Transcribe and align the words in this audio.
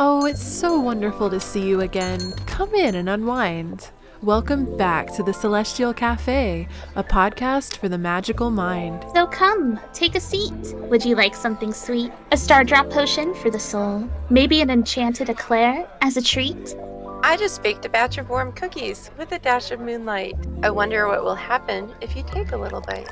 Oh, 0.00 0.26
it's 0.26 0.40
so 0.40 0.78
wonderful 0.78 1.28
to 1.28 1.40
see 1.40 1.66
you 1.66 1.80
again. 1.80 2.32
Come 2.46 2.72
in 2.72 2.94
and 2.94 3.08
unwind. 3.08 3.90
Welcome 4.22 4.76
back 4.76 5.12
to 5.16 5.24
the 5.24 5.34
Celestial 5.34 5.92
Cafe, 5.92 6.68
a 6.94 7.02
podcast 7.02 7.78
for 7.78 7.88
the 7.88 7.98
magical 7.98 8.52
mind. 8.52 9.04
So 9.12 9.26
come, 9.26 9.80
take 9.92 10.14
a 10.14 10.20
seat. 10.20 10.72
Would 10.88 11.04
you 11.04 11.16
like 11.16 11.34
something 11.34 11.72
sweet? 11.72 12.12
A 12.30 12.36
star 12.36 12.62
drop 12.62 12.90
potion 12.90 13.34
for 13.34 13.50
the 13.50 13.58
soul? 13.58 14.08
Maybe 14.30 14.60
an 14.60 14.70
enchanted 14.70 15.30
eclair 15.30 15.90
as 16.00 16.16
a 16.16 16.22
treat? 16.22 16.76
I 17.24 17.36
just 17.36 17.60
baked 17.64 17.84
a 17.84 17.88
batch 17.88 18.18
of 18.18 18.28
warm 18.28 18.52
cookies 18.52 19.10
with 19.18 19.32
a 19.32 19.40
dash 19.40 19.72
of 19.72 19.80
moonlight. 19.80 20.36
I 20.62 20.70
wonder 20.70 21.08
what 21.08 21.24
will 21.24 21.34
happen 21.34 21.92
if 22.00 22.14
you 22.14 22.22
take 22.22 22.52
a 22.52 22.56
little 22.56 22.82
bite. 22.82 23.10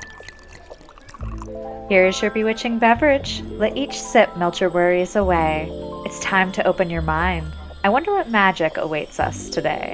Here 1.88 2.06
is 2.06 2.22
your 2.22 2.30
bewitching 2.30 2.78
beverage. 2.78 3.42
Let 3.42 3.76
each 3.76 4.00
sip 4.00 4.36
melt 4.36 4.60
your 4.60 4.70
worries 4.70 5.16
away. 5.16 5.68
It's 6.06 6.20
time 6.20 6.52
to 6.52 6.64
open 6.64 6.88
your 6.88 7.02
mind. 7.02 7.52
I 7.82 7.88
wonder 7.88 8.12
what 8.12 8.30
magic 8.30 8.76
awaits 8.76 9.18
us 9.18 9.50
today. 9.50 9.92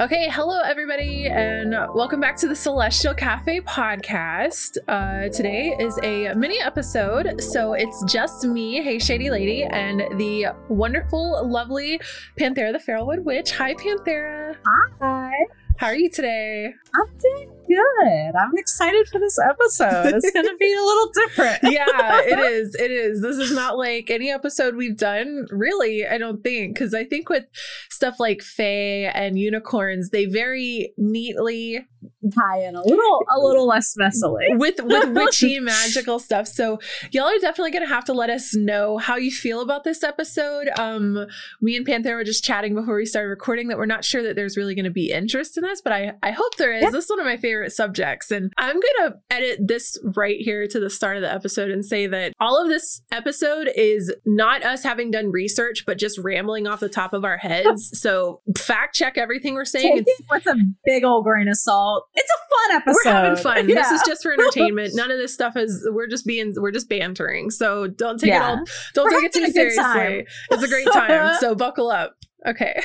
Okay, 0.00 0.28
hello 0.28 0.60
everybody, 0.62 1.26
and 1.26 1.70
welcome 1.94 2.18
back 2.18 2.36
to 2.38 2.48
the 2.48 2.56
Celestial 2.56 3.14
Cafe 3.14 3.60
podcast. 3.60 4.76
Uh, 4.88 5.28
today 5.28 5.76
is 5.78 5.96
a 6.02 6.34
mini 6.34 6.58
episode, 6.58 7.40
so 7.40 7.74
it's 7.74 8.02
just 8.12 8.44
me, 8.44 8.82
Hey 8.82 8.98
Shady 8.98 9.30
Lady, 9.30 9.62
and 9.62 10.00
the 10.18 10.48
wonderful, 10.68 11.48
lovely 11.48 12.00
Panthera 12.36 12.72
the 12.72 12.80
Feralwood 12.80 13.22
Witch. 13.22 13.52
Hi, 13.52 13.74
Panthera. 13.74 14.56
Hi. 15.00 15.32
How 15.78 15.86
are 15.86 15.96
you 15.96 16.10
today? 16.10 16.74
I'm 16.92 17.18
doing 17.18 17.55
good. 17.68 18.36
I'm 18.36 18.56
excited 18.56 19.08
for 19.08 19.18
this 19.18 19.38
episode. 19.38 20.14
It's 20.14 20.30
going 20.30 20.46
to 20.46 20.56
be 20.58 20.72
a 20.72 20.82
little 20.82 21.10
different. 21.14 21.58
yeah, 21.62 22.20
it 22.22 22.38
is. 22.38 22.74
It 22.74 22.90
is. 22.90 23.22
This 23.22 23.36
is 23.36 23.52
not 23.52 23.76
like 23.76 24.10
any 24.10 24.30
episode 24.30 24.76
we've 24.76 24.96
done, 24.96 25.46
really, 25.50 26.06
I 26.06 26.18
don't 26.18 26.42
think. 26.42 26.74
Because 26.74 26.94
I 26.94 27.04
think 27.04 27.28
with 27.28 27.44
stuff 27.90 28.20
like 28.20 28.42
Fae 28.42 29.10
and 29.14 29.38
unicorns, 29.38 30.10
they 30.10 30.26
very 30.26 30.92
neatly 30.96 31.86
tie 32.34 32.62
in 32.62 32.74
a 32.74 32.82
little 32.82 33.24
a 33.34 33.38
little 33.38 33.66
less 33.66 33.94
messily. 33.96 34.56
With 34.58 34.82
with 34.82 35.08
witchy 35.14 35.60
magical 35.60 36.18
stuff. 36.18 36.46
So 36.46 36.78
y'all 37.10 37.26
are 37.26 37.38
definitely 37.38 37.72
gonna 37.72 37.88
have 37.88 38.04
to 38.06 38.12
let 38.12 38.30
us 38.30 38.54
know 38.54 38.98
how 38.98 39.16
you 39.16 39.30
feel 39.30 39.60
about 39.60 39.84
this 39.84 40.02
episode. 40.02 40.68
Um 40.78 41.26
me 41.60 41.76
and 41.76 41.86
Panther 41.86 42.14
were 42.14 42.24
just 42.24 42.44
chatting 42.44 42.74
before 42.74 42.96
we 42.96 43.06
started 43.06 43.28
recording 43.28 43.68
that 43.68 43.78
we're 43.78 43.86
not 43.86 44.04
sure 44.04 44.22
that 44.22 44.36
there's 44.36 44.56
really 44.56 44.74
gonna 44.74 44.90
be 44.90 45.12
interest 45.12 45.56
in 45.56 45.62
this, 45.62 45.80
but 45.80 45.92
I, 45.92 46.12
I 46.22 46.30
hope 46.30 46.56
there 46.56 46.72
is. 46.72 46.82
Yeah. 46.82 46.90
This 46.90 47.04
is 47.04 47.10
one 47.10 47.20
of 47.20 47.26
my 47.26 47.36
favorite 47.36 47.55
subjects. 47.68 48.30
And 48.30 48.52
I'm 48.58 48.76
gonna 48.76 49.16
edit 49.30 49.60
this 49.66 49.98
right 50.16 50.38
here 50.38 50.66
to 50.66 50.80
the 50.80 50.90
start 50.90 51.16
of 51.16 51.22
the 51.22 51.32
episode 51.32 51.70
and 51.70 51.84
say 51.84 52.06
that 52.06 52.32
all 52.40 52.62
of 52.62 52.68
this 52.68 53.02
episode 53.10 53.70
is 53.74 54.14
not 54.24 54.64
us 54.64 54.82
having 54.82 55.10
done 55.10 55.30
research, 55.30 55.84
but 55.86 55.98
just 55.98 56.18
rambling 56.18 56.66
off 56.66 56.80
the 56.80 56.88
top 56.88 57.12
of 57.12 57.24
our 57.24 57.36
heads. 57.36 57.90
so 58.00 58.40
fact 58.56 58.94
check 58.94 59.18
everything 59.18 59.54
we're 59.54 59.64
saying. 59.64 59.98
Take 59.98 60.06
it 60.06 60.24
with 60.30 60.46
a 60.46 60.56
big 60.84 61.04
old 61.04 61.24
grain 61.24 61.48
of 61.48 61.56
salt. 61.56 62.04
It's 62.14 62.30
a 62.30 62.68
fun 62.68 62.76
episode. 62.76 63.00
We're 63.04 63.12
having 63.12 63.42
fun. 63.42 63.68
Yeah. 63.68 63.74
This 63.76 63.92
is 63.92 64.02
just 64.06 64.22
for 64.22 64.32
entertainment. 64.32 64.92
None 64.94 65.10
of 65.10 65.18
this 65.18 65.32
stuff 65.32 65.56
is 65.56 65.86
we're 65.90 66.08
just 66.08 66.26
being 66.26 66.54
we're 66.56 66.72
just 66.72 66.88
bantering. 66.88 67.50
So 67.50 67.86
don't 67.86 68.18
take 68.18 68.28
yeah. 68.28 68.54
it 68.54 68.58
all 68.58 68.64
don't 68.94 69.12
we're 69.12 69.20
take 69.20 69.24
it 69.24 69.32
too 69.32 69.50
seriously. 69.50 70.26
It's 70.50 70.62
a 70.62 70.68
great 70.68 70.88
time. 70.92 71.36
so 71.40 71.54
buckle 71.54 71.90
up. 71.90 72.14
Okay. 72.46 72.80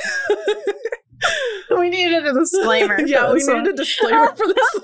we 1.80 1.90
needed 1.90 2.26
a 2.26 2.34
disclaimer. 2.34 3.00
yeah, 3.06 3.32
we 3.32 3.40
needed 3.40 3.68
a 3.68 3.74
disclaimer 3.74 4.36
for 4.36 4.48
this 4.48 4.70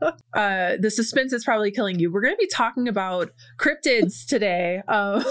one. 0.00 0.12
uh, 0.34 0.76
the 0.80 0.90
suspense 0.90 1.32
is 1.32 1.44
probably 1.44 1.70
killing 1.70 1.98
you. 1.98 2.12
We're 2.12 2.22
going 2.22 2.34
to 2.34 2.38
be 2.38 2.48
talking 2.48 2.88
about 2.88 3.30
cryptids 3.58 4.26
today. 4.26 4.82
Um, 4.88 5.24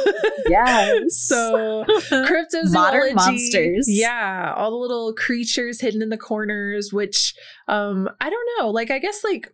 yes. 0.47 1.17
so 1.17 1.85
cryptozoology, 1.87 2.73
modern 2.73 3.15
monsters. 3.15 3.87
Yeah, 3.87 4.53
all 4.55 4.71
the 4.71 4.77
little 4.77 5.13
creatures 5.13 5.81
hidden 5.81 6.01
in 6.01 6.09
the 6.09 6.17
corners. 6.17 6.91
Which 6.91 7.33
um, 7.67 8.09
I 8.21 8.29
don't 8.29 8.47
know. 8.59 8.69
Like, 8.69 8.91
I 8.91 8.99
guess 8.99 9.23
like 9.23 9.53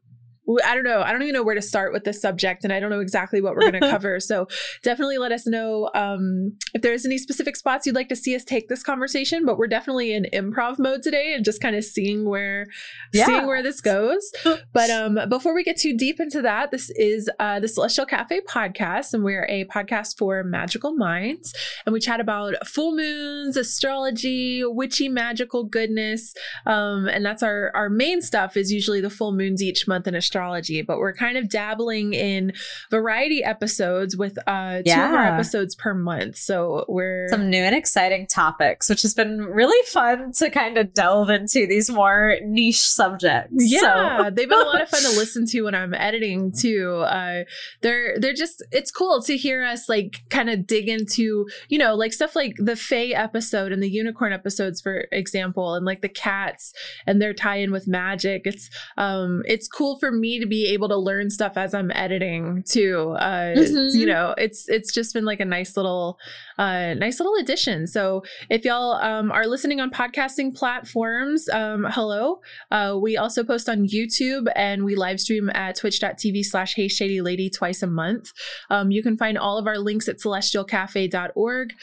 I 0.64 0.74
don't 0.74 0.84
know. 0.84 1.02
I 1.02 1.12
don't 1.12 1.22
even 1.22 1.34
know 1.34 1.44
where 1.44 1.56
to 1.56 1.62
start 1.62 1.94
with 1.94 2.04
this 2.04 2.22
subject, 2.22 2.64
and 2.64 2.74
I 2.74 2.80
don't 2.80 2.90
know 2.90 3.02
exactly 3.02 3.42
what 3.42 3.54
we're 3.54 3.70
going 3.72 3.74
to 3.82 3.90
cover. 3.90 4.20
So 4.20 4.48
definitely 4.84 5.18
let 5.18 5.32
us 5.32 5.46
know 5.46 5.92
um, 5.94 6.58
if 6.74 6.82
there's 6.82 7.06
any 7.06 7.18
specific 7.18 7.56
spots 7.56 7.86
you'd 7.86 7.96
like 7.96 8.10
to 8.10 8.16
see 8.16 8.36
us 8.36 8.44
take 8.44 8.68
this 8.68 8.82
conversation. 8.82 9.46
But 9.46 9.58
we're 9.58 9.68
definitely 9.68 10.14
in 10.14 10.26
improv 10.34 10.80
mode 10.80 11.04
today, 11.04 11.34
and 11.34 11.46
just 11.46 11.62
kind 11.62 11.76
of 11.76 11.84
seeing 11.84 12.28
where 12.28 12.68
yeah. 13.14 13.26
seeing 13.26 13.46
where 13.46 13.62
this 13.62 13.82
goes. 13.82 14.32
but 14.74 14.90
um, 14.90 15.20
before 15.30 15.54
we 15.54 15.64
get 15.64 15.78
too 15.78 15.96
deep 15.96 16.20
into 16.20 16.42
that, 16.42 16.72
this 16.72 16.90
is 16.92 17.30
uh, 17.40 17.60
the 17.60 17.68
Celestial 17.68 18.06
Cafe 18.06 18.42
podcast, 18.50 19.14
and 19.14 19.24
we're 19.24 19.46
a 19.50 19.66
podcast 19.66 20.18
for 20.18 20.44
magical 20.44 20.94
minds, 20.94 21.54
and 21.86 21.94
we 21.94 22.00
chat 22.00 22.20
about 22.20 22.56
full 22.66 22.96
moons, 22.96 23.56
astrology, 23.56 24.64
witchy 24.66 25.10
magical 25.10 25.64
goodness, 25.64 26.34
um, 26.66 27.08
and 27.08 27.24
that's 27.24 27.44
our 27.44 27.72
our 27.76 27.90
main 27.90 28.22
stuff. 28.22 28.58
Is 28.58 28.72
usually 28.72 29.02
the 29.02 29.12
full 29.12 29.32
moons 29.32 29.62
each 29.62 29.88
month 29.88 30.08
in 30.08 30.16
astrology 30.16 30.39
astrology, 30.40 30.82
but 30.82 31.00
we're 31.00 31.14
kind 31.14 31.38
of 31.38 31.50
dabbling 31.50 32.14
in 32.14 32.54
variety 32.90 33.44
episodes 33.44 34.16
with 34.16 34.38
uh 34.48 34.82
yeah. 34.86 35.08
two 35.08 35.12
more 35.12 35.24
episodes 35.24 35.76
per 35.76 35.94
month. 35.94 36.38
So 36.38 36.86
we're 36.88 37.28
some 37.30 37.50
new 37.50 37.62
and 37.62 37.76
exciting 37.76 38.26
topics, 38.28 38.90
which 38.90 39.02
has 39.02 39.14
been 39.14 39.42
really 39.42 39.86
fun 39.88 40.32
to 40.34 40.50
kind 40.50 40.78
of 40.78 40.94
delve 40.94 41.30
into 41.30 41.68
these 41.68 41.90
more 41.90 42.38
niche 42.44 42.80
subjects. 42.80 43.54
Yeah, 43.58 44.24
so. 44.24 44.30
they've 44.30 44.50
been 44.50 44.62
a 44.62 44.66
lot 44.66 44.82
of 44.82 44.90
fun 44.90 45.02
to 45.02 45.10
listen 45.18 45.46
to 45.48 45.64
when 45.64 45.76
I'm 45.76 45.94
editing 45.94 46.52
too. 46.52 46.98
Uh 47.00 47.44
they're 47.82 48.18
they're 48.20 48.34
just 48.34 48.64
it's 48.72 48.92
cool 48.92 49.22
to 49.24 49.36
hear 49.36 49.64
us 49.64 49.90
like 49.90 50.22
kind 50.30 50.50
of 50.50 50.66
dig 50.66 50.88
into, 50.88 51.48
you 51.68 51.78
know, 51.78 51.96
like 51.96 52.14
stuff 52.14 52.36
like 52.36 52.56
the 52.58 52.76
Fae 52.76 53.12
episode 53.14 53.72
and 53.72 53.84
the 53.84 53.90
unicorn 53.90 54.32
episodes, 54.32 54.80
for 54.80 55.08
example, 55.12 55.76
and 55.76 55.86
like 55.86 56.02
the 56.02 56.10
cats 56.10 56.74
and 57.06 57.22
their 57.22 57.34
tie-in 57.34 57.72
with 57.72 57.88
magic. 57.88 58.44
It's 58.46 58.70
um 58.98 59.44
it's 59.46 59.68
cool 59.68 60.00
for 60.00 60.12
me 60.12 60.29
me 60.30 60.40
to 60.40 60.46
be 60.46 60.68
able 60.68 60.88
to 60.90 60.98
learn 60.98 61.30
stuff 61.30 61.54
as 61.58 61.74
I'm 61.74 61.92
editing 61.92 62.64
too. 62.64 63.16
Uh, 63.20 63.56
mm-hmm. 63.56 63.98
You 63.98 64.06
know, 64.06 64.36
it's 64.38 64.70
it's 64.70 64.94
just 64.94 65.14
been 65.14 65.26
like 65.26 65.40
a 65.40 65.46
nice 65.46 65.76
little, 65.76 66.20
uh, 66.60 66.94
nice 66.94 67.20
little 67.20 67.36
addition. 67.40 67.88
So 67.88 68.24
if 68.50 68.64
y'all 68.64 68.94
um, 68.94 69.32
are 69.32 69.48
listening 69.48 69.80
on 69.80 69.90
podcasting 69.90 70.56
platforms, 70.56 71.50
um, 71.50 71.88
hello. 71.90 72.42
Uh, 72.70 72.98
we 73.02 73.18
also 73.18 73.44
post 73.44 73.68
on 73.68 73.88
YouTube 73.88 74.46
and 74.56 74.86
we 74.86 74.96
live 74.96 75.20
stream 75.20 75.50
at 75.56 75.78
twitch.tv 75.78 76.46
slash 76.46 76.76
Hey 76.76 76.88
Shady 76.88 77.22
Lady 77.22 77.50
twice 77.50 77.82
a 77.82 77.88
month. 77.88 78.32
Um, 78.70 78.92
you 78.92 79.02
can 79.02 79.18
find 79.18 79.38
all 79.38 79.58
of 79.58 79.66
our 79.66 79.80
links 79.80 80.08
at 80.08 80.20
celestialcafe.org. 80.20 81.74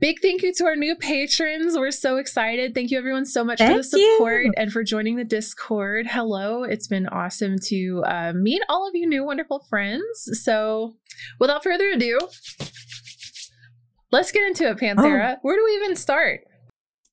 Big 0.00 0.16
thank 0.20 0.42
you 0.42 0.52
to 0.54 0.64
our 0.64 0.76
new 0.76 0.96
patrons. 0.96 1.78
We're 1.78 1.92
so 1.92 2.16
excited. 2.16 2.74
Thank 2.74 2.90
you 2.90 2.98
everyone 2.98 3.26
so 3.26 3.44
much 3.44 3.58
thank 3.58 3.70
for 3.70 3.76
the 3.76 3.84
support 3.84 4.44
you. 4.46 4.52
and 4.56 4.72
for 4.72 4.82
joining 4.82 5.14
the 5.14 5.24
Discord. 5.24 6.08
Hello. 6.08 6.64
It's 6.64 6.88
been 6.88 7.06
awesome 7.06 7.56
to 7.66 7.76
to 7.76 8.02
uh, 8.04 8.32
meet 8.34 8.62
all 8.68 8.88
of 8.88 8.94
you 8.94 9.08
new 9.08 9.24
wonderful 9.24 9.64
friends. 9.68 10.30
So, 10.42 10.96
without 11.38 11.62
further 11.62 11.90
ado, 11.90 12.18
let's 14.12 14.32
get 14.32 14.46
into 14.46 14.64
it, 14.68 14.70
oh. 14.70 14.74
Panthera. 14.74 15.34
Oh. 15.36 15.38
Where 15.42 15.56
do 15.56 15.64
we 15.64 15.76
even 15.76 15.96
start? 15.96 16.40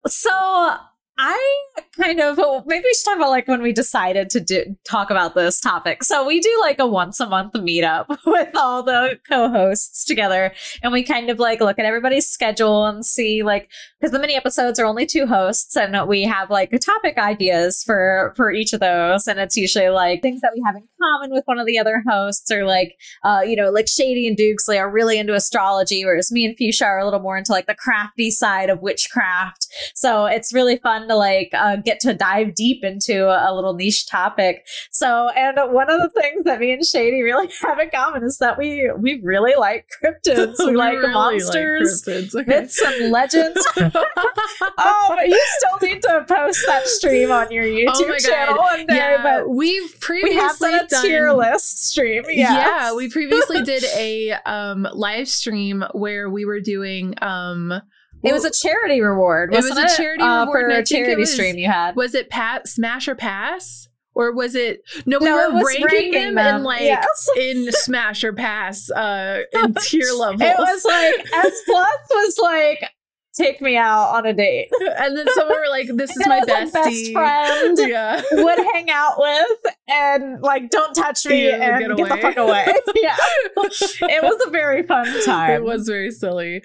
So, 0.07 0.75
I 1.17 1.61
kind 1.95 2.19
of 2.19 2.37
maybe 2.65 2.83
we 2.83 2.93
should 2.93 3.05
talk 3.05 3.17
about 3.17 3.29
like 3.29 3.47
when 3.47 3.61
we 3.61 3.71
decided 3.71 4.31
to 4.31 4.39
do 4.39 4.75
talk 4.83 5.11
about 5.11 5.35
this 5.35 5.59
topic. 5.59 6.03
So 6.03 6.25
we 6.25 6.39
do 6.39 6.57
like 6.59 6.79
a 6.79 6.87
once 6.87 7.19
a 7.19 7.27
month 7.27 7.53
meetup 7.53 8.07
with 8.25 8.55
all 8.55 8.81
the 8.81 9.19
co-hosts 9.29 10.05
together, 10.05 10.53
and 10.81 10.91
we 10.91 11.03
kind 11.03 11.29
of 11.29 11.37
like 11.37 11.61
look 11.61 11.77
at 11.77 11.85
everybody's 11.85 12.27
schedule 12.27 12.87
and 12.87 13.05
see 13.05 13.43
like 13.43 13.69
because 13.99 14.11
the 14.11 14.19
mini 14.19 14.35
episodes 14.35 14.79
are 14.79 14.85
only 14.85 15.05
two 15.05 15.27
hosts, 15.27 15.75
and 15.77 16.07
we 16.07 16.23
have 16.23 16.49
like 16.49 16.71
topic 16.83 17.19
ideas 17.19 17.83
for 17.83 18.33
for 18.35 18.51
each 18.51 18.73
of 18.73 18.79
those, 18.79 19.27
and 19.27 19.39
it's 19.39 19.55
usually 19.55 19.89
like 19.89 20.23
things 20.23 20.41
that 20.41 20.51
we 20.55 20.63
have 20.65 20.75
in 20.75 20.87
common 20.99 21.31
with 21.31 21.43
one 21.45 21.59
of 21.59 21.67
the 21.67 21.77
other 21.77 22.03
hosts, 22.07 22.49
or 22.51 22.65
like 22.65 22.95
uh 23.23 23.41
you 23.45 23.55
know 23.55 23.69
like 23.69 23.87
Shady 23.87 24.27
and 24.27 24.37
Doogsley 24.37 24.79
are 24.79 24.89
really 24.89 25.19
into 25.19 25.35
astrology, 25.35 26.05
whereas 26.05 26.31
me 26.31 26.43
and 26.43 26.57
Fuchsia 26.57 26.85
are 26.85 26.99
a 26.99 27.05
little 27.05 27.19
more 27.19 27.37
into 27.37 27.51
like 27.51 27.67
the 27.67 27.75
crafty 27.75 28.31
side 28.31 28.71
of 28.71 28.81
witchcraft. 28.81 29.67
So 29.93 30.25
it's 30.25 30.51
really 30.51 30.77
fun 30.77 31.02
fun 31.03 31.09
to 31.09 31.15
like 31.15 31.49
uh, 31.53 31.77
get 31.77 31.99
to 32.01 32.13
dive 32.13 32.55
deep 32.55 32.83
into 32.83 33.27
a, 33.27 33.53
little 33.53 33.73
niche 33.73 34.07
topic. 34.07 34.65
So, 34.91 35.29
and 35.29 35.57
one 35.71 35.89
of 35.89 35.99
the 35.99 36.09
things 36.09 36.43
that 36.45 36.59
me 36.59 36.73
and 36.73 36.85
Shady 36.85 37.21
really 37.21 37.49
have 37.61 37.79
in 37.79 37.89
common 37.89 38.23
is 38.23 38.37
that 38.39 38.57
we 38.57 38.89
we 38.97 39.21
really 39.23 39.53
like 39.57 39.87
cryptids. 40.03 40.55
We, 40.63 40.71
we 40.71 40.77
like 40.77 40.97
really 40.97 41.13
monsters, 41.13 42.07
like 42.07 42.35
okay. 42.35 42.61
myths, 42.61 42.81
and 42.81 43.11
legends. 43.11 43.65
oh, 43.77 45.05
but 45.09 45.27
you 45.27 45.41
still 45.57 45.89
need 45.89 46.01
to 46.03 46.25
post 46.27 46.59
that 46.67 46.87
stream 46.87 47.31
on 47.31 47.51
your 47.51 47.65
oh 47.65 47.67
YouTube 47.67 48.15
oh 48.15 48.19
channel 48.19 48.57
one 48.57 48.85
day. 48.85 48.95
Yeah, 48.95 49.21
but 49.21 49.49
we've 49.49 49.99
previously 49.99 50.29
we 50.29 50.41
have 50.41 50.57
done 50.57 50.73
a 50.75 50.87
done, 50.87 51.05
tier 51.05 51.33
list 51.33 51.89
stream. 51.89 52.23
Yes. 52.29 52.51
Yeah, 52.51 52.95
we 52.95 53.09
previously 53.09 53.61
did 53.63 53.83
a 53.95 54.31
um, 54.45 54.87
live 54.93 55.27
stream 55.27 55.83
where 55.91 56.29
we 56.29 56.45
were 56.45 56.61
doing 56.61 57.15
um, 57.21 57.81
it 58.23 58.33
was 58.33 58.45
a 58.45 58.51
charity 58.51 59.01
reward. 59.01 59.53
it 59.53 59.57
was 59.57 59.69
a 59.77 59.95
charity 59.95 60.23
uh, 60.23 60.41
reward. 60.41 60.71
For 60.71 60.77
a 60.79 60.85
charity 60.85 61.15
was, 61.15 61.33
stream 61.33 61.57
you 61.57 61.67
had. 61.67 61.95
Was 61.95 62.13
it 62.15 62.29
Pat 62.29 62.67
Smash 62.67 63.07
or 63.07 63.15
Pass? 63.15 63.87
Or 64.15 64.31
was 64.31 64.53
it 64.53 64.83
no? 65.07 65.17
We 65.19 65.25
No, 65.25 65.49
were 65.49 65.63
ranking, 65.65 65.85
ranking 65.85 66.11
them, 66.11 66.35
them, 66.35 66.55
in 66.57 66.63
like 66.63 66.81
yes. 66.81 67.27
in 67.37 67.71
Smash 67.71 68.23
or 68.23 68.31
Pass 68.31 68.91
uh 68.91 69.41
in 69.51 69.73
tier 69.81 70.13
levels. 70.13 70.41
It 70.41 70.55
was 70.57 70.85
like 70.85 71.33
S 71.33 71.61
plus 71.65 71.89
was 72.11 72.37
like 72.41 72.91
take 73.33 73.61
me 73.61 73.77
out 73.77 74.13
on 74.13 74.25
a 74.25 74.33
date. 74.33 74.69
and 74.97 75.17
then 75.17 75.25
some 75.33 75.47
were 75.47 75.69
like, 75.69 75.87
"This 75.93 76.11
is 76.17 76.27
my 76.27 76.41
bestie." 76.41 76.71
best 76.73 77.11
friend. 77.11 77.77
Yeah. 77.93 78.21
Would 78.31 78.59
hang 78.73 78.89
out 78.89 79.15
with 79.17 79.73
and 79.87 80.41
like 80.41 80.69
don't 80.69 80.93
touch 80.93 81.25
me 81.25 81.49
and 81.49 81.61
get 81.61 81.79
get, 81.79 81.97
the 81.97 82.03
away. 82.03 82.21
fuck 82.21 82.37
away. 82.37 82.65
yeah, 82.95 83.15
it 83.57 84.23
was 84.23 84.41
a 84.47 84.49
very 84.49 84.83
fun 84.83 85.07
time. 85.25 85.51
It 85.51 85.63
was 85.63 85.87
very 85.87 86.11
silly. 86.11 86.63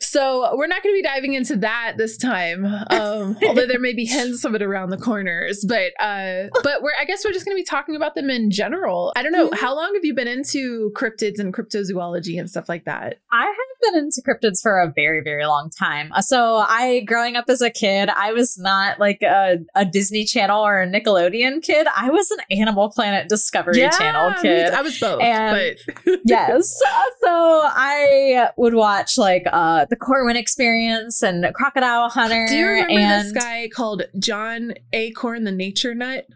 So 0.00 0.56
we're 0.56 0.66
not 0.66 0.82
going 0.82 0.94
to 0.94 0.98
be 0.98 1.02
diving 1.02 1.34
into 1.34 1.56
that 1.56 1.94
this 1.96 2.16
time, 2.16 2.64
um, 2.64 3.36
although 3.46 3.66
there 3.66 3.78
may 3.80 3.92
be 3.92 4.04
hints 4.04 4.44
of 4.44 4.54
it 4.54 4.62
around 4.62 4.90
the 4.90 4.96
corners. 4.98 5.64
But 5.66 5.92
uh, 6.00 6.48
but 6.62 6.82
we're 6.82 6.92
I 6.98 7.04
guess 7.04 7.24
we're 7.24 7.32
just 7.32 7.44
going 7.44 7.56
to 7.56 7.60
be 7.60 7.64
talking 7.64 7.96
about 7.96 8.14
them 8.14 8.30
in 8.30 8.50
general. 8.50 9.12
I 9.16 9.22
don't 9.22 9.32
know 9.32 9.50
how 9.52 9.74
long 9.74 9.94
have 9.94 10.04
you 10.04 10.14
been 10.14 10.28
into 10.28 10.90
cryptids 10.96 11.38
and 11.38 11.52
cryptozoology 11.52 12.38
and 12.38 12.48
stuff 12.48 12.68
like 12.68 12.84
that. 12.84 13.18
I 13.32 13.44
have 13.44 13.92
been 13.92 14.04
into 14.04 14.22
cryptids 14.26 14.62
for 14.62 14.80
a 14.80 14.92
very, 14.94 15.20
very 15.22 15.46
long 15.46 15.70
time. 15.70 15.95
Uh, 16.14 16.20
So 16.22 16.56
I, 16.68 17.00
growing 17.06 17.36
up 17.36 17.46
as 17.48 17.60
a 17.60 17.70
kid, 17.70 18.08
I 18.08 18.32
was 18.32 18.58
not 18.58 18.98
like 18.98 19.22
a, 19.22 19.58
a 19.74 19.84
Disney 19.84 20.24
Channel 20.24 20.60
or 20.64 20.80
a 20.82 20.86
Nickelodeon 20.86 21.62
kid. 21.62 21.86
I 21.96 22.10
was 22.10 22.30
an 22.30 22.38
Animal 22.58 22.90
Planet 22.90 23.28
Discovery 23.28 23.74
Channel 23.98 24.34
kid. 24.42 24.70
I 24.72 24.82
was 24.82 24.98
both, 24.98 25.20
And- 25.22 25.76
but 26.06 26.20
yes. 26.24 26.80
So 27.22 27.62
I 27.64 28.48
would 28.56 28.74
watch 28.74 29.18
like 29.18 29.44
uh 29.52 29.86
the 29.90 29.96
Corwin 29.96 30.36
Experience 30.36 31.22
and 31.22 31.46
Crocodile 31.54 32.08
Hunter. 32.08 32.46
do 32.48 32.54
you 32.56 32.66
remember 32.66 32.92
and 32.98 33.24
this 33.26 33.32
guy 33.32 33.68
called 33.74 34.02
John 34.18 34.74
Acorn 34.92 35.44
the 35.44 35.52
Nature 35.52 35.94
Nut? 35.94 36.26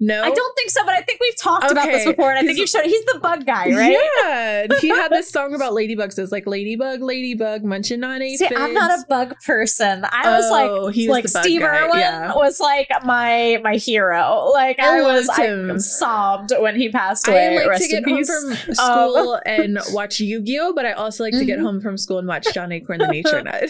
No, 0.00 0.22
I 0.22 0.30
don't 0.30 0.56
think 0.56 0.70
so, 0.70 0.84
but 0.84 0.94
I 0.94 1.02
think 1.02 1.18
we've 1.20 1.36
talked 1.36 1.70
about 1.72 1.86
this 1.86 2.04
before, 2.04 2.30
and 2.30 2.38
I 2.38 2.42
think 2.42 2.56
you 2.56 2.68
showed. 2.68 2.84
He's 2.84 3.04
the 3.06 3.18
bug 3.20 3.44
guy, 3.44 3.72
right? 3.72 3.98
Yeah, 4.22 4.66
he 4.80 4.88
had 4.90 5.10
this 5.10 5.28
song 5.28 5.54
about 5.54 5.72
ladybugs. 5.72 6.16
It's 6.18 6.30
like 6.30 6.46
ladybug, 6.46 7.02
ladybug, 7.02 7.64
munching 7.64 8.04
on 8.04 8.20
See. 8.20 8.46
I'm 8.56 8.72
not 8.72 8.92
a 8.96 9.04
bug 9.08 9.34
person. 9.44 10.04
I 10.10 10.30
was 10.36 10.44
Oh, 10.50 10.84
like, 10.84 10.94
he 10.94 11.08
was 11.08 11.14
like 11.14 11.28
Steve 11.44 11.62
guy, 11.62 11.84
Irwin 11.86 11.98
yeah. 11.98 12.32
was 12.34 12.60
like 12.60 12.88
my 13.04 13.60
my 13.64 13.74
hero. 13.74 14.50
Like 14.52 14.78
I 14.78 14.98
I, 14.98 15.02
was, 15.02 15.26
loved 15.26 15.40
I 15.70 15.76
sobbed 15.78 16.52
when 16.60 16.76
he 16.76 16.90
passed 16.90 17.26
away. 17.26 17.58
I 17.58 17.66
like 17.66 17.80
to 17.80 17.88
get 17.88 18.04
home 18.04 18.24
from 18.24 18.52
Um, 18.52 18.74
school 18.74 19.40
and 19.46 19.78
watch 19.90 20.20
Yu 20.20 20.42
Gi 20.42 20.58
Oh, 20.60 20.72
but 20.74 20.86
I 20.86 20.92
also 20.92 21.24
like 21.24 21.34
to 21.34 21.44
get 21.44 21.58
Mhm. 21.58 21.62
home 21.62 21.80
from 21.80 21.98
school 21.98 22.18
and 22.18 22.28
watch 22.28 22.46
John 22.54 22.70
Acorn 22.70 22.98
the 23.00 23.08
Nature 23.08 23.42
Nut. 23.42 23.68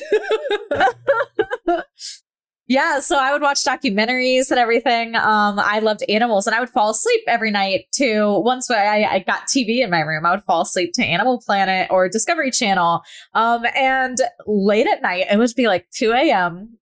Yeah, 2.68 3.00
so 3.00 3.16
I 3.18 3.32
would 3.32 3.40
watch 3.40 3.64
documentaries 3.64 4.50
and 4.50 4.60
everything. 4.60 5.14
Um, 5.16 5.58
I 5.58 5.78
loved 5.78 6.04
animals, 6.06 6.46
and 6.46 6.54
I 6.54 6.60
would 6.60 6.68
fall 6.68 6.90
asleep 6.90 7.22
every 7.26 7.50
night 7.50 7.86
to. 7.94 8.38
Once 8.40 8.70
I, 8.70 9.04
I 9.04 9.18
got 9.20 9.46
TV 9.46 9.82
in 9.82 9.88
my 9.90 10.00
room, 10.00 10.26
I 10.26 10.32
would 10.32 10.44
fall 10.44 10.60
asleep 10.60 10.92
to 10.94 11.02
Animal 11.02 11.40
Planet 11.40 11.88
or 11.90 12.10
Discovery 12.10 12.50
Channel. 12.50 13.00
Um, 13.32 13.64
and 13.74 14.18
late 14.46 14.86
at 14.86 15.00
night, 15.00 15.26
it 15.30 15.38
would 15.38 15.50
be 15.56 15.66
like 15.66 15.86
two 15.90 16.12
a.m. 16.12 16.76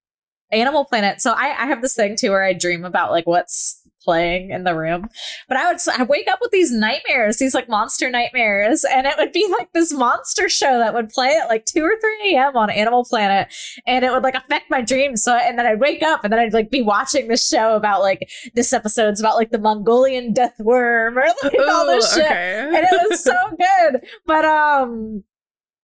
Animal 0.50 0.84
Planet. 0.84 1.20
So 1.20 1.30
I, 1.32 1.54
I 1.56 1.66
have 1.66 1.82
this 1.82 1.94
thing 1.94 2.16
too 2.16 2.30
where 2.30 2.42
I 2.42 2.52
dream 2.52 2.84
about 2.84 3.12
like 3.12 3.26
what's 3.28 3.80
playing 4.06 4.50
in 4.50 4.62
the 4.62 4.76
room. 4.76 5.08
But 5.48 5.56
I 5.56 5.66
would 5.66 5.78
I 5.98 6.04
wake 6.04 6.28
up 6.30 6.38
with 6.40 6.52
these 6.52 6.70
nightmares, 6.70 7.38
these 7.38 7.54
like 7.54 7.68
monster 7.68 8.08
nightmares, 8.08 8.84
and 8.84 9.06
it 9.06 9.16
would 9.18 9.32
be 9.32 9.46
like 9.58 9.72
this 9.72 9.92
monster 9.92 10.48
show 10.48 10.78
that 10.78 10.94
would 10.94 11.10
play 11.10 11.36
at 11.42 11.48
like 11.48 11.66
two 11.66 11.82
or 11.82 11.94
three 12.00 12.36
a.m. 12.36 12.56
on 12.56 12.70
Animal 12.70 13.04
Planet 13.04 13.48
and 13.86 14.04
it 14.04 14.12
would 14.12 14.22
like 14.22 14.36
affect 14.36 14.70
my 14.70 14.80
dreams. 14.80 15.22
So, 15.24 15.34
and 15.34 15.58
then 15.58 15.66
I'd 15.66 15.80
wake 15.80 16.04
up 16.04 16.22
and 16.22 16.32
then 16.32 16.38
I'd 16.38 16.54
like 16.54 16.70
be 16.70 16.82
watching 16.82 17.26
this 17.26 17.46
show 17.46 17.74
about 17.74 18.00
like 18.00 18.30
this 18.54 18.72
episode's 18.72 19.20
about 19.20 19.36
like 19.36 19.50
the 19.50 19.58
Mongolian 19.58 20.32
death 20.32 20.58
worm 20.60 21.18
or 21.18 21.26
like 21.42 21.58
all 21.68 21.86
this 21.86 22.14
shit. 22.14 22.24
okay. 22.24 22.60
And 22.68 22.76
it 22.76 23.10
was 23.10 23.24
so 23.24 23.34
good. 23.58 24.06
But, 24.24 24.44
um, 24.44 25.24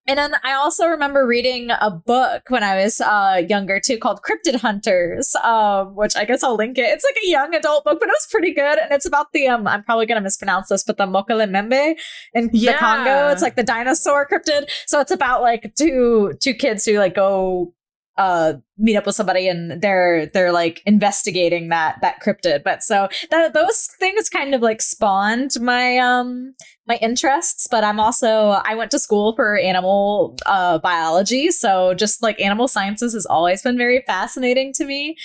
and 0.07 0.19
then 0.19 0.35
I 0.43 0.53
also 0.55 0.87
remember 0.87 1.27
reading 1.27 1.71
a 1.71 1.91
book 1.91 2.43
when 2.49 2.63
I 2.63 2.83
was 2.83 3.01
uh, 3.01 3.43
younger 3.49 3.81
too 3.81 3.99
called 3.99 4.21
Cryptid 4.23 4.61
Hunters, 4.61 5.35
um, 5.37 5.95
which 5.95 6.17
I 6.17 6.25
guess 6.25 6.43
I'll 6.43 6.57
link 6.57 6.77
it. 6.79 6.83
It's 6.83 7.05
like 7.05 7.23
a 7.25 7.29
young 7.29 7.55
adult 7.55 7.85
book, 7.85 7.99
but 8.01 8.09
it 8.09 8.13
was 8.13 8.27
pretty 8.31 8.53
good. 8.53 8.79
And 8.79 8.91
it's 8.93 9.07
about 9.07 9.33
the, 9.33 9.49
um, 9.49 9.67
I'm 9.67 9.83
probably 9.85 10.07
going 10.07 10.17
to 10.17 10.23
mispronounce 10.23 10.69
this, 10.69 10.83
but 10.83 10.97
the 10.97 11.07
Mokele-mbembe 11.07 11.95
in 12.35 12.51
Yeah. 12.53 12.73
the 12.73 12.79
Congo. 12.79 13.29
It's 13.29 13.43
like 13.43 13.57
the 13.57 13.63
dinosaur 13.63 14.27
cryptid. 14.29 14.69
So 14.87 15.01
it's 15.01 15.13
about 15.13 15.41
like 15.43 15.75
two, 15.77 16.35
two 16.41 16.55
kids 16.55 16.85
who 16.85 16.99
like 16.99 17.15
go 17.15 17.73
uh 18.19 18.55
meet 18.77 18.97
up 18.97 19.07
with 19.07 19.15
somebody 19.15 19.49
and 19.49 19.81
they're 19.81 20.27
they're 20.27 20.53
like 20.53 20.83
investigating 20.85 21.69
that 21.69 21.99
that 22.03 22.23
cryptid. 22.23 22.63
But 22.63 22.83
so 22.83 23.09
that 23.31 23.55
those 23.55 23.89
things 23.99 24.29
kind 24.29 24.55
of 24.55 24.61
like 24.61 24.83
spawned 24.83 25.53
my 25.61 25.99
um 25.99 26.55
my 26.87 26.97
interests. 26.97 27.67
But 27.71 27.85
i'm 27.85 27.99
also 27.99 28.61
i 28.65 28.75
went 28.75 28.91
to 28.91 28.99
school 28.99 29.35
for 29.35 29.57
animal 29.57 30.37
uh 30.47 30.79
biology. 30.79 31.51
So 31.51 31.95
just 31.95 32.23
like 32.23 32.41
animal 32.41 32.69
sciences 32.69 33.15
has 33.15 33.27
always 33.27 33.63
been 33.63 33.79
very 33.79 34.03
fascinating 34.07 34.73
to 34.75 34.85
me. 34.85 35.17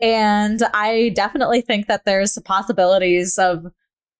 And 0.00 0.62
i 0.74 1.10
definitely 1.14 1.62
think 1.62 1.86
that 1.86 2.04
there's 2.04 2.38
possibilities 2.44 3.38
of 3.38 3.66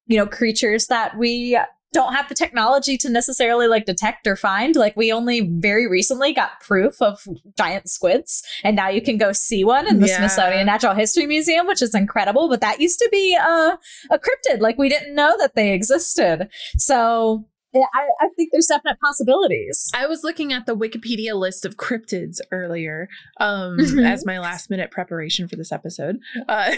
you 0.06 0.17
know 0.17 0.27
creatures 0.27 0.87
that 0.87 1.17
we 1.19 1.59
don't 1.94 2.12
have 2.12 2.29
the 2.29 2.35
technology 2.35 2.99
to 2.99 3.08
necessarily 3.08 3.67
like 3.69 3.87
detect 3.87 4.26
or 4.26 4.37
find. 4.37 4.76
Like 4.76 4.96
we 4.96 5.11
only 5.12 5.49
very 5.61 5.88
recently 5.88 6.35
got 6.35 6.61
proof 6.61 7.00
of 7.00 7.26
giant 7.56 7.88
squids 7.88 8.43
and 8.62 8.76
now 8.76 8.88
you 8.88 9.00
can 9.00 9.17
go 9.17 9.32
see 9.32 9.64
one 9.64 9.87
in 9.88 10.00
the 10.00 10.08
Yeah. 10.08 10.19
smithsonian 10.19 10.67
natural 10.67 10.94
history 10.94 11.26
museum 11.26 11.67
which 11.67 11.81
is 11.81 11.94
incredible 11.94 12.49
but 12.49 12.61
that 12.61 12.81
used 12.81 12.99
to 12.99 13.08
be 13.11 13.35
a, 13.35 13.79
a 14.11 14.19
cryptid. 14.19 14.61
Like 14.61 14.76
we 14.76 14.88
didn't 14.91 15.14
know 15.14 15.35
that 15.38 15.55
they 15.55 15.73
existed. 15.73 16.49
So 16.76 17.46
I, 17.75 18.06
I 18.21 18.29
think 18.37 18.50
there's 18.53 18.67
definite 18.67 18.99
possibilities 19.00 19.91
I 19.94 20.06
was 20.06 20.23
looking 20.23 20.53
at 20.53 20.67
the 20.67 20.76
Wikipedia 20.76 21.35
list 21.35 21.65
of 21.65 21.76
cryptids 21.76 22.38
earlier 22.53 23.09
um, 23.41 23.79
Mhm. 23.79 24.06
as 24.09 24.25
my 24.25 24.38
last 24.38 24.71
minute 24.71 24.91
preparation 24.91 25.49
for 25.49 25.56
this 25.56 25.73
episode. 25.73 26.17
Uh, 26.49 26.73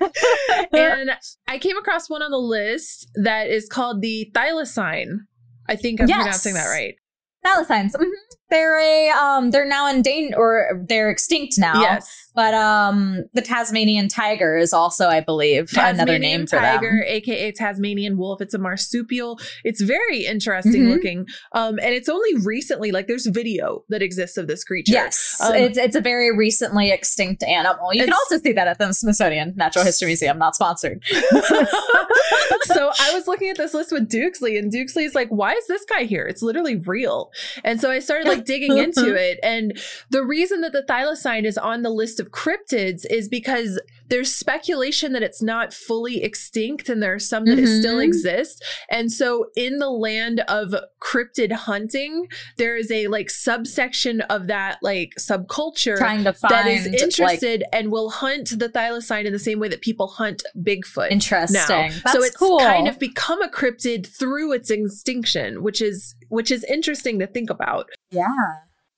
and 0.72 1.10
I 1.46 1.58
came 1.58 1.76
across 1.76 2.08
one 2.10 2.22
on 2.22 2.30
the 2.30 2.38
list 2.38 3.08
that 3.14 3.48
is 3.48 3.68
called 3.68 4.02
the 4.02 4.30
thylacine. 4.34 5.18
I 5.68 5.76
think 5.76 6.00
I'm 6.00 6.08
Yes. 6.08 6.16
pronouncing 6.18 6.54
that 6.54 6.66
right. 6.68 6.94
thylacines 7.46 7.92
mhm. 7.94 8.04
they're 8.50 8.78
a 8.80 9.10
um 9.10 9.50
they're 9.52 9.64
now 9.68 9.88
endangered 9.88 10.34
or 10.36 10.84
they're 10.88 11.08
extinct 11.10 11.54
now 11.56 11.80
Yes. 11.80 12.27
But 12.38 12.54
um 12.54 13.24
the 13.34 13.42
tasmanian 13.42 14.06
tiger 14.06 14.56
is 14.56 14.72
also 14.72 15.08
i 15.08 15.18
believe 15.18 15.72
another 15.76 16.20
name 16.20 16.46
for 16.46 16.58
tiger, 16.58 17.02
aka 17.04 17.50
Tasmanian 17.50 18.16
wolf. 18.16 18.40
It's 18.40 18.54
a 18.54 18.58
marsupial. 18.58 19.40
It's 19.64 19.80
very 19.80 20.24
interesting 20.24 20.84
Mhm. 20.84 20.90
looking. 20.94 21.26
Um, 21.52 21.78
and 21.82 21.92
it's 21.98 22.08
only 22.08 22.34
recently, 22.54 22.92
like, 22.92 23.06
there's 23.08 23.26
video 23.26 23.82
that 23.88 24.02
exists 24.02 24.36
of 24.36 24.46
this 24.46 24.62
creature. 24.62 24.92
Yes, 24.92 25.36
Um, 25.40 25.54
it's 25.56 25.78
it's 25.78 25.96
a 25.96 26.00
very 26.00 26.30
recently 26.46 26.92
extinct 26.92 27.42
animal. 27.42 27.92
You 27.92 28.04
can 28.04 28.12
also 28.12 28.38
see 28.38 28.52
that 28.52 28.68
at 28.68 28.78
the 28.78 28.92
Smithsonian 28.92 29.54
Natural 29.56 29.84
History 29.84 30.06
Museum, 30.06 30.38
not 30.38 30.54
sponsored. 30.54 31.02
so 32.64 32.92
I 33.00 33.12
was 33.14 33.26
looking 33.26 33.48
at 33.50 33.56
this 33.56 33.74
list 33.74 33.90
with 33.92 34.08
Doogsley, 34.08 34.58
and 34.58 34.72
Doogsley's 34.72 35.14
like, 35.14 35.28
"Why 35.30 35.52
is 35.54 35.66
this 35.66 35.84
guy 35.84 36.04
here? 36.04 36.26
It's 36.26 36.42
literally 36.42 36.76
real." 36.76 37.32
And 37.64 37.80
so 37.80 37.90
I 37.90 37.98
started 37.98 38.28
like 38.28 38.44
digging 38.44 38.78
into 38.78 39.14
it, 39.28 39.38
and 39.42 39.78
the 40.10 40.22
reason 40.24 40.60
that 40.60 40.72
the 40.72 40.82
thylacine 40.82 41.44
is 41.44 41.58
on 41.58 41.82
the 41.82 41.90
list 41.90 42.20
of 42.20 42.27
cryptids 42.30 43.04
is 43.10 43.28
because 43.28 43.80
there's 44.08 44.34
speculation 44.34 45.12
that 45.12 45.22
it's 45.22 45.42
not 45.42 45.74
fully 45.74 46.22
extinct, 46.22 46.88
and 46.88 47.02
there 47.02 47.14
are 47.14 47.18
some 47.18 47.44
that 47.44 47.58
it 47.58 47.66
still 47.66 47.96
mm-hmm. 47.96 48.08
exist. 48.08 48.64
And 48.90 49.12
so 49.12 49.50
in 49.56 49.78
the 49.78 49.90
land 49.90 50.40
of 50.48 50.74
cryptid 51.00 51.52
hunting, 51.52 52.26
there 52.56 52.76
is 52.76 52.90
a 52.90 53.06
like 53.08 53.30
subsection 53.30 54.22
of 54.22 54.46
that 54.46 54.78
like 54.82 55.12
subculture 55.18 55.98
Trying 55.98 56.24
to 56.24 56.32
find 56.32 56.52
that 56.52 56.66
is 56.66 56.86
like 56.86 57.00
interested 57.00 57.64
and 57.72 57.92
will 57.92 58.10
hunt 58.10 58.58
the 58.58 58.68
thylacine 58.68 59.26
in 59.26 59.32
the 59.32 59.38
same 59.38 59.58
way 59.58 59.68
that 59.68 59.82
people 59.82 60.08
hunt 60.08 60.42
Bigfoot 60.56 61.10
interesting. 61.10 61.58
now. 61.58 61.88
That's 61.88 62.12
so 62.12 62.22
it's 62.22 62.36
cool. 62.36 62.58
kind 62.58 62.88
of 62.88 62.98
become 62.98 63.42
a 63.42 63.48
cryptid 63.48 64.06
through 64.06 64.52
its 64.52 64.70
extinction, 64.70 65.62
which 65.62 65.82
is 65.82 66.14
which 66.28 66.50
is 66.50 66.64
interesting 66.64 67.18
to 67.18 67.26
think 67.26 67.50
about. 67.50 67.88
yeah. 68.10 68.24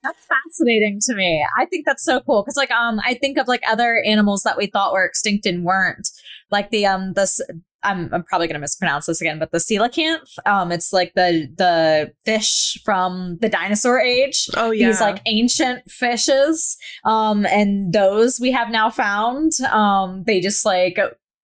That's 0.02 0.26
fascinating 0.26 0.98
to 1.08 1.14
me. 1.14 1.46
I 1.58 1.66
think 1.66 1.84
that's 1.86 2.04
so 2.04 2.20
cool 2.20 2.42
because, 2.42 2.56
like, 2.56 2.70
um, 2.70 3.00
I 3.04 3.14
think 3.14 3.38
of 3.38 3.48
like 3.48 3.62
other 3.68 4.02
animals 4.06 4.42
that 4.42 4.56
we 4.56 4.66
thought 4.66 4.92
were 4.92 5.04
extinct 5.04 5.46
and 5.46 5.64
weren't, 5.64 6.08
like 6.50 6.70
the 6.70 6.86
um, 6.86 7.12
this. 7.14 7.40
I'm, 7.82 8.12
I'm 8.12 8.24
probably 8.24 8.46
gonna 8.46 8.58
mispronounce 8.58 9.06
this 9.06 9.22
again, 9.22 9.38
but 9.38 9.52
the 9.52 9.58
coelacanth. 9.58 10.38
Um, 10.44 10.70
it's 10.70 10.92
like 10.92 11.14
the 11.14 11.48
the 11.56 12.12
fish 12.26 12.78
from 12.84 13.38
the 13.40 13.48
dinosaur 13.48 13.98
age. 13.98 14.48
Oh 14.54 14.70
yeah, 14.70 14.88
these 14.88 15.00
like 15.00 15.22
ancient 15.26 15.90
fishes 15.90 16.76
um 17.04 17.46
and 17.46 17.92
those 17.92 18.38
we 18.40 18.50
have 18.52 18.70
now 18.70 18.90
found 18.90 19.52
um 19.70 20.24
they 20.26 20.40
just 20.40 20.64
like 20.64 20.98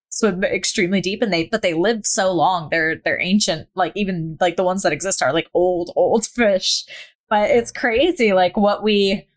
swim 0.09 0.43
extremely 0.43 1.01
deep 1.01 1.21
and 1.21 1.31
they 1.31 1.45
but 1.45 1.61
they 1.61 1.73
live 1.73 2.05
so 2.05 2.31
long 2.31 2.69
they're 2.71 2.95
they're 3.03 3.21
ancient 3.21 3.67
like 3.75 3.91
even 3.95 4.37
like 4.39 4.55
the 4.55 4.63
ones 4.63 4.81
that 4.83 4.91
exist 4.93 5.21
are 5.21 5.33
like 5.33 5.47
old 5.53 5.91
old 5.95 6.25
fish 6.35 6.83
but 7.29 7.49
it's 7.49 7.71
crazy 7.71 8.33
like 8.33 8.55
what 8.57 8.83
we 8.83 9.27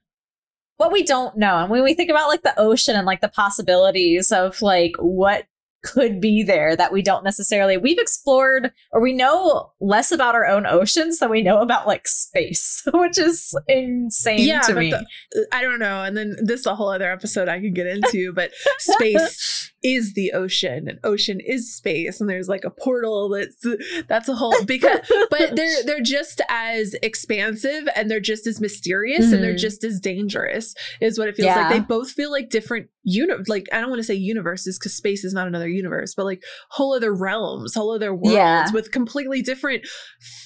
what 0.76 0.92
we 0.92 1.02
don't 1.02 1.36
know. 1.36 1.58
And 1.58 1.70
when 1.70 1.82
we 1.84 1.92
think 1.94 2.10
about 2.10 2.28
like 2.28 2.42
the 2.42 2.58
ocean 2.58 2.96
and 2.96 3.06
like 3.06 3.20
the 3.20 3.28
possibilities 3.28 4.32
of 4.32 4.62
like 4.62 4.92
what 4.98 5.44
could 5.82 6.20
be 6.20 6.42
there 6.42 6.76
that 6.76 6.92
we 6.92 7.00
don't 7.00 7.24
necessarily 7.24 7.78
we've 7.78 7.98
explored 7.98 8.70
or 8.92 9.00
we 9.00 9.14
know 9.14 9.72
less 9.80 10.12
about 10.12 10.34
our 10.34 10.44
own 10.46 10.66
oceans 10.66 11.18
than 11.20 11.30
we 11.30 11.40
know 11.40 11.62
about 11.62 11.86
like 11.86 12.06
space 12.06 12.82
which 12.92 13.16
is 13.16 13.54
insane 13.66 14.40
Yeah, 14.46 14.60
to 14.60 14.74
me. 14.74 14.90
the- 14.90 14.98
uh, 14.98 15.44
I 15.52 15.62
don't 15.62 15.78
know. 15.78 16.02
And 16.02 16.14
then 16.16 16.36
this 16.42 16.60
is 16.60 16.66
a 16.66 16.74
whole 16.74 16.90
other 16.90 17.10
episode 17.10 17.48
I 17.48 17.60
could 17.60 17.74
get 17.74 17.86
into, 17.86 18.30
but 18.34 18.50
space 18.78 19.72
is 19.82 20.12
the 20.14 20.32
ocean 20.32 20.88
and 20.88 20.98
ocean 21.04 21.40
is 21.40 21.74
space 21.74 22.20
and 22.20 22.28
there's 22.28 22.48
like 22.48 22.64
a 22.64 22.70
portal 22.70 23.28
that's 23.30 23.64
that's 24.08 24.28
a 24.28 24.34
whole 24.34 24.64
because 24.66 24.98
but 25.30 25.52
they're 25.56 25.82
they're 25.84 26.00
just 26.02 26.42
as 26.50 26.94
expansive 27.02 27.88
and 27.96 28.10
they're 28.10 28.20
just 28.20 28.46
as 28.46 28.60
mysterious 28.60 29.32
and 29.32 29.42
they're 29.42 29.54
Mhm. 29.54 29.58
just 29.58 29.82
as 29.84 29.98
dangerous 30.00 30.74
is 31.00 31.18
what 31.18 31.28
it 31.28 31.36
feels 31.36 31.46
Yeah. 31.46 31.62
like 31.62 31.70
they 31.72 31.80
both 31.80 32.10
feel 32.10 32.30
like 32.30 32.50
different 32.50 32.88
uni- 33.04 33.32
like 33.48 33.66
I 33.72 33.80
don't 33.80 33.88
want 33.88 34.00
to 34.00 34.04
say 34.04 34.14
universes 34.14 34.78
because 34.78 34.94
space 34.94 35.24
is 35.24 35.32
not 35.32 35.46
another 35.46 35.68
universe 35.68 36.14
but 36.14 36.24
like 36.26 36.42
whole 36.70 36.94
other 36.94 37.14
realms 37.14 37.74
whole 37.74 37.92
other 37.94 38.12
worlds 38.14 38.34
Yeah. 38.34 38.70
with 38.72 38.92
completely 38.92 39.40
different 39.40 39.86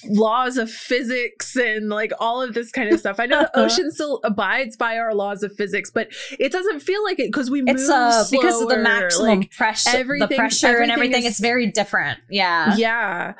laws 0.09 0.57
of 0.57 0.71
physics 0.71 1.55
and 1.55 1.89
like 1.89 2.11
all 2.19 2.41
of 2.41 2.53
this 2.53 2.71
kind 2.71 2.89
of 2.93 2.99
stuff 2.99 3.19
I 3.19 3.25
know 3.25 3.41
the 3.41 3.59
ocean 3.59 3.91
still 3.91 4.19
abides 4.23 4.77
by 4.77 4.97
our 4.97 5.13
laws 5.13 5.43
of 5.43 5.53
physics 5.55 5.91
but 5.93 6.07
it 6.39 6.51
doesn't 6.51 6.79
feel 6.81 7.03
like 7.03 7.19
it 7.19 7.27
because 7.31 7.49
we 7.49 7.61
move 7.61 7.75
it's 7.75 7.89
uh 7.89 8.25
because 8.31 8.61
of 8.61 8.69
the 8.69 8.75
slower, 8.75 8.83
maximum 9.25 9.39
like, 9.39 9.51
pressure 9.51 9.91
the 9.91 9.97
everything- 9.97 10.37
pressure 10.37 10.67
and 10.67 10.91
everything 10.91 10.91
everything 10.91 11.23
is- 11.25 11.31
it's 11.31 11.39
very 11.39 11.67
different 11.71 12.19
yeah 12.29 12.75
yeah 12.77 13.33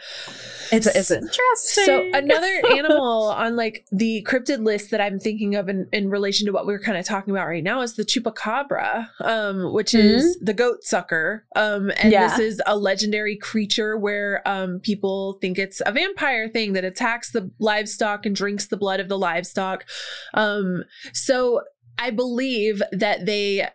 it's, 0.71 0.87
it's 0.87 1.11
interesting 1.11 1.85
So 1.85 2.09
another 2.13 2.61
animal 2.71 3.29
on 3.29 3.55
like 3.55 3.85
the 3.91 4.25
cryptid 4.27 4.63
list 4.65 4.89
that 4.91 4.99
I'm 4.99 5.19
thinking 5.19 5.53
of 5.55 5.69
in, 5.69 5.87
in 5.93 6.09
relation 6.09 6.47
to 6.47 6.51
what 6.51 6.65
we're 6.65 6.79
kind 6.79 6.97
of 6.97 7.05
talking 7.05 7.31
about 7.31 7.45
right 7.47 7.63
now 7.63 7.81
is 7.81 7.95
the 7.95 8.03
chupacabra, 8.03 9.07
um, 9.21 9.71
which 9.73 9.93
is 9.93 10.37
the 10.41 10.53
goat 10.55 10.83
sucker. 10.83 11.45
Um, 11.55 11.91
and 11.97 12.11
Yeah. 12.11 12.27
this 12.27 12.39
is 12.39 12.61
a 12.65 12.75
legendary 12.77 13.37
creature 13.37 13.95
where 13.97 14.41
um, 14.47 14.79
people 14.79 15.37
think 15.39 15.59
it's 15.59 15.81
a 15.85 15.91
vampire 15.91 16.49
thing 16.49 16.73
that 16.73 16.83
attacks 16.83 17.31
the 17.31 17.51
livestock 17.59 18.25
and 18.25 18.35
drinks 18.35 18.65
the 18.67 18.77
blood 18.77 18.99
of 18.99 19.07
the 19.07 19.17
livestock. 19.19 19.85
Um, 20.33 20.83
so 21.13 21.61
I 21.99 22.09
believe 22.09 22.81
that 22.91 23.25
they 23.27 23.67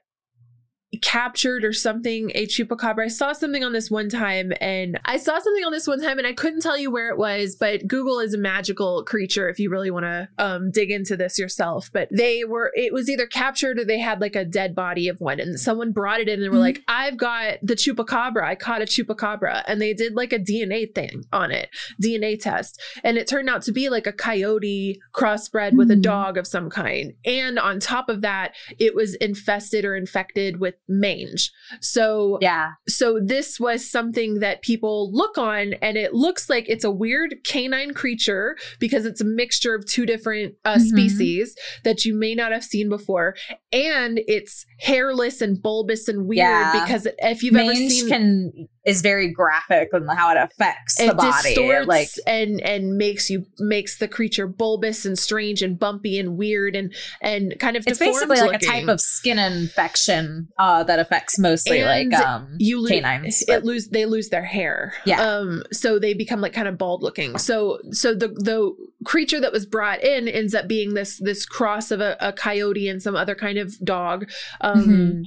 captured 1.02 1.64
or 1.64 1.72
something 1.72 2.30
a 2.34 2.46
chupacabra. 2.46 3.04
I 3.04 3.08
saw 3.08 3.32
something 3.32 3.62
on 3.62 3.72
this 3.72 3.90
one 3.90 4.08
time 4.08 4.52
and 4.60 4.98
I 5.04 5.18
saw 5.18 5.38
something 5.38 5.64
on 5.64 5.70
this 5.72 5.86
one 5.86 6.02
time 6.02 6.18
and 6.18 6.26
I 6.26 6.32
couldn't 6.32 6.60
tell 6.62 6.76
you 6.76 6.90
where 6.90 7.10
it 7.10 7.16
was, 7.18 7.54
but 7.54 7.86
Google 7.86 8.18
is 8.18 8.34
a 8.34 8.38
magical 8.38 9.04
creature 9.04 9.48
if 9.48 9.58
you 9.60 9.70
really 9.70 9.90
want 9.90 10.04
to 10.04 10.28
um, 10.38 10.70
dig 10.72 10.90
into 10.90 11.16
this 11.16 11.38
yourself. 11.38 11.90
But 11.92 12.08
they 12.10 12.44
were, 12.44 12.72
it 12.74 12.92
was 12.92 13.08
either 13.08 13.26
captured 13.26 13.78
or 13.78 13.84
they 13.84 14.00
had 14.00 14.20
like 14.20 14.34
a 14.34 14.44
dead 14.44 14.74
body 14.74 15.08
of 15.08 15.20
one 15.20 15.38
and 15.38 15.60
someone 15.60 15.92
brought 15.92 16.20
it 16.20 16.28
in 16.28 16.34
and 16.34 16.42
they 16.42 16.48
were 16.48 16.56
Mhm. 16.56 16.60
like, 16.60 16.82
I've 16.88 17.16
got 17.16 17.58
the 17.62 17.74
chupacabra. 17.76 18.42
I 18.42 18.56
caught 18.56 18.82
a 18.82 18.84
chupacabra. 18.84 19.62
And 19.68 19.80
they 19.80 19.94
did 19.94 20.14
like 20.16 20.32
a 20.32 20.38
DNA 20.38 20.92
thing 20.92 21.24
on 21.32 21.52
it, 21.52 21.70
DNA 22.02 22.36
test. 22.40 22.80
And 23.04 23.16
it 23.16 23.28
turned 23.28 23.48
out 23.48 23.62
to 23.62 23.72
be 23.72 23.88
like 23.90 24.06
a 24.08 24.12
coyote 24.12 24.98
crossbred 25.14 25.74
with 25.76 25.90
a 25.90 25.94
Mhm. 25.94 26.02
dog 26.02 26.36
of 26.36 26.46
some 26.46 26.68
kind. 26.68 27.12
And 27.24 27.58
on 27.58 27.78
top 27.78 28.08
of 28.08 28.22
that, 28.22 28.54
it 28.78 28.94
was 28.94 29.14
infested 29.16 29.84
or 29.84 29.94
infected 29.94 30.58
with 30.58 30.74
mange. 30.90 31.50
So 31.80 32.38
yeah 32.42 32.70
so 32.88 33.20
this 33.24 33.58
was 33.60 33.88
something 33.88 34.40
that 34.40 34.60
people 34.62 35.10
look 35.12 35.38
on 35.38 35.74
and 35.80 35.96
it 35.96 36.12
looks 36.12 36.50
like 36.50 36.68
it's 36.68 36.84
a 36.84 36.90
weird 36.90 37.36
canine 37.44 37.94
creature 37.94 38.56
because 38.80 39.06
it's 39.06 39.20
a 39.20 39.24
mixture 39.24 39.74
of 39.74 39.86
two 39.86 40.04
different 40.04 40.54
uh, 40.64 40.74
Mhm. 40.76 40.80
species 40.88 41.54
that 41.84 42.04
you 42.04 42.14
may 42.14 42.34
not 42.34 42.50
have 42.52 42.64
seen 42.64 42.88
before 42.88 43.34
and 43.72 44.20
it's 44.26 44.66
hairless 44.80 45.40
and 45.40 45.62
bulbous 45.62 46.08
and 46.08 46.26
weird 46.26 46.38
Yeah. 46.38 46.84
because 46.84 47.06
if 47.18 47.42
you've 47.42 47.54
ever 47.56 47.74
seen 47.74 48.08
can 48.08 48.68
is 48.84 49.02
very 49.02 49.30
graphic 49.30 49.90
and 49.92 50.08
how 50.10 50.30
it 50.30 50.38
affects 50.38 50.96
the 50.96 51.14
body 51.14 51.48
distorts 51.54 51.86
like 51.86 52.08
and 52.26 52.60
and 52.62 52.96
makes 52.96 53.28
you 53.30 53.44
makes 53.58 53.98
the 53.98 54.08
creature 54.08 54.46
bulbous 54.46 55.04
and 55.04 55.18
strange 55.18 55.60
and 55.62 55.78
bumpy 55.78 56.18
and 56.18 56.36
weird 56.38 56.74
and 56.74 56.92
and 57.20 57.54
kind 57.60 57.76
of 57.76 57.86
it's 57.86 57.98
basically 57.98 58.40
like 58.40 58.60
a 58.62 58.66
type 58.66 58.88
of 58.88 59.00
skin 59.00 59.38
infection 59.38 60.48
uh, 60.58 60.79
that 60.84 60.98
affects 60.98 61.38
mostly 61.38 61.80
And 61.80 62.10
like 62.10 62.20
um 62.20 62.56
you 62.58 62.80
lose 62.80 62.90
canines. 62.90 63.44
it 63.48 63.64
lose 63.64 63.88
they 63.88 64.06
lose 64.06 64.28
their 64.28 64.44
hair 64.44 64.92
Yeah. 65.04 65.20
um 65.20 65.62
so 65.72 65.98
they 65.98 66.14
become 66.14 66.40
like 66.40 66.52
kind 66.52 66.68
of 66.68 66.78
bald 66.78 67.02
looking 67.02 67.38
so 67.38 67.78
so 67.90 68.14
the 68.14 68.28
the 68.28 68.74
creature 69.04 69.40
that 69.40 69.52
was 69.52 69.66
brought 69.66 70.02
in 70.02 70.28
ends 70.28 70.54
up 70.54 70.68
being 70.68 70.94
this 70.94 71.18
this 71.18 71.44
cross 71.46 71.90
of 71.90 72.00
a, 72.00 72.16
a 72.20 72.32
coyote 72.32 72.88
and 72.88 73.02
some 73.02 73.16
other 73.16 73.34
kind 73.34 73.58
of 73.58 73.78
dog 73.84 74.30
um 74.60 74.80
Mhm. 74.86 75.22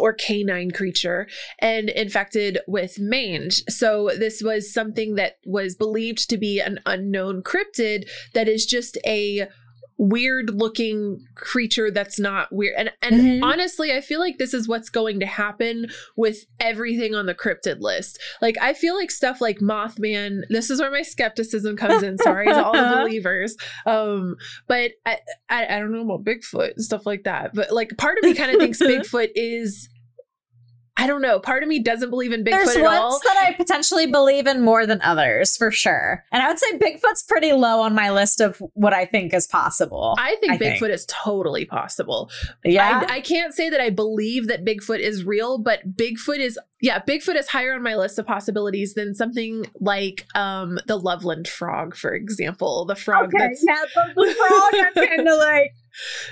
or 0.00 0.12
canine 0.12 0.72
creature 0.72 1.28
and 1.60 1.88
infected 1.88 2.58
with 2.66 2.98
mange. 2.98 3.62
So 3.68 4.10
this 4.18 4.42
was 4.42 4.72
something 4.72 5.14
that 5.14 5.36
was 5.46 5.76
believed 5.76 6.28
to 6.30 6.36
be 6.36 6.58
an 6.60 6.80
unknown 6.84 7.42
cryptid 7.42 8.08
that 8.34 8.48
is 8.48 8.66
just 8.66 8.98
a 9.06 9.46
weird 9.96 10.50
looking 10.50 11.24
creature 11.36 11.90
that's 11.90 12.18
not 12.18 12.52
weird. 12.52 12.74
And 12.76 12.90
and 13.00 13.20
Mhm. 13.20 13.42
honestly 13.44 13.92
i 13.92 14.00
feel 14.00 14.18
like 14.18 14.38
this 14.38 14.52
is 14.52 14.66
what's 14.66 14.90
going 14.90 15.20
to 15.20 15.26
happen 15.26 15.86
with 16.16 16.46
everything 16.58 17.14
on 17.14 17.26
the 17.26 17.34
cryptid 17.34 17.80
list. 17.80 18.18
Like 18.42 18.56
i 18.60 18.74
feel 18.74 18.96
like 18.96 19.10
stuff 19.10 19.40
like 19.40 19.58
mothman 19.60 20.42
this 20.48 20.68
is 20.70 20.80
where 20.80 20.90
my 20.90 21.02
skepticism 21.02 21.76
comes 21.76 22.02
in. 22.02 22.18
Sorry 22.18 22.46
to 22.46 22.64
all 22.64 22.72
the 22.72 22.96
believers. 23.04 23.56
Um 23.86 24.36
but 24.66 24.92
I, 25.06 25.18
I 25.48 25.76
i 25.76 25.78
don't 25.78 25.92
know 25.92 26.00
about 26.02 26.24
bigfoot 26.24 26.74
and 26.74 26.84
stuff 26.84 27.06
like 27.06 27.24
that. 27.24 27.54
But 27.54 27.70
like 27.72 27.96
part 27.96 28.18
of 28.18 28.24
me 28.24 28.34
kind 28.34 28.50
of 28.50 28.58
thinks 28.58 28.78
bigfoot 28.82 29.30
is 29.36 29.88
I 30.96 31.08
don't 31.08 31.22
know. 31.22 31.40
Part 31.40 31.64
of 31.64 31.68
me 31.68 31.80
doesn't 31.80 32.10
believe 32.10 32.32
in 32.32 32.44
Bigfoot 32.44 32.50
There's 32.50 32.76
at 32.76 32.82
ones 32.82 32.98
all. 33.00 33.20
that 33.24 33.44
I 33.46 33.52
potentially 33.54 34.06
believe 34.06 34.46
in 34.46 34.60
more 34.60 34.86
than 34.86 35.02
others, 35.02 35.56
for 35.56 35.72
sure. 35.72 36.24
And 36.30 36.40
I 36.40 36.48
would 36.48 36.58
say 36.58 36.78
Bigfoot's 36.78 37.24
pretty 37.24 37.52
low 37.52 37.80
on 37.80 37.96
my 37.96 38.12
list 38.12 38.40
of 38.40 38.62
what 38.74 38.92
I 38.92 39.04
think 39.04 39.34
is 39.34 39.48
possible. 39.48 40.14
I 40.18 40.36
think 40.36 40.52
I 40.52 40.56
Bigfoot 40.56 40.80
think. 40.80 40.92
is 40.92 41.06
totally 41.06 41.64
possible. 41.64 42.30
yeah, 42.64 43.02
I, 43.08 43.16
I 43.16 43.20
can't 43.20 43.52
say 43.52 43.68
that 43.70 43.80
I 43.80 43.90
believe 43.90 44.46
that 44.46 44.64
Bigfoot 44.64 45.00
is 45.00 45.24
real, 45.24 45.58
but 45.58 45.96
Bigfoot 45.96 46.38
is 46.38 46.58
yeah, 46.80 47.00
Bigfoot 47.00 47.36
is 47.36 47.48
higher 47.48 47.74
on 47.74 47.82
my 47.82 47.96
list 47.96 48.18
of 48.18 48.26
possibilities 48.26 48.94
than 48.94 49.14
something 49.14 49.64
like 49.80 50.26
um 50.34 50.78
the 50.86 50.96
Loveland 50.96 51.48
frog, 51.48 51.96
for 51.96 52.14
example. 52.14 52.84
The 52.84 52.94
frog 52.94 53.32
that's 53.36 53.64
yeah, 53.66 53.82
the, 53.94 54.12
the 54.14 54.34
frog. 54.34 54.94
I'm 54.96 55.08
kind 55.16 55.28
of 55.28 55.38
like 55.38 55.74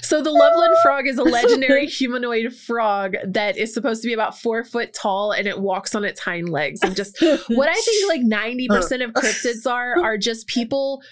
so 0.00 0.22
the 0.22 0.30
Loveland 0.30 0.74
frog 0.82 1.06
is 1.06 1.18
a 1.18 1.22
legendary 1.22 1.86
humanoid 1.86 2.54
frog 2.54 3.14
that 3.24 3.56
is 3.56 3.72
supposed 3.72 4.02
to 4.02 4.08
be 4.08 4.14
about 4.14 4.38
four 4.38 4.64
foot 4.64 4.92
tall 4.92 5.32
and 5.32 5.46
it 5.46 5.60
walks 5.60 5.94
on 5.94 6.04
its 6.04 6.20
hind 6.20 6.48
legs. 6.48 6.82
And 6.82 6.96
just 6.96 7.20
what 7.48 7.68
I 7.68 7.74
think 7.74 8.08
like 8.08 8.22
90% 8.22 9.04
of 9.04 9.12
cryptids 9.12 9.70
are 9.70 10.02
are 10.02 10.18
just 10.18 10.46
people 10.46 11.02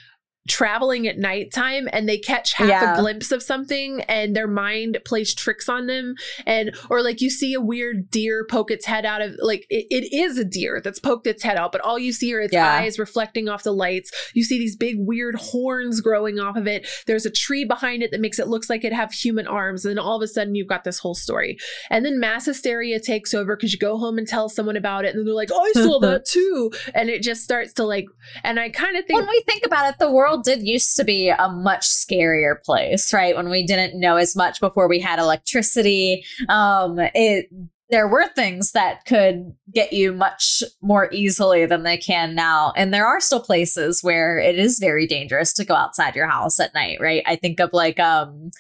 traveling 0.49 1.07
at 1.07 1.19
nighttime 1.19 1.87
and 1.93 2.09
they 2.09 2.19
catch 2.19 2.55
half 2.55 2.69
Yeah. 2.69 2.97
a 2.97 3.01
glimpse 3.01 3.31
of 3.31 3.43
something 3.43 4.01
and 4.03 4.35
their 4.35 4.49
mind 4.49 4.99
plays 5.05 5.35
tricks 5.35 5.69
on 5.69 5.87
them 5.87 6.15
and 6.47 6.75
or 6.89 7.03
like 7.03 7.21
you 7.21 7.29
see 7.31 7.53
a 7.53 7.61
weird 7.61 8.11
deer 8.11 8.45
poke 8.51 8.71
its 8.71 8.87
head 8.87 9.05
out 9.05 9.21
of 9.21 9.35
like 9.43 9.67
it, 9.69 9.87
it 9.91 10.13
is 10.17 10.39
a 10.39 10.45
deer 10.45 10.81
that's 10.83 10.99
poked 10.99 11.27
its 11.27 11.43
head 11.43 11.57
out 11.59 11.73
but 11.73 11.81
all 11.83 11.99
you 11.99 12.11
see 12.13 12.35
are 12.35 12.41
its 12.41 12.55
Yeah. 12.55 12.67
eyes 12.73 12.99
reflecting 12.99 13.49
off 13.51 13.63
the 13.63 13.73
lights 13.73 14.11
you 14.35 14.43
see 14.43 14.59
these 14.59 14.77
big 14.77 14.97
weird 14.99 15.35
horns 15.37 16.01
growing 16.01 16.41
off 16.41 16.57
of 16.57 16.67
it 16.67 16.87
there's 17.07 17.27
a 17.27 17.31
tree 17.31 17.65
behind 17.67 18.03
it 18.03 18.11
that 18.11 18.21
makes 18.21 18.39
it 18.39 18.49
looks 18.49 18.71
like 18.71 18.83
it 18.83 18.95
have 18.95 19.13
human 19.13 19.47
arms 19.47 19.85
and 19.85 19.91
then 19.97 20.03
all 20.03 20.17
of 20.17 20.23
a 20.23 20.27
sudden 20.29 20.55
you've 20.55 20.67
got 20.69 20.85
this 20.85 20.99
whole 21.01 21.15
story 21.15 21.59
and 21.91 22.05
then 22.05 22.19
mass 22.19 22.47
hysteria 22.47 22.99
takes 22.99 23.35
over 23.35 23.57
because 23.57 23.73
you 23.75 23.79
go 23.79 23.99
home 23.99 24.17
and 24.17 24.27
tell 24.27 24.49
someone 24.49 24.77
about 24.77 25.05
it 25.05 25.15
and 25.15 25.27
they're 25.27 25.35
like 25.35 25.51
oh 25.53 25.63
i 25.77 25.81
saw 25.81 25.99
that 26.01 26.25
too 26.25 26.73
and 26.95 27.11
it 27.11 27.23
just 27.23 27.45
starts 27.45 27.75
to 27.75 27.85
like 27.85 28.07
and 28.43 28.59
i 28.59 28.71
kind 28.71 28.97
of 28.97 29.05
think 29.05 29.19
when 29.21 29.29
we 29.29 29.43
think 29.47 29.67
about 29.67 29.89
it, 29.93 29.99
the 29.99 30.11
world 30.11 30.30
did 30.39 30.63
used 30.63 30.97
to 30.97 31.05
be 31.05 31.29
a 31.29 31.49
much 31.49 31.87
scarier 31.87 32.63
place, 32.63 33.13
right? 33.13 33.37
When 33.37 33.51
we 33.51 33.67
didn't 33.67 33.99
know 33.99 34.17
as 34.17 34.37
much 34.37 34.61
before 34.61 34.89
we 34.89 35.01
had 35.01 35.19
electricity, 35.19 36.25
um, 36.49 36.99
it 37.15 37.47
there 37.91 38.07
were 38.07 38.29
things 38.29 38.71
that 38.73 39.05
could 39.05 39.53
get 39.75 39.93
you 39.93 40.13
much 40.13 40.63
more 40.81 41.09
easily 41.13 41.67
than 41.67 41.83
they 41.83 41.97
can 41.97 42.37
now. 42.37 42.73
And 42.77 42.95
there 42.95 43.07
are 43.07 43.21
still 43.21 43.43
places 43.43 44.01
where 44.01 44.39
it 44.39 44.57
is 44.57 44.79
very 44.79 45.09
dangerous 45.09 45.53
to 45.55 45.65
go 45.65 45.75
outside 45.75 46.15
your 46.15 46.29
house 46.29 46.61
at 46.61 46.73
night, 46.73 46.99
right? 47.01 47.25
I 47.27 47.35
think 47.35 47.59
of 47.59 47.71
like 47.73 47.99
um 47.99 48.51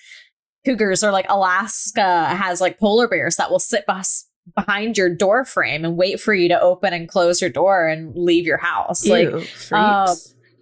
cougars 0.64 1.02
or 1.02 1.12
like 1.12 1.26
Alaska 1.28 2.26
has 2.26 2.60
like 2.60 2.78
polar 2.78 3.08
bears 3.08 3.36
that 3.36 3.50
will 3.50 3.60
sit 3.60 3.86
bus 3.86 4.26
behind 4.54 4.98
your 4.98 5.14
door 5.14 5.44
frame 5.44 5.84
and 5.84 5.96
wait 5.96 6.20
for 6.20 6.34
you 6.34 6.48
to 6.48 6.60
open 6.60 6.92
and 6.92 7.08
close 7.08 7.40
your 7.40 7.50
door 7.50 7.86
and 7.86 8.14
leave 8.16 8.46
your 8.46 8.58
house. 8.58 9.06
Like 9.06 9.30
Ew, 9.30 9.40
freaks. 9.40 9.72
um, 9.72 10.16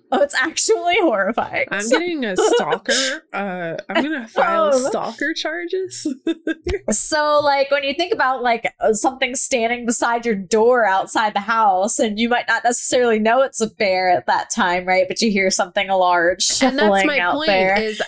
Oh, 0.12 0.22
it's 0.22 0.34
actually 0.34 0.96
horrifying. 1.00 1.66
I'm 1.70 1.86
getting 1.88 2.24
a 2.24 2.34
stalker. 2.36 3.24
Uh, 3.32 3.76
I'm 3.90 4.02
gonna 4.02 4.26
file 4.26 4.70
Oh. 4.72 4.88
stalker 4.88 5.34
charges. 5.34 6.06
So, 6.90 7.40
like, 7.42 7.70
when 7.70 7.84
you 7.84 7.92
think 7.94 8.12
about 8.14 8.42
like 8.42 8.72
uh, 8.80 8.94
something 8.94 9.34
standing 9.34 9.84
beside 9.84 10.24
your 10.24 10.34
door 10.34 10.86
outside 10.86 11.34
the 11.34 11.40
house, 11.40 11.98
and 11.98 12.18
you 12.18 12.28
might 12.28 12.48
not 12.48 12.64
necessarily 12.64 13.18
know 13.18 13.42
it's 13.42 13.60
a 13.60 13.68
bear 13.68 14.10
at 14.10 14.26
that 14.26 14.48
time, 14.50 14.86
right? 14.86 15.06
But 15.06 15.20
you 15.20 15.30
hear 15.30 15.50
something 15.50 15.88
large 15.88 16.62
and 16.62 16.78
that's 16.78 17.04
my 17.04 17.18
out 17.18 17.34
point. 17.34 17.48
there. 17.48 17.78
Is 17.78 18.00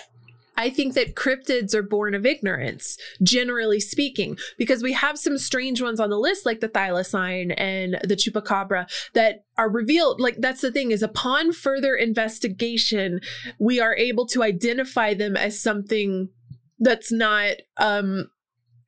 I 0.57 0.69
think 0.69 0.93
that 0.95 1.15
cryptids 1.15 1.73
are 1.73 1.81
born 1.81 2.13
of 2.13 2.25
ignorance, 2.25 2.97
generally 3.23 3.79
speaking, 3.79 4.37
because 4.57 4.83
we 4.83 4.93
have 4.93 5.17
some 5.17 5.37
strange 5.37 5.81
ones 5.81 5.99
on 5.99 6.09
the 6.09 6.19
list, 6.19 6.45
like 6.45 6.59
the 6.59 6.69
thylacine 6.69 7.53
and 7.57 7.97
the 8.03 8.15
chupacabra, 8.15 8.89
that 9.13 9.45
are 9.57 9.69
revealed. 9.69 10.19
Like, 10.19 10.37
that's 10.39 10.61
the 10.61 10.71
thing 10.71 10.91
is, 10.91 11.01
upon 11.01 11.53
further 11.53 11.95
investigation, 11.95 13.21
we 13.59 13.79
are 13.79 13.95
able 13.95 14.25
to 14.27 14.43
identify 14.43 15.13
them 15.13 15.37
as 15.37 15.59
something 15.59 16.29
that's 16.79 17.11
not, 17.11 17.55
um, 17.77 18.29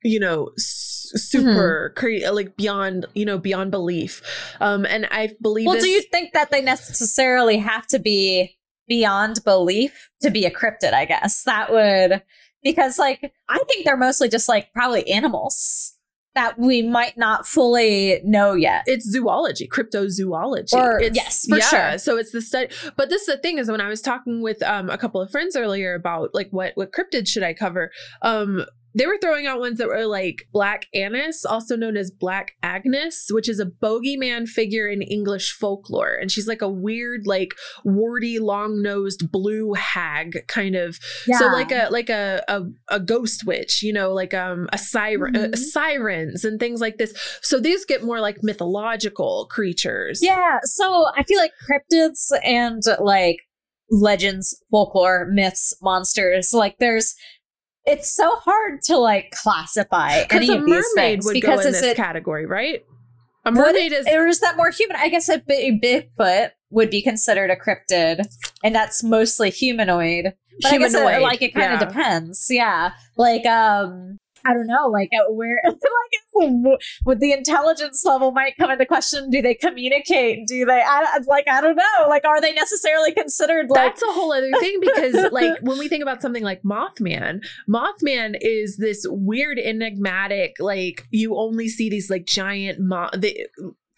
you 0.02 0.20
know, 0.20 0.50
super 0.58 1.92
cre- 1.96 2.28
like 2.30 2.56
beyond, 2.56 3.06
you 3.14 3.24
know, 3.24 3.38
beyond 3.38 3.70
belief. 3.70 4.20
Um, 4.60 4.84
and 4.84 5.06
I 5.10 5.30
believe. 5.40 5.66
Well, 5.66 5.76
this- 5.76 5.84
do 5.84 5.90
you 5.90 6.02
think 6.02 6.34
that 6.34 6.50
they 6.50 6.60
necessarily 6.60 7.58
have 7.58 7.86
to 7.88 7.98
be 7.98 8.58
beyond 8.88 9.42
belief 9.44 10.10
to 10.22 10.30
be 10.30 10.44
a 10.44 10.50
cryptid? 10.50 10.92
I 10.92 11.04
guess 11.04 11.44
that 11.44 11.70
would 11.72 12.22
because 12.62 12.98
like 12.98 13.32
I 13.48 13.58
think 13.68 13.84
they're 13.84 13.96
mostly 13.96 14.28
just 14.28 14.48
like 14.48 14.72
probably 14.72 15.08
animals 15.10 15.94
that 16.34 16.58
we 16.58 16.82
might 16.82 17.16
not 17.16 17.46
fully 17.46 18.20
know 18.24 18.54
yet. 18.54 18.82
it's 18.86 19.08
zoology, 19.08 19.68
cryptozoology. 19.68 20.74
Or- 20.74 20.98
it's, 20.98 21.16
yes, 21.16 21.46
for 21.48 21.58
yeah, 21.58 21.68
sure. 21.68 21.98
So 21.98 22.16
it's 22.16 22.32
the 22.32 22.42
study. 22.42 22.74
But 22.96 23.08
this 23.08 23.22
is 23.22 23.28
the 23.28 23.36
thing 23.36 23.58
is 23.58 23.70
when 23.70 23.80
I 23.80 23.88
was 23.88 24.00
talking 24.00 24.42
with 24.42 24.62
um, 24.62 24.90
a 24.90 24.98
couple 24.98 25.20
of 25.20 25.30
friends 25.30 25.54
earlier 25.54 25.94
about 25.94 26.34
like 26.34 26.48
what 26.50 26.72
what 26.74 26.92
cryptids 26.92 27.28
should 27.28 27.44
I 27.44 27.54
cover, 27.54 27.90
um, 28.22 28.64
they 28.94 29.06
were 29.06 29.18
throwing 29.20 29.46
out 29.46 29.58
ones 29.60 29.78
that 29.78 29.88
were 29.88 30.06
like 30.06 30.46
Black 30.52 30.86
Annis, 30.94 31.44
also 31.44 31.76
known 31.76 31.96
as 31.96 32.10
Black 32.10 32.52
Agnes, 32.62 33.26
which 33.30 33.48
is 33.48 33.58
a 33.58 33.66
bogeyman 33.66 34.46
figure 34.46 34.88
in 34.88 35.02
English 35.02 35.52
folklore, 35.52 36.14
and 36.14 36.30
she's 36.30 36.46
like 36.46 36.62
a 36.62 36.68
weird, 36.68 37.22
like 37.26 37.54
warty, 37.84 38.38
long 38.38 38.82
nosed 38.82 39.30
blue 39.32 39.74
hag 39.74 40.46
kind 40.48 40.76
of 40.76 40.98
so 41.38 41.46
like 41.46 41.72
a 41.72 41.88
like 41.90 42.08
a, 42.10 42.42
a 42.48 42.62
a 42.88 43.00
ghost 43.00 43.44
witch, 43.46 43.82
you 43.82 43.92
know, 43.92 44.12
like 44.12 44.32
um 44.34 44.68
a 44.72 44.78
siren, 44.78 45.34
uh, 45.36 45.48
Mhm. 45.48 45.56
sirens 45.58 46.44
and 46.44 46.60
things 46.60 46.80
like 46.80 46.98
this. 46.98 47.12
So 47.42 47.58
these 47.60 47.84
get 47.84 48.02
more 48.04 48.20
like 48.20 48.38
mythological 48.42 49.46
creatures. 49.50 50.20
Yeah, 50.22 50.58
so 50.62 51.06
I 51.16 51.22
feel 51.24 51.38
like 51.38 51.52
cryptids 51.68 52.30
and 52.44 52.82
like 53.00 53.38
legends, 53.90 54.60
folklore, 54.70 55.26
myths, 55.30 55.74
monsters, 55.82 56.52
like 56.52 56.76
there's 56.78 57.14
it's 57.86 58.14
so 58.14 58.36
hard 58.36 58.82
to 58.82 58.96
like 58.96 59.30
classify 59.30 60.22
because 60.22 60.36
any 60.36 60.54
a 60.54 60.58
of 60.58 60.64
these 60.64 60.84
mermaid 60.96 61.16
things 61.16 61.26
would 61.26 61.34
because 61.34 61.62
go 61.62 61.68
in 61.68 61.74
is 61.74 61.80
this 61.80 61.92
it 61.92 61.96
category, 61.96 62.46
right? 62.46 62.84
A 63.44 63.52
mermaid 63.52 63.92
is 63.92 64.06
or 64.06 64.26
is 64.26 64.40
that 64.40 64.56
more 64.56 64.70
human? 64.70 64.96
I 64.96 65.08
guess 65.08 65.28
a 65.28 65.38
big 65.38 65.82
Bigfoot 65.82 66.50
would 66.70 66.90
be 66.90 67.02
considered 67.02 67.50
a 67.50 67.56
cryptid, 67.56 68.26
and 68.62 68.74
that's 68.74 69.02
mostly 69.02 69.50
humanoid. 69.50 70.34
But 70.62 70.72
I 70.72 70.78
guess 70.78 70.94
it, 70.94 71.22
like 71.22 71.42
it 71.42 71.52
kind 71.52 71.74
of 71.74 71.80
yeah. 71.80 71.86
depends. 71.86 72.46
Yeah, 72.48 72.92
like 73.16 73.44
um, 73.44 74.18
I 74.44 74.54
don't 74.54 74.66
know, 74.66 74.88
like 74.88 75.10
uh, 75.14 75.32
where 75.32 75.60
like 75.64 76.78
with 77.04 77.20
the 77.20 77.32
intelligence 77.32 78.04
level 78.04 78.32
might 78.32 78.56
come 78.58 78.70
into 78.70 78.86
question. 78.86 79.30
Do 79.30 79.40
they 79.42 79.54
communicate? 79.54 80.46
Do 80.46 80.64
they? 80.64 80.82
I, 80.84 81.18
like 81.26 81.48
I 81.48 81.60
don't 81.60 81.76
know. 81.76 82.08
Like 82.08 82.24
are 82.24 82.40
they 82.40 82.52
necessarily 82.52 83.12
considered 83.12 83.70
like? 83.70 83.94
That's 83.94 84.02
a 84.02 84.12
whole 84.12 84.32
other 84.32 84.52
thing 84.60 84.78
because, 84.80 85.14
like, 85.32 85.58
when 85.60 85.78
we 85.78 85.88
think 85.88 86.02
about 86.02 86.22
something 86.22 86.42
like 86.42 86.62
Mothman, 86.62 87.44
Mothman 87.68 88.36
is 88.40 88.76
this 88.76 89.06
weird, 89.08 89.58
enigmatic, 89.58 90.56
like, 90.58 91.06
you 91.10 91.36
only 91.36 91.68
see 91.68 91.90
these, 91.90 92.10
like, 92.10 92.26
giant 92.26 92.80
moth. 92.80 93.14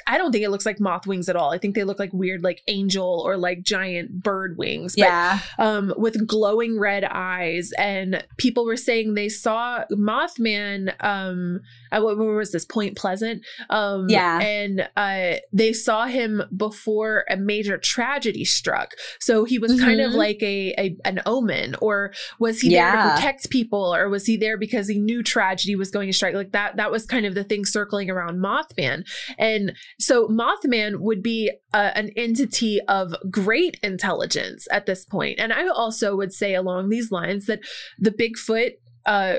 I 0.06 0.18
don't 0.18 0.32
think 0.32 0.44
it 0.44 0.50
looks 0.50 0.66
like 0.66 0.80
moth 0.80 1.06
wings 1.06 1.28
at 1.28 1.36
all. 1.36 1.52
I 1.52 1.58
think 1.58 1.74
they 1.74 1.84
look 1.84 1.98
like 1.98 2.12
weird, 2.12 2.42
like 2.42 2.62
angel 2.68 3.22
or 3.26 3.36
like 3.36 3.62
giant 3.62 4.22
bird 4.22 4.56
wings. 4.56 4.94
But 4.94 5.06
yeah, 5.06 5.40
um, 5.58 5.92
with 5.96 6.26
glowing 6.26 6.78
red 6.78 7.04
eyes. 7.04 7.72
And 7.78 8.24
people 8.36 8.64
were 8.64 8.76
saying 8.76 9.14
they 9.14 9.28
saw 9.28 9.84
Mothman. 9.90 10.94
Um, 11.00 11.60
at 11.92 12.02
what 12.02 12.18
where 12.18 12.30
was 12.34 12.52
this? 12.52 12.64
Point 12.64 12.96
Pleasant. 12.96 13.44
Um, 13.70 14.06
Yeah. 14.08 14.40
And 14.40 14.88
uh, 14.96 15.36
they 15.52 15.72
saw 15.72 16.06
him 16.06 16.42
before 16.56 17.24
a 17.30 17.36
major 17.36 17.78
tragedy 17.78 18.44
struck. 18.44 18.92
So 19.20 19.44
he 19.44 19.58
was 19.58 19.80
kind 19.80 20.00
of 20.00 20.12
Mhm. 20.12 20.16
like 20.16 20.42
a, 20.42 20.74
a 20.78 20.96
an 21.04 21.20
omen, 21.26 21.76
or 21.80 22.12
was 22.38 22.60
he 22.60 22.70
there 22.70 22.92
to 22.92 23.10
protect 23.14 23.50
people, 23.50 23.94
or 23.94 24.08
was 24.08 24.26
he 24.26 24.36
there 24.36 24.56
because 24.58 24.88
he 24.88 24.98
knew 24.98 25.22
tragedy 25.22 25.76
was 25.76 25.90
going 25.90 26.06
to 26.08 26.12
strike? 26.12 26.34
Like 26.34 26.52
that. 26.52 26.76
That 26.76 26.90
was 26.90 27.06
kind 27.06 27.26
of 27.26 27.34
the 27.34 27.44
thing 27.44 27.64
circling 27.64 28.10
around 28.10 28.38
Mothman. 28.38 29.04
And 29.38 29.72
so 29.98 30.28
Mothman 30.28 31.00
would 31.00 31.22
be 31.22 31.50
uh, 31.72 31.90
an 31.94 32.10
entity 32.16 32.80
of 32.88 33.14
great 33.30 33.78
intelligence 33.82 34.66
at 34.70 34.86
this 34.86 35.04
point. 35.04 35.38
And 35.38 35.52
I 35.52 35.66
also 35.68 36.16
would 36.16 36.32
say 36.32 36.54
along 36.54 36.88
these 36.88 37.10
lines 37.10 37.46
that 37.46 37.60
the 37.98 38.10
Bigfoot 38.10 38.72
uh, 39.06 39.38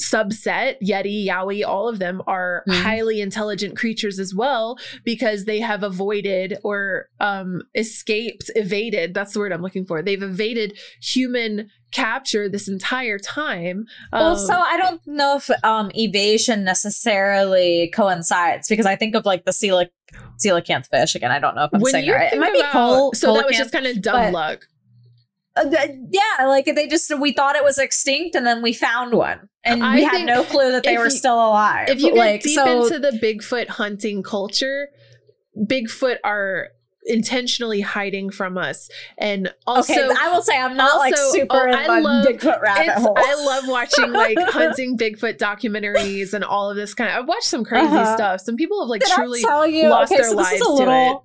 subset, 0.00 0.76
Yeti, 0.82 1.26
Yowie, 1.26 1.66
all 1.66 1.88
of 1.88 1.98
them 1.98 2.22
are 2.26 2.62
Mhm. 2.68 2.82
highly 2.82 3.20
intelligent 3.20 3.76
creatures 3.76 4.18
as 4.18 4.34
well 4.34 4.78
because 5.04 5.44
they 5.44 5.60
have 5.60 5.82
avoided 5.82 6.58
or 6.64 7.06
um, 7.20 7.62
escaped, 7.74 8.50
evaded. 8.56 9.14
That's 9.14 9.32
the 9.34 9.38
word 9.40 9.52
I'm 9.52 9.62
looking 9.62 9.84
for. 9.84 10.02
They've 10.02 10.22
evaded 10.22 10.78
human 11.02 11.68
capture 11.92 12.48
this 12.48 12.68
entire 12.68 13.18
time. 13.18 13.84
well, 14.12 14.32
Um, 14.32 14.38
so 14.38 14.54
I 14.54 14.76
don't 14.78 15.00
know 15.06 15.36
if 15.36 15.50
um 15.64 15.90
evasion 15.94 16.64
necessarily 16.64 17.90
coincides 17.94 18.68
because 18.68 18.86
I 18.86 18.96
think 18.96 19.14
of 19.14 19.26
like 19.26 19.44
the 19.44 19.52
coelac 19.52 19.88
coelacanth 20.44 20.86
fish 20.90 21.14
again. 21.14 21.30
I 21.30 21.38
don't 21.38 21.54
know 21.56 21.64
if 21.64 21.70
I'm 21.74 21.84
saying 21.84 22.06
it 22.08 22.12
right. 22.12 22.32
It 22.32 22.38
might 22.38 22.52
be 22.52 22.62
col- 22.70 23.12
so 23.14 23.34
that 23.34 23.44
was 23.46 23.54
coelacanth. 23.54 23.58
just 23.58 23.72
kind 23.72 23.86
of 23.86 24.00
dumb 24.02 24.32
luck. 24.32 24.66
Uh, 25.56 25.64
yeah, 26.10 26.46
like 26.46 26.64
they 26.64 26.86
just 26.86 27.10
we 27.18 27.32
thought 27.32 27.56
it 27.56 27.64
was 27.64 27.78
extinct 27.78 28.36
and 28.36 28.46
then 28.46 28.62
we 28.62 28.72
found 28.72 29.12
one, 29.14 29.48
and 29.64 29.82
I 29.82 29.96
we 29.96 30.04
had 30.04 30.24
no 30.24 30.44
clue 30.44 30.70
that 30.72 30.84
they 30.84 30.96
were 30.96 31.04
you- 31.04 31.10
still 31.10 31.34
alive. 31.34 31.88
if 31.88 32.00
you 32.00 32.14
get 32.14 32.16
like 32.16 32.42
deep 32.42 32.54
so, 32.54 32.84
into 32.84 32.98
the 33.00 33.10
Bigfoot 33.18 33.66
hunting 33.68 34.22
culture, 34.22 34.88
Bigfoot 35.58 36.18
are 36.24 36.68
intentionally 37.06 37.80
hiding 37.80 38.30
from 38.30 38.56
us. 38.58 38.88
And 39.18 39.52
also, 39.66 39.92
okay, 39.92 40.14
I 40.20 40.28
will 40.30 40.42
say 40.42 40.56
I'm 40.56 40.76
not 40.76 40.98
like 40.98 41.16
super 41.16 41.68
oh, 41.68 41.72
I 41.72 41.98
love- 41.98 42.26
Bigfoot 42.26 42.60
rabbit 42.60 42.86
it's, 42.88 43.00
hole. 43.02 43.14
I 43.16 43.34
love 43.44 43.64
watching 43.68 44.12
like 44.12 44.38
hunting 44.50 44.96
Bigfoot 44.96 45.36
documentaries 45.38 46.32
and 46.32 46.44
all 46.44 46.70
of 46.70 46.76
this 46.76 46.94
kind 46.94 47.10
of. 47.10 47.16
I've 47.22 47.28
watched 47.28 47.44
some 47.44 47.64
crazy 47.64 47.86
Uh-huh. 47.86 48.14
stuff. 48.16 48.40
Some 48.42 48.56
people 48.56 48.80
have 48.82 48.88
like 48.88 49.00
Did 49.00 49.10
truly 49.12 49.40
you? 49.80 49.88
lost 49.88 50.12
okay, 50.12 50.20
their 50.22 50.30
so 50.30 50.36
this 50.36 50.46
lives 50.52 50.54
is 50.56 50.60
a 50.62 50.64
to 50.64 50.72
little. 50.74 51.22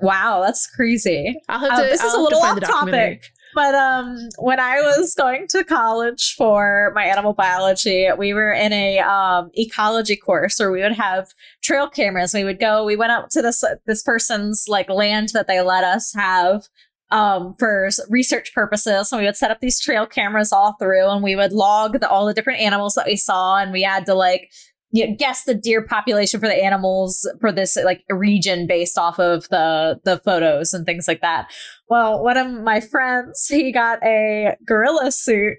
Wow, 0.00 0.40
that's 0.44 0.66
crazy. 0.66 1.40
I'll 1.48 1.60
have 1.60 1.72
Uh, 1.78 1.82
to. 1.82 1.88
this 1.88 2.00
I'll 2.00 2.08
is 2.08 2.14
a 2.14 2.18
little 2.20 2.40
off 2.40 2.60
topic. 2.60 3.22
But 3.54 3.74
um, 3.74 4.28
when 4.38 4.58
I 4.58 4.80
was 4.80 5.14
going 5.14 5.46
to 5.48 5.64
college 5.64 6.34
for 6.36 6.92
my 6.94 7.04
animal 7.04 7.34
biology, 7.34 8.08
we 8.16 8.32
were 8.32 8.52
in 8.52 8.72
a 8.72 8.98
um, 9.00 9.50
ecology 9.54 10.16
course 10.16 10.58
where 10.58 10.72
we 10.72 10.82
would 10.82 10.92
have 10.92 11.28
trail 11.62 11.88
cameras. 11.88 12.34
We 12.34 12.44
would 12.44 12.58
go. 12.58 12.84
We 12.84 12.96
went 12.96 13.12
up 13.12 13.28
to 13.30 13.42
this 13.42 13.62
this 13.86 14.02
person's 14.02 14.66
like 14.68 14.88
land 14.88 15.30
that 15.30 15.48
they 15.48 15.60
let 15.60 15.84
us 15.84 16.14
have 16.14 16.68
um, 17.12 17.54
for 17.58 17.90
research 18.08 18.54
purposes. 18.54 19.12
And 19.12 19.20
we 19.20 19.26
would 19.26 19.36
set 19.36 19.50
up 19.50 19.60
these 19.60 19.78
trail 19.78 20.06
cameras 20.06 20.52
all 20.52 20.74
through, 20.78 21.08
and 21.08 21.22
we 21.22 21.36
would 21.36 21.52
log 21.52 22.00
the, 22.00 22.08
all 22.08 22.26
the 22.26 22.34
different 22.34 22.60
animals 22.60 22.94
that 22.94 23.06
we 23.06 23.16
saw, 23.16 23.58
and 23.58 23.70
we 23.70 23.82
had 23.82 24.06
to 24.06 24.14
like 24.14 24.50
you 24.92 25.08
know, 25.08 25.16
guess 25.18 25.44
the 25.44 25.54
deer 25.54 25.82
population 25.82 26.38
for 26.38 26.46
the 26.46 26.64
animals 26.64 27.28
for 27.40 27.50
this 27.50 27.76
like 27.76 28.04
region 28.10 28.66
based 28.66 28.98
off 28.98 29.18
of 29.18 29.48
the 29.48 29.98
the 30.04 30.18
photos 30.18 30.74
and 30.74 30.84
things 30.84 31.08
like 31.08 31.22
that. 31.22 31.50
Well, 31.88 32.22
one 32.22 32.36
of 32.36 32.50
my 32.62 32.80
friends, 32.80 33.46
he 33.46 33.72
got 33.72 33.98
a 34.04 34.56
gorilla 34.66 35.10
suit 35.10 35.56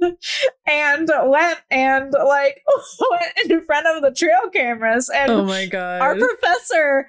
and 0.66 1.10
went 1.24 1.60
and 1.70 2.12
like 2.12 2.62
went 3.10 3.50
in 3.50 3.64
front 3.64 3.86
of 3.88 4.02
the 4.02 4.12
trail 4.16 4.50
cameras 4.52 5.10
and 5.12 5.30
Oh 5.32 5.44
my 5.44 5.66
god! 5.66 6.00
our 6.00 6.16
professor 6.16 7.08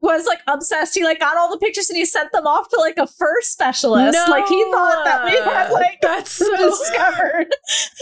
was 0.00 0.26
like 0.26 0.40
obsessed. 0.46 0.94
He 0.94 1.04
like 1.04 1.20
got 1.20 1.36
all 1.36 1.50
the 1.50 1.58
pictures 1.58 1.90
and 1.90 1.96
he 1.96 2.04
sent 2.06 2.32
them 2.32 2.46
off 2.46 2.68
to 2.70 2.80
like 2.80 2.96
a 2.96 3.06
fur 3.06 3.40
specialist. 3.42 4.14
No. 4.14 4.32
Like 4.32 4.46
he 4.46 4.62
thought 4.70 5.04
that 5.04 5.24
we 5.24 5.32
had 5.32 5.70
like 5.72 5.98
that's 6.00 6.30
so 6.30 6.56
discovered. 6.70 7.48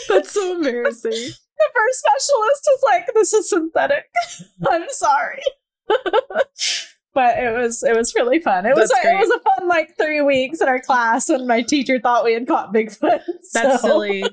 that's 0.09 0.31
so 0.31 0.57
embarrassing. 0.57 1.33
The 1.59 1.71
first 1.75 2.01
specialist 2.01 2.69
was 2.69 2.81
like, 2.85 3.07
"This 3.15 3.33
is 3.33 3.49
synthetic." 3.51 4.05
I'm 4.69 4.85
sorry, 4.89 5.43
but 7.15 7.39
it 7.39 7.57
was 7.57 7.83
it 7.83 7.97
was 7.97 8.15
really 8.15 8.41
fun. 8.41 8.67
It 8.67 8.75
was 8.75 8.91
That's 8.91 9.05
it 9.05 9.19
was 9.19 9.31
a 9.31 9.41
fun 9.41 9.69
like 9.69 9.97
three 9.97 10.21
weeks 10.21 10.61
in 10.61 10.69
our 10.69 10.81
class, 10.81 11.29
and 11.29 11.47
my 11.47 11.63
teacher 11.63 11.99
thought 12.01 12.25
we 12.25 12.35
had 12.35 12.47
caught 12.47 12.73
Bigfoot. 12.73 13.23
That's 13.53 13.83
so- 13.83 13.89
silly. 13.89 14.25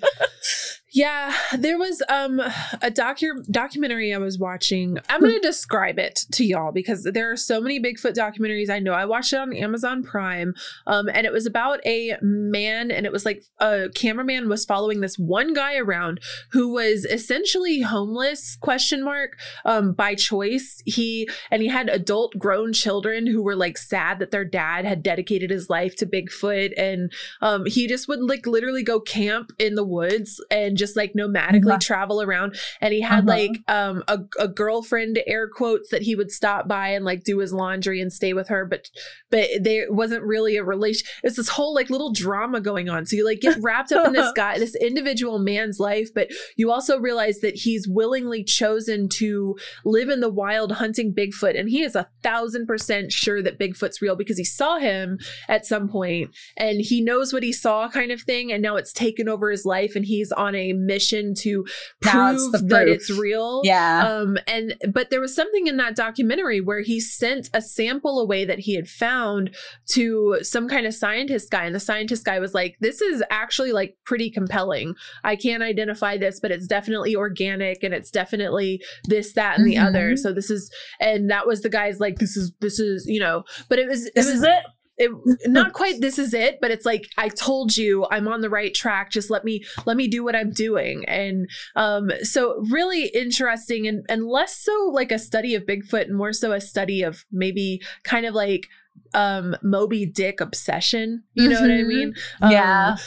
Yeah, 0.94 1.34
there 1.58 1.80
was 1.80 2.04
um 2.08 2.40
a 2.40 2.92
docu- 2.92 3.50
documentary 3.50 4.14
I 4.14 4.20
was 4.20 4.38
watching. 4.38 5.00
I'm 5.10 5.22
going 5.22 5.34
to 5.34 5.40
describe 5.40 5.98
it 5.98 6.24
to 6.34 6.46
y'all 6.46 6.72
because 6.72 7.04
there 7.04 7.32
are 7.32 7.36
so 7.36 7.60
many 7.60 7.82
Bigfoot 7.82 8.14
documentaries 8.14 8.70
I 8.70 8.78
know. 8.78 8.94
I 8.94 9.06
watched 9.06 9.34
it 9.34 9.38
on 9.38 9.54
Amazon 9.54 10.04
Prime. 10.04 10.54
Um 10.86 11.10
and 11.12 11.26
it 11.26 11.34
was 11.34 11.48
about 11.48 11.80
a 11.84 12.16
man 12.22 12.92
and 12.92 13.08
it 13.08 13.12
was 13.12 13.26
like 13.26 13.44
a 13.60 13.90
cameraman 13.96 14.50
was 14.50 14.66
following 14.66 15.02
this 15.02 15.18
one 15.18 15.54
guy 15.54 15.78
around 15.78 16.20
who 16.52 16.72
was 16.72 17.06
essentially 17.06 17.82
homeless 17.82 18.56
question 18.62 19.04
mark 19.04 19.40
um 19.66 19.94
by 19.94 20.14
choice. 20.14 20.80
He 20.86 21.28
and 21.50 21.64
he 21.64 21.70
had 21.70 21.90
adult 21.90 22.38
grown 22.38 22.72
children 22.72 23.26
who 23.26 23.42
were 23.42 23.56
like 23.56 23.80
sad 23.80 24.20
that 24.20 24.30
their 24.30 24.46
dad 24.46 24.86
had 24.86 25.02
dedicated 25.02 25.50
his 25.50 25.72
life 25.72 25.96
to 25.96 26.06
Bigfoot 26.06 26.72
and 26.78 27.12
um 27.42 27.66
he 27.66 27.88
just 27.88 28.08
would 28.08 28.22
like 28.22 28.46
literally 28.46 28.84
go 28.84 29.00
camp 29.00 29.52
in 29.58 29.74
the 29.74 29.84
woods 29.84 30.40
and 30.52 30.78
just 30.84 30.96
like 30.98 31.14
nomadically 31.14 31.80
travel 31.80 32.22
around. 32.22 32.50
And 32.82 32.94
he 32.94 33.02
had 33.02 33.20
Uh-huh. 33.30 33.38
like 33.38 33.52
um 33.68 34.04
a, 34.08 34.18
a 34.40 34.48
girlfriend 34.48 35.20
air 35.28 35.48
quotes 35.48 35.90
that 35.92 36.02
he 36.02 36.16
would 36.16 36.32
stop 36.32 36.68
by 36.68 36.90
and 36.90 37.06
like 37.06 37.24
do 37.24 37.38
his 37.40 37.54
laundry 37.54 38.02
and 38.02 38.12
stay 38.12 38.34
with 38.34 38.48
her. 38.50 38.66
But 38.66 38.90
but 39.30 39.48
there 39.62 39.86
wasn't 39.92 40.24
really 40.24 40.58
a 40.58 40.64
relation 40.64 41.08
it's 41.24 41.38
this 41.38 41.50
whole 41.50 41.74
like 41.74 41.90
little 41.90 42.12
drama 42.12 42.60
going 42.62 42.90
on. 42.90 43.06
So 43.06 43.16
you 43.16 43.26
like 43.26 43.40
get 43.42 43.58
wrapped 43.62 43.92
up 43.92 44.06
in 44.08 44.14
this 44.14 44.32
guy 44.42 44.58
this 44.60 44.76
individual 44.76 45.40
man's 45.40 45.80
life 45.80 46.10
but 46.14 46.28
you 46.58 46.72
also 46.72 47.00
realize 47.00 47.40
that 47.40 47.56
he's 47.56 47.88
willingly 47.88 48.44
chosen 48.44 49.08
to 49.10 49.56
live 49.86 50.10
in 50.10 50.20
the 50.20 50.30
wild 50.30 50.74
hunting 50.74 51.14
bigfoot. 51.14 51.60
And 51.60 51.70
he 51.70 51.82
is 51.82 51.96
a 51.96 52.08
thousand 52.22 52.68
percent 52.68 53.12
sure 53.12 53.42
that 53.42 53.60
bigfoot's 53.60 54.02
real 54.02 54.16
because 54.16 54.38
he 54.38 54.44
saw 54.44 54.78
him 54.80 55.20
at 55.48 55.66
some 55.66 55.88
point 55.88 56.32
and 56.58 56.82
he 56.82 57.02
knows 57.02 57.32
what 57.34 57.44
he 57.44 57.54
saw 57.54 57.90
kind 57.90 58.12
of 58.12 58.22
thing. 58.22 58.52
And 58.52 58.62
now 58.62 58.76
it's 58.76 58.94
taken 58.94 59.30
over 59.30 59.50
his 59.52 59.66
life 59.66 59.96
and 59.96 60.06
he's 60.06 60.32
on 60.32 60.56
a 60.56 60.73
mission 60.74 61.34
to 61.36 61.66
prove 62.02 62.52
that 62.70 62.88
it's 62.88 63.10
real 63.10 63.62
Yeah. 63.64 64.08
um 64.08 64.38
and 64.48 64.76
but 64.92 65.10
there 65.10 65.22
was 65.22 65.36
something 65.36 65.68
in 65.68 65.78
that 65.78 65.96
documentary 65.96 66.60
where 66.62 66.82
he 66.82 67.00
sent 67.00 67.50
a 67.54 67.62
sample 67.62 68.20
away 68.20 68.46
that 68.46 68.60
he 68.60 68.76
had 68.76 68.88
found 68.88 69.56
to 69.92 70.38
some 70.42 70.68
kind 70.68 70.86
of 70.86 70.94
scientist 70.94 71.50
guy 71.52 71.66
and 71.66 71.76
the 71.76 71.80
scientist 71.80 72.26
guy 72.26 72.40
was 72.40 72.54
like 72.54 72.76
this 72.80 73.02
is 73.02 73.24
actually 73.30 73.72
like 73.72 73.96
pretty 74.06 74.30
compelling 74.30 74.96
i 75.24 75.36
can't 75.36 75.64
identify 75.64 76.18
this 76.18 76.40
but 76.40 76.52
it's 76.52 76.68
definitely 76.68 77.16
organic 77.16 77.84
and 77.84 77.94
it's 77.94 78.12
definitely 78.12 78.82
this 79.06 79.34
that 79.34 79.58
and 79.58 79.68
the 79.68 79.76
Mhm. 79.76 79.86
other 79.88 80.16
so 80.18 80.32
this 80.34 80.50
is 80.50 80.72
and 81.00 81.30
that 81.30 81.48
was 81.48 81.62
the 81.62 81.70
guy's 81.70 82.00
like 82.00 82.20
this 82.20 82.36
is 82.38 82.52
this 82.62 82.80
is 82.80 83.06
you 83.08 83.20
know 83.20 83.44
but 83.70 83.80
it 83.80 83.88
was 83.88 84.06
it 84.08 84.14
was 84.16 84.28
is 84.28 84.44
it. 84.44 84.64
It 84.98 85.12
not 85.48 85.74
quite 85.80 86.00
this 86.02 86.20
is 86.20 86.34
it 86.34 86.60
but 86.62 86.70
it's 86.72 86.86
like 86.86 87.08
i 87.18 87.28
told 87.30 87.76
you 87.76 88.06
i'm 88.12 88.28
on 88.28 88.42
the 88.42 88.50
right 88.50 88.74
track 88.74 89.10
just 89.12 89.30
let 89.30 89.44
me 89.44 89.64
let 89.86 89.98
me 89.98 90.08
do 90.08 90.24
what 90.24 90.36
i'm 90.36 90.52
doing 90.52 91.04
and 91.08 91.50
um 91.76 92.12
so 92.22 92.64
really 92.70 93.08
interesting 93.08 93.88
and 93.88 94.06
and 94.08 94.26
less 94.28 94.56
so 94.58 94.90
like 94.94 95.12
a 95.12 95.18
study 95.20 95.56
of 95.56 95.64
bigfoot 95.64 96.04
and 96.04 96.16
more 96.16 96.32
so 96.34 96.52
a 96.52 96.62
study 96.62 97.02
of 97.02 97.26
maybe 97.32 97.82
kind 98.04 98.26
of 98.26 98.36
like 98.36 98.68
um 99.16 99.56
moby 99.64 100.06
dick 100.06 100.40
obsession 100.40 101.24
you 101.34 101.50
know 101.50 101.60
what 101.62 101.72
i 101.72 101.76
Mhm. 101.76 101.88
mean 101.88 102.14
Yeah. 102.42 102.90
Um, 102.92 102.98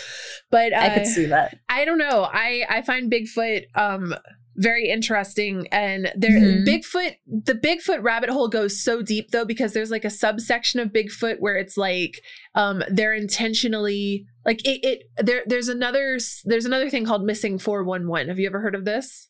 but 0.51 0.73
I 0.75 0.89
uh, 0.89 0.95
could 0.95 1.07
see 1.07 1.27
that. 1.27 1.57
I 1.69 1.85
don't 1.85 1.99
know. 1.99 2.29
I 2.33 2.65
I 2.69 2.83
find 2.83 3.11
Bigfoot 3.13 3.65
um 3.75 4.15
very 4.57 4.89
interesting 4.89 5.67
and 5.71 6.13
there 6.17 6.31
Mhm. 6.41 6.67
Bigfoot 6.67 7.17
the 7.27 7.55
Bigfoot 7.55 8.03
rabbit 8.03 8.31
hole 8.31 8.49
goes 8.49 8.83
so 8.83 9.03
deep 9.03 9.31
though 9.31 9.45
because 9.45 9.73
there's 9.73 9.91
like 9.91 10.05
a 10.05 10.11
subsection 10.11 10.81
of 10.81 10.89
Bigfoot 10.93 11.41
where 11.41 11.57
it's 11.57 11.77
like 11.77 12.21
um 12.55 12.83
they're 12.91 13.15
intentionally 13.15 14.27
like 14.45 14.67
it, 14.67 14.81
it 14.85 15.03
there 15.27 15.43
there's 15.47 15.69
another 15.69 16.19
there's 16.45 16.65
another 16.65 16.91
thing 16.91 17.05
called 17.05 17.25
missing 17.25 17.59
411. 17.59 18.29
Have 18.29 18.39
you 18.39 18.47
ever 18.47 18.61
heard 18.61 18.75
of 18.75 18.85
this? 18.85 19.29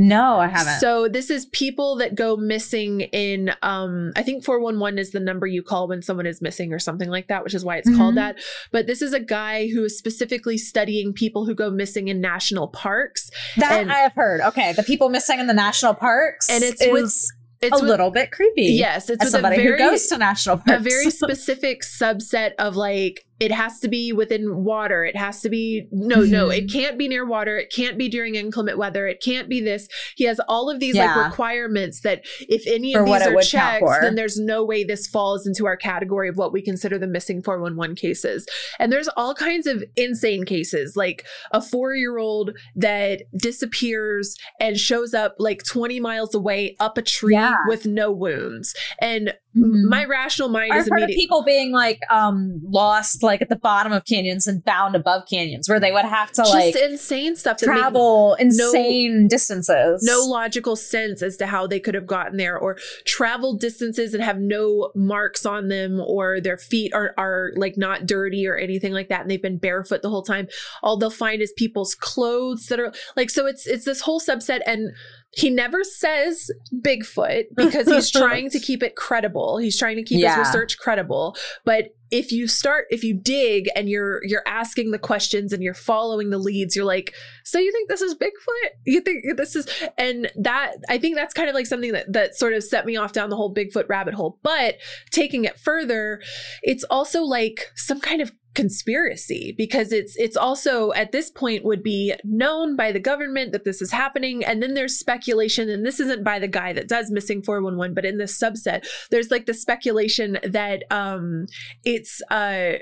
No, 0.00 0.38
I 0.38 0.46
haven't. 0.46 0.78
So 0.78 1.08
this 1.08 1.28
is 1.28 1.46
people 1.46 1.96
that 1.96 2.14
go 2.14 2.36
missing 2.36 3.00
in 3.00 3.50
um 3.62 4.12
I 4.14 4.22
think 4.22 4.44
411 4.44 4.96
is 4.96 5.10
the 5.10 5.18
number 5.18 5.44
you 5.46 5.60
call 5.62 5.88
when 5.88 6.02
someone 6.02 6.24
is 6.24 6.40
missing 6.40 6.72
or 6.72 6.78
something 6.78 7.08
like 7.10 7.26
that, 7.26 7.42
which 7.42 7.52
is 7.52 7.64
why 7.64 7.78
it's 7.78 7.90
Mhm. 7.90 7.96
called 7.96 8.14
that. 8.16 8.36
But 8.70 8.86
this 8.86 9.02
is 9.02 9.12
a 9.12 9.18
guy 9.18 9.66
who 9.68 9.82
is 9.84 9.98
specifically 9.98 10.56
studying 10.56 11.12
people 11.12 11.46
who 11.46 11.54
go 11.54 11.68
missing 11.70 12.06
in 12.06 12.20
national 12.20 12.68
parks. 12.68 13.28
that 13.56 13.72
and- 13.72 13.90
I 13.92 13.96
have 13.98 14.12
heard. 14.14 14.40
Okay, 14.40 14.72
the 14.72 14.84
people 14.84 15.08
missing 15.08 15.40
in 15.40 15.48
the 15.48 15.52
national 15.54 15.94
parks, 15.94 16.48
And 16.48 16.62
it's 16.62 16.80
is 16.80 16.92
with- 16.92 17.24
It's 17.60 17.76
a 17.76 17.82
with- 17.82 17.90
little 17.90 18.12
bit 18.12 18.30
creepy. 18.30 18.66
Yes, 18.66 19.10
it's 19.10 19.24
with 19.24 19.32
somebody 19.32 19.56
a 19.56 19.62
very 19.64 19.82
who 19.82 19.90
goes 19.90 20.06
to 20.06 20.16
national 20.16 20.58
parks. 20.58 20.80
a 20.80 20.82
very 20.88 21.10
specific 21.22 21.82
subset 21.82 22.52
of 22.60 22.76
like 22.76 23.24
it 23.40 23.52
has 23.52 23.78
to 23.80 23.88
be 23.88 24.12
within 24.12 24.64
water. 24.64 25.04
It 25.04 25.16
has 25.16 25.40
to 25.42 25.48
be 25.48 25.86
no, 25.92 26.20
no, 26.22 26.48
Mhm. 26.48 26.58
it 26.58 26.72
can't 26.72 26.98
be 26.98 27.06
near 27.08 27.24
water. 27.24 27.56
It 27.56 27.72
can't 27.74 27.96
be 27.96 28.08
during 28.08 28.34
inclement 28.34 28.78
weather. 28.78 29.06
It 29.06 29.22
can't 29.22 29.48
be 29.48 29.60
this. 29.60 29.88
He 30.16 30.24
has 30.24 30.40
all 30.48 30.68
of 30.70 30.80
these 30.80 30.96
Yeah. 30.96 31.14
like 31.14 31.26
requirements 31.30 32.00
that 32.00 32.24
if 32.40 32.66
any 32.66 32.94
of 32.94 33.06
these 33.06 33.22
are 33.22 33.40
checked, 33.42 33.84
then 34.02 34.14
there's 34.16 34.38
no 34.38 34.64
way 34.64 34.82
this 34.82 35.06
falls 35.06 35.46
into 35.46 35.66
our 35.66 35.76
category 35.76 36.28
of 36.28 36.36
what 36.36 36.52
we 36.52 36.60
consider 36.62 36.98
the 36.98 37.06
missing 37.06 37.42
411 37.42 37.94
cases. 37.94 38.46
And 38.78 38.92
there's 38.92 39.08
all 39.16 39.34
kinds 39.34 39.66
of 39.66 39.84
insane 39.96 40.44
cases, 40.44 40.94
like 40.96 41.24
a 41.52 41.60
four 41.62 41.94
year 41.94 42.18
old 42.18 42.50
that 42.74 43.22
disappears 43.36 44.36
and 44.60 44.78
shows 44.78 45.14
up 45.14 45.34
like 45.38 45.62
20 45.64 46.00
miles 46.00 46.34
away 46.34 46.76
up 46.80 46.98
a 46.98 47.02
tree 47.02 47.34
Yeah. 47.34 47.54
with 47.68 47.86
no 47.86 48.10
wounds. 48.10 48.74
And 49.00 49.34
Mhm. 49.58 49.88
my 49.88 50.04
rational 50.04 50.48
mind 50.48 50.72
I've 50.72 50.82
is 50.82 50.88
heard 50.88 51.02
of 51.02 51.08
people 51.10 51.42
being 51.42 51.72
like 51.72 52.00
um 52.10 52.60
lost 52.64 53.22
like 53.22 53.42
at 53.42 53.48
the 53.48 53.56
bottom 53.56 53.92
of 53.92 54.04
canyons 54.04 54.46
and 54.46 54.64
bound 54.64 54.94
above 54.94 55.24
canyons 55.28 55.68
where 55.68 55.80
they 55.80 55.92
would 55.92 56.04
have 56.04 56.30
to 56.32 56.42
just 56.42 56.52
like 56.54 56.76
insane 56.76 57.36
stuff 57.36 57.58
travel 57.58 58.34
insane 58.38 59.28
distances. 59.28 60.02
no 60.04 60.20
logical 60.20 60.76
sense 60.76 61.22
as 61.22 61.36
to 61.36 61.46
how 61.46 61.66
they 61.66 61.80
could 61.80 61.94
have 61.94 62.06
gotten 62.06 62.36
there 62.36 62.56
or 62.58 62.76
travel 63.04 63.56
distances 63.56 64.14
and 64.14 64.22
have 64.22 64.38
no 64.38 64.90
marks 64.94 65.44
on 65.44 65.68
them 65.68 66.00
or 66.00 66.40
their 66.40 66.58
feet 66.58 66.92
are, 66.94 67.14
are 67.18 67.52
like 67.56 67.76
not 67.76 68.06
dirty 68.06 68.46
or 68.46 68.56
anything 68.56 68.92
like 68.92 69.08
that 69.08 69.22
and 69.22 69.30
they've 69.30 69.42
been 69.42 69.58
barefoot 69.58 70.02
the 70.02 70.10
whole 70.10 70.22
time 70.22 70.46
all 70.82 70.96
they'll 70.96 71.10
find 71.10 71.42
is 71.42 71.52
people's 71.56 71.94
clothes 71.94 72.66
that 72.66 72.78
are 72.80 72.92
like 73.16 73.30
so 73.30 73.46
it's 73.46 73.66
it's 73.66 73.84
this 73.84 74.00
whole 74.02 74.20
subset 74.20 74.60
and 74.66 74.90
he 75.30 75.50
never 75.50 75.84
says 75.84 76.50
Bigfoot 76.74 77.44
because 77.54 77.86
he's 77.86 78.10
trying 78.12 78.50
to 78.50 78.58
keep 78.58 78.82
it 78.82 78.96
credible. 78.96 79.58
He's 79.58 79.78
trying 79.78 79.96
to 79.96 80.02
keep 80.02 80.20
Yeah. 80.20 80.38
his 80.38 80.48
research 80.48 80.78
credible. 80.78 81.36
But 81.64 81.90
if 82.10 82.32
you 82.32 82.48
start, 82.48 82.86
if 82.88 83.04
you 83.04 83.12
dig 83.12 83.68
and 83.76 83.88
you're 83.90 84.20
you're 84.24 84.42
asking 84.46 84.90
the 84.92 84.98
questions 84.98 85.52
and 85.52 85.62
you're 85.62 85.74
following 85.74 86.30
the 86.30 86.38
leads, 86.38 86.74
you're 86.74 86.86
like, 86.86 87.14
so 87.44 87.58
you 87.58 87.70
think 87.70 87.90
this 87.90 88.00
is 88.00 88.14
Bigfoot? 88.14 88.70
You 88.86 89.02
think 89.02 89.36
this 89.36 89.54
is 89.54 89.68
and 89.98 90.32
that 90.36 90.76
I 90.88 90.96
think 90.96 91.16
that's 91.16 91.34
kind 91.34 91.50
of 91.50 91.54
like 91.54 91.66
something 91.66 91.92
that 91.92 92.10
that 92.12 92.34
sort 92.34 92.54
of 92.54 92.64
set 92.64 92.86
me 92.86 92.96
off 92.96 93.12
down 93.12 93.28
the 93.28 93.36
whole 93.36 93.52
Bigfoot 93.54 93.88
rabbit 93.90 94.14
hole. 94.14 94.38
But 94.42 94.76
taking 95.10 95.44
it 95.44 95.58
further, 95.58 96.22
it's 96.62 96.84
also 96.84 97.22
like 97.22 97.70
some 97.74 98.00
kind 98.00 98.22
of 98.22 98.32
conspiracy 98.54 99.54
because 99.56 99.92
it's 99.92 100.16
it's 100.16 100.36
also 100.36 100.92
at 100.92 101.12
this 101.12 101.30
point 101.30 101.64
would 101.64 101.82
be 101.82 102.14
known 102.24 102.74
by 102.76 102.90
the 102.90 102.98
government 102.98 103.52
that 103.52 103.64
this 103.64 103.80
is 103.80 103.92
happening 103.92 104.44
and 104.44 104.62
then 104.62 104.74
there's 104.74 104.98
speculation 104.98 105.68
and 105.68 105.84
this 105.86 106.00
isn't 106.00 106.24
by 106.24 106.38
the 106.38 106.48
guy 106.48 106.72
that 106.72 106.88
does 106.88 107.10
missing 107.10 107.42
411 107.42 107.94
but 107.94 108.04
in 108.04 108.18
this 108.18 108.36
subset 108.40 108.84
there's 109.10 109.30
like 109.30 109.46
the 109.46 109.54
speculation 109.54 110.38
that 110.42 110.82
um 110.90 111.46
it's 111.84 112.20
uh 112.30 112.72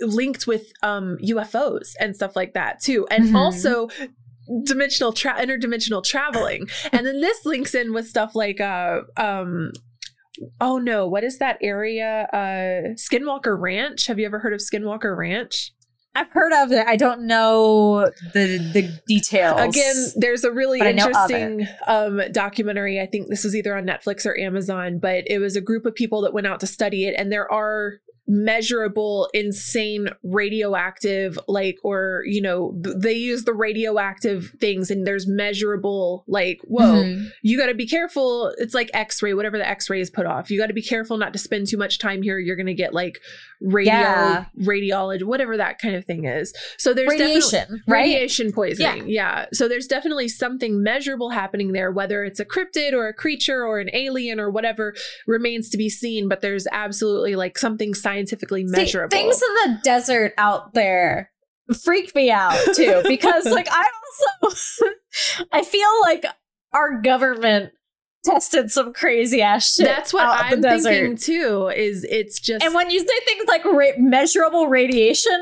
linked 0.00 0.46
with 0.46 0.72
um 0.82 1.18
UFOs 1.22 1.90
and 2.00 2.16
stuff 2.16 2.34
like 2.34 2.54
that 2.54 2.80
too 2.80 3.06
and 3.10 3.26
Mhm. 3.26 3.36
also 3.36 3.88
dimensional 4.64 5.12
tra- 5.12 5.34
interdimensional 5.40 6.02
traveling 6.02 6.66
and 6.90 7.06
then 7.06 7.20
this 7.20 7.44
links 7.44 7.74
in 7.74 7.92
with 7.92 8.08
stuff 8.08 8.34
like 8.34 8.60
uh 8.60 9.02
um 9.16 9.70
oh 10.60 10.78
no 10.78 11.06
what 11.06 11.24
is 11.24 11.38
that 11.38 11.58
area 11.62 12.28
uh 12.32 12.94
skinwalker 12.94 13.58
ranch 13.58 14.06
have 14.06 14.18
you 14.18 14.26
ever 14.26 14.38
heard 14.38 14.52
of 14.52 14.60
skinwalker 14.60 15.16
ranch 15.16 15.72
I've 16.14 16.30
heard 16.30 16.52
of 16.52 16.72
it. 16.72 16.86
I 16.86 16.96
don't 16.96 17.26
know 17.26 18.10
the 18.34 18.58
the 18.74 19.00
details. 19.06 19.58
Again, 19.58 19.96
there's 20.16 20.44
a 20.44 20.52
really 20.52 20.78
But 20.78 20.88
I 20.88 20.92
know 20.92 21.06
of 21.06 21.30
interesting 21.30 21.66
um, 21.86 22.20
documentary. 22.32 23.00
I 23.00 23.06
think 23.06 23.28
this 23.28 23.44
was 23.44 23.56
either 23.56 23.74
on 23.74 23.86
Netflix 23.86 24.26
or 24.26 24.38
Amazon, 24.38 24.98
but 24.98 25.24
it 25.26 25.38
was 25.38 25.56
a 25.56 25.62
group 25.62 25.86
of 25.86 25.94
people 25.94 26.20
that 26.22 26.34
went 26.34 26.46
out 26.46 26.60
to 26.60 26.66
study 26.66 27.06
it, 27.06 27.14
and 27.16 27.32
there 27.32 27.50
are 27.50 28.00
measurable 28.34 29.28
insane 29.34 30.08
radioactive 30.22 31.38
like 31.48 31.78
or 31.82 32.22
you 32.26 32.40
know 32.40 32.72
they 32.82 33.12
use 33.12 33.44
the 33.44 33.52
radioactive 33.52 34.52
things 34.58 34.90
and 34.90 35.06
there's 35.06 35.26
measurable 35.26 36.24
like 36.26 36.58
whoa 36.64 37.02
Mhm. 37.02 37.28
you 37.42 37.58
got 37.58 37.66
to 37.66 37.74
be 37.74 37.86
careful 37.86 38.52
it's 38.58 38.72
like 38.74 38.90
x-ray 38.94 39.34
whatever 39.34 39.58
the 39.58 39.68
x-ray 39.68 40.00
is 40.00 40.08
put 40.10 40.24
off 40.26 40.50
you 40.50 40.58
got 40.58 40.66
to 40.68 40.72
be 40.72 40.82
careful 40.82 41.16
not 41.18 41.32
to 41.34 41.38
spend 41.38 41.66
too 41.68 41.76
much 41.76 41.98
time 41.98 42.22
here 42.22 42.38
you're 42.38 42.56
going 42.56 42.66
to 42.66 42.74
get 42.74 42.94
like 42.94 43.18
radio 43.60 43.92
Yeah. 43.92 44.44
radiology 44.60 45.22
whatever 45.24 45.56
that 45.56 45.78
kind 45.78 45.94
of 45.94 46.04
thing 46.04 46.24
is 46.24 46.52
so 46.78 46.94
there's 46.94 47.10
definitely 47.10 47.34
radiation, 47.36 47.82
right? 47.86 48.00
radiation 48.02 48.52
poisoning 48.52 49.08
yeah. 49.08 49.42
yeah 49.42 49.46
so 49.52 49.68
there's 49.68 49.86
definitely 49.86 50.28
something 50.28 50.82
measurable 50.82 51.30
happening 51.30 51.72
there 51.72 51.90
whether 51.92 52.24
it's 52.24 52.40
a 52.40 52.44
cryptid 52.44 52.92
or 52.92 53.08
a 53.08 53.12
creature 53.14 53.64
or 53.66 53.78
an 53.78 53.90
alien 53.92 54.40
or 54.40 54.50
whatever 54.50 54.94
remains 55.26 55.68
to 55.68 55.76
be 55.76 55.88
seen 55.90 56.28
but 56.28 56.40
there's 56.40 56.66
absolutely 56.72 57.36
like 57.36 57.58
something 57.58 57.94
scientifically 58.22 58.66
See, 58.66 58.86
things 59.08 59.42
in 59.42 59.54
the 59.72 59.80
desert 59.82 60.34
out 60.38 60.74
there 60.74 61.30
freak 61.84 62.14
me 62.14 62.30
out 62.30 62.58
too 62.74 63.02
because 63.08 63.46
like 63.46 63.68
I 63.70 63.86
also 64.42 64.56
I 65.52 65.62
feel 65.62 65.88
like 66.02 66.24
our 66.72 67.00
government 67.00 67.72
tested 68.24 68.70
some 68.70 68.92
crazy 68.92 69.42
ass 69.42 69.74
shit. 69.74 69.86
That's 69.86 70.12
what 70.12 70.26
I'm 70.26 70.62
thinking 70.62 71.16
too. 71.16 71.68
Is 71.74 72.04
it's 72.04 72.40
just 72.40 72.64
And 72.64 72.74
when 72.74 72.90
you 72.90 73.00
say 73.00 73.20
things 73.26 73.44
like 73.48 73.64
ra- 73.64 73.98
measurable 73.98 74.68
radiation, 74.68 75.40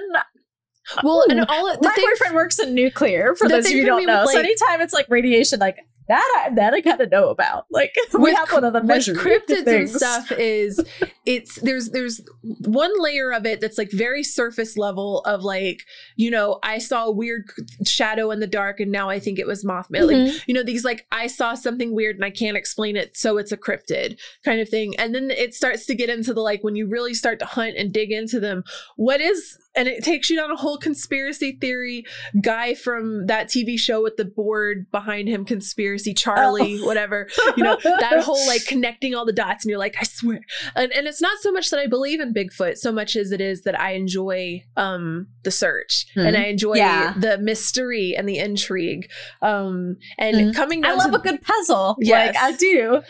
well, 1.03 1.25
and 1.29 1.41
Ooh, 1.41 1.45
all 1.49 1.67
the 1.67 1.79
my 1.83 1.95
boyfriend 1.95 2.35
works 2.35 2.59
in 2.59 2.75
nuclear. 2.75 3.35
For 3.35 3.49
the 3.49 3.57
those 3.57 3.67
of 3.67 3.73
you 3.73 3.83
who 3.83 3.87
don't 3.87 4.07
know, 4.07 4.25
with, 4.25 4.33
so 4.33 4.41
anytime 4.41 4.81
it's 4.81 4.95
like 4.95 5.07
radiation, 5.09 5.61
like 5.61 5.79
that, 6.11 6.45
I, 6.51 6.55
that 6.57 6.75
I 6.75 6.81
kind 6.81 7.01
of 7.01 7.11
know 7.11 7.29
about. 7.31 7.67
Like 7.71 7.95
we 8.13 8.21
With 8.21 8.37
have 8.37 8.51
one 8.53 8.65
of 8.65 8.73
the 8.73 8.81
with 8.81 8.89
measured 8.89 9.17
cryptids 9.17 9.67
and 9.67 9.89
stuff 9.89 10.33
is 10.33 10.85
it's 11.25 11.57
there's 11.61 11.91
there's 11.91 12.21
one 12.43 12.91
layer 13.01 13.33
of 13.33 13.47
it 13.47 13.61
that's 13.61 13.79
like 13.79 13.91
very 13.93 14.23
surface 14.25 14.77
level 14.77 15.21
of 15.21 15.43
like 15.45 15.83
you 16.17 16.31
know 16.31 16.59
I 16.63 16.79
saw 16.79 17.05
a 17.07 17.11
weird 17.11 17.45
shadow 17.87 18.31
in 18.33 18.41
the 18.41 18.47
dark 18.47 18.81
and 18.81 18.91
now 18.91 19.09
I 19.09 19.21
think 19.21 19.39
it 19.39 19.47
was 19.47 19.65
Mothman 19.65 20.07
like 20.07 20.17
Mhm. 20.17 20.43
you 20.47 20.55
know 20.55 20.63
these 20.65 20.85
like 20.85 21.07
I 21.13 21.29
saw 21.29 21.55
something 21.55 21.95
weird 21.95 22.17
and 22.17 22.25
I 22.25 22.31
can't 22.31 22.57
explain 22.57 22.97
it 22.97 23.17
so 23.17 23.39
it's 23.39 23.53
a 23.53 23.57
cryptid 23.57 24.19
kind 24.45 24.61
of 24.61 24.69
thing 24.69 24.97
and 24.99 25.15
then 25.15 25.31
it 25.31 25.55
starts 25.55 25.87
to 25.87 25.95
get 25.95 26.11
into 26.11 26.35
the 26.35 26.41
like 26.41 26.65
when 26.65 26.75
you 26.75 26.89
really 26.89 27.15
start 27.15 27.39
to 27.39 27.47
hunt 27.47 27.77
and 27.77 27.93
dig 27.93 28.11
into 28.11 28.41
them 28.41 28.65
what 28.97 29.21
is 29.21 29.57
and 29.77 29.87
it 29.87 30.03
takes 30.03 30.29
you 30.29 30.37
down 30.37 30.51
a 30.51 30.57
whole 30.57 30.77
conspiracy 30.79 31.57
theory 31.61 32.05
guy 32.43 32.75
from 32.75 33.27
that 33.27 33.49
TV 33.49 33.79
show 33.79 34.03
with 34.03 34.17
the 34.17 34.25
board 34.25 34.87
behind 34.91 35.29
him 35.29 35.45
conspiracy 35.45 36.13
Charlie 36.15 36.79
whatever 36.81 37.29
you 37.57 37.63
know 37.63 37.77
that 37.85 38.21
whole 38.25 38.45
like 38.47 38.65
connecting 38.67 39.15
all 39.15 39.25
the 39.25 39.33
dots 39.33 39.65
and 39.65 39.71
you're 39.71 39.79
like 39.79 39.97
i 40.01 40.05
swear 40.05 40.41
and, 40.75 40.91
and 40.93 41.07
it's 41.07 41.21
not 41.21 41.39
so 41.41 41.53
much 41.53 41.71
that 41.71 41.79
i 41.79 41.87
believe 41.87 42.21
in 42.21 42.35
bigfoot 42.35 42.77
so 42.77 42.91
much 42.91 43.15
as 43.17 43.31
it 43.33 43.41
is 43.41 43.63
that 43.63 43.79
i 43.79 43.93
enjoy 43.93 44.63
um 44.77 45.27
the 45.45 45.51
search 45.51 46.07
Hmm. 46.15 46.21
and 46.27 46.37
i 46.37 46.45
enjoy 46.45 46.75
Yeah. 46.75 47.15
the 47.17 47.39
mystery 47.39 48.15
and 48.17 48.29
the 48.29 48.39
intrigue 48.39 49.09
um 49.43 49.97
and 50.19 50.37
Hmm. 50.41 50.51
coming 50.53 50.85
I 50.85 50.89
down 50.89 50.99
love 50.99 51.11
to 51.13 51.17
a 51.19 51.21
good 51.21 51.43
puzzle. 51.43 51.97
Yes. 52.01 52.35
Like 52.35 52.43
I 52.43 52.57
do. 52.57 53.03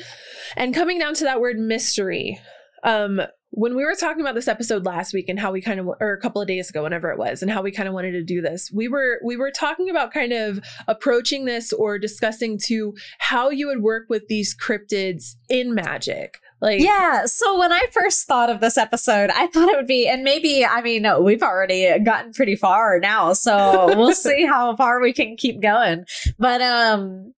and 0.56 0.74
coming 0.74 0.98
down 0.98 1.14
to 1.14 1.24
that 1.24 1.40
word 1.40 1.58
mystery 1.58 2.38
um 2.84 3.20
when 3.52 3.74
we 3.74 3.84
were 3.84 3.94
talking 3.94 4.20
about 4.20 4.34
this 4.34 4.48
episode 4.48 4.86
last 4.86 5.12
week 5.12 5.28
and 5.28 5.38
how 5.38 5.50
we 5.50 5.60
kind 5.60 5.80
of 5.80 5.88
or 6.00 6.12
a 6.12 6.20
couple 6.20 6.40
of 6.40 6.48
days 6.48 6.70
ago 6.70 6.82
whenever 6.82 7.10
it 7.10 7.18
was 7.18 7.42
and 7.42 7.50
how 7.50 7.62
we 7.62 7.72
kind 7.72 7.88
of 7.88 7.94
wanted 7.94 8.12
to 8.12 8.22
do 8.22 8.40
this 8.40 8.70
we 8.72 8.88
were 8.88 9.20
we 9.24 9.36
were 9.36 9.50
talking 9.50 9.90
about 9.90 10.12
kind 10.12 10.32
of 10.32 10.60
approaching 10.86 11.44
this 11.44 11.72
or 11.72 11.98
discussing 11.98 12.58
to 12.58 12.94
how 13.18 13.50
you 13.50 13.66
would 13.66 13.82
work 13.82 14.06
with 14.08 14.28
these 14.28 14.56
cryptids 14.56 15.34
in 15.48 15.74
magic 15.74 16.38
like 16.60 16.80
Yeah. 16.80 17.24
So 17.24 17.58
when 17.58 17.72
I 17.72 17.86
first 17.90 18.26
thought 18.26 18.50
of 18.50 18.60
this 18.60 18.76
episode, 18.76 19.30
I 19.30 19.46
thought 19.46 19.68
it 19.70 19.76
would 19.76 19.86
be, 19.86 20.06
and 20.06 20.22
maybe, 20.22 20.64
I 20.64 20.82
mean, 20.82 21.06
we've 21.22 21.42
already 21.42 21.98
gotten 22.00 22.32
pretty 22.32 22.54
far 22.54 23.00
now. 23.00 23.32
So 23.32 23.96
we'll 23.96 24.12
see 24.14 24.44
how 24.44 24.76
far 24.76 25.00
we 25.00 25.12
can 25.12 25.36
keep 25.36 25.62
going. 25.62 26.04
But, 26.38 26.60
um, 26.60 27.32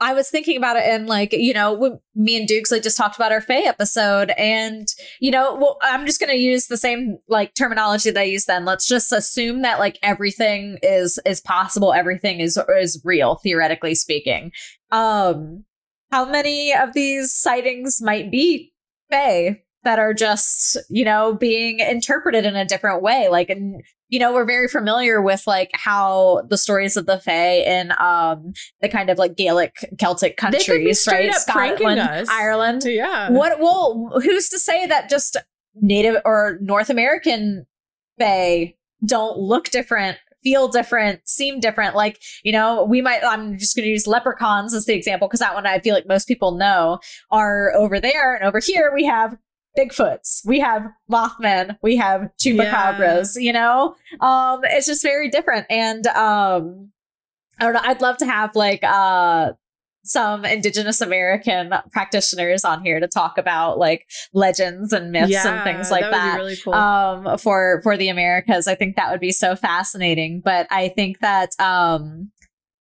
I 0.00 0.14
was 0.14 0.30
thinking 0.30 0.56
about 0.56 0.76
it 0.76 0.84
and 0.84 1.08
like, 1.08 1.32
you 1.32 1.52
know, 1.52 2.00
me 2.14 2.36
and 2.36 2.48
Doogsley 2.48 2.82
just 2.82 2.96
talked 2.96 3.16
about 3.16 3.32
our 3.32 3.40
Fae 3.40 3.66
episode 3.66 4.30
and, 4.38 4.86
you 5.20 5.30
know, 5.30 5.56
well, 5.56 5.76
I'm 5.82 6.06
just 6.06 6.20
going 6.20 6.30
to 6.30 6.38
use 6.38 6.68
the 6.68 6.76
same 6.76 7.18
like 7.28 7.54
terminology 7.54 8.10
that 8.10 8.20
I 8.20 8.24
used 8.24 8.46
then. 8.46 8.64
Let's 8.64 8.86
just 8.86 9.12
assume 9.12 9.62
that 9.62 9.80
like 9.80 9.98
everything 10.02 10.78
is, 10.82 11.18
is 11.26 11.40
possible. 11.40 11.92
Everything 11.92 12.38
is, 12.38 12.58
is 12.76 13.00
real, 13.04 13.40
theoretically 13.42 13.96
speaking. 13.96 14.52
Um, 14.92 15.64
how 16.12 16.24
many 16.24 16.72
of 16.72 16.92
these 16.92 17.32
sightings 17.32 18.00
might 18.00 18.30
be 18.30 18.72
Fae 19.10 19.62
that 19.82 19.98
are 19.98 20.14
just, 20.14 20.76
you 20.88 21.04
know, 21.04 21.34
being 21.34 21.80
interpreted 21.80 22.46
in 22.46 22.54
a 22.54 22.64
different 22.64 23.02
way? 23.02 23.28
Like, 23.28 23.50
you 24.08 24.18
know, 24.18 24.32
we're 24.32 24.46
very 24.46 24.68
familiar 24.68 25.20
with 25.20 25.46
like 25.46 25.70
how 25.74 26.42
the 26.48 26.58
stories 26.58 26.96
of 26.96 27.06
the 27.06 27.18
Fae 27.20 27.58
in 27.58 27.92
um 27.98 28.52
the 28.80 28.88
kind 28.88 29.10
of 29.10 29.18
like 29.18 29.36
Gaelic 29.36 29.76
Celtic 29.98 30.38
They 30.38 30.58
could 30.58 30.78
be 30.78 30.94
countries, 30.94 31.06
right? 31.06 31.34
Scotland. 31.34 32.28
Ireland. 32.30 32.84
yeah 32.84 33.30
What 33.30 33.60
well, 33.60 34.10
who's 34.22 34.48
to 34.50 34.58
say 34.58 34.86
that 34.86 35.10
just 35.10 35.36
native 35.74 36.16
or 36.24 36.58
North 36.60 36.90
American 36.90 37.66
Fae 38.18 38.74
don't 39.04 39.38
look 39.38 39.70
different, 39.70 40.18
feel 40.42 40.68
different, 40.68 41.20
seem 41.28 41.60
different? 41.60 41.94
Like, 41.94 42.20
you 42.42 42.52
know, 42.52 42.84
we 42.84 43.02
might 43.02 43.22
I'm 43.22 43.58
just 43.58 43.76
gonna 43.76 43.88
use 43.88 44.06
leprechauns 44.06 44.74
as 44.74 44.86
the 44.86 44.94
example 44.94 45.28
because 45.28 45.40
that 45.40 45.54
one 45.54 45.66
I 45.66 45.80
feel 45.80 45.94
like 45.94 46.08
most 46.08 46.26
people 46.26 46.56
know 46.56 46.98
are 47.30 47.72
over 47.74 48.00
there 48.00 48.34
and 48.34 48.44
over 48.44 48.58
here 48.58 48.90
we 48.94 49.04
have 49.04 49.36
Bigfoots, 49.76 50.44
we 50.44 50.60
have 50.60 50.86
Mothman, 51.10 51.76
we 51.82 51.96
have 51.96 52.30
chupacabras, 52.38 53.40
you 53.40 53.52
know? 53.52 53.94
Um, 54.20 54.60
it's 54.64 54.86
just 54.86 55.02
very 55.02 55.28
different. 55.30 55.66
And 55.70 56.06
um 56.08 56.90
I 57.60 57.64
don't 57.64 57.74
know, 57.74 57.80
I'd 57.82 58.00
love 58.00 58.16
to 58.18 58.26
have 58.26 58.54
like 58.56 58.82
uh 58.82 59.52
some 60.04 60.44
indigenous 60.44 61.00
american 61.02 61.74
practitioners 61.92 62.64
on 62.64 62.82
here 62.82 62.98
to 62.98 63.06
talk 63.06 63.36
about 63.36 63.78
like 63.78 64.06
legends 64.32 64.92
and 64.92 65.12
myths 65.12 65.44
and 65.44 65.62
things 65.64 65.90
like 65.90 66.02
that, 66.02 66.12
that, 66.12 66.36
really 66.36 66.56
cool. 66.56 66.72
um 66.72 67.36
for 67.36 67.80
for 67.82 67.96
the 67.96 68.08
americas. 68.08 68.66
I 68.66 68.74
think 68.74 68.96
that 68.96 69.10
would 69.10 69.20
be 69.20 69.32
so 69.32 69.54
fascinating. 69.54 70.40
But 70.42 70.66
i 70.70 70.88
think 70.88 71.18
that 71.20 71.50
um 71.60 72.30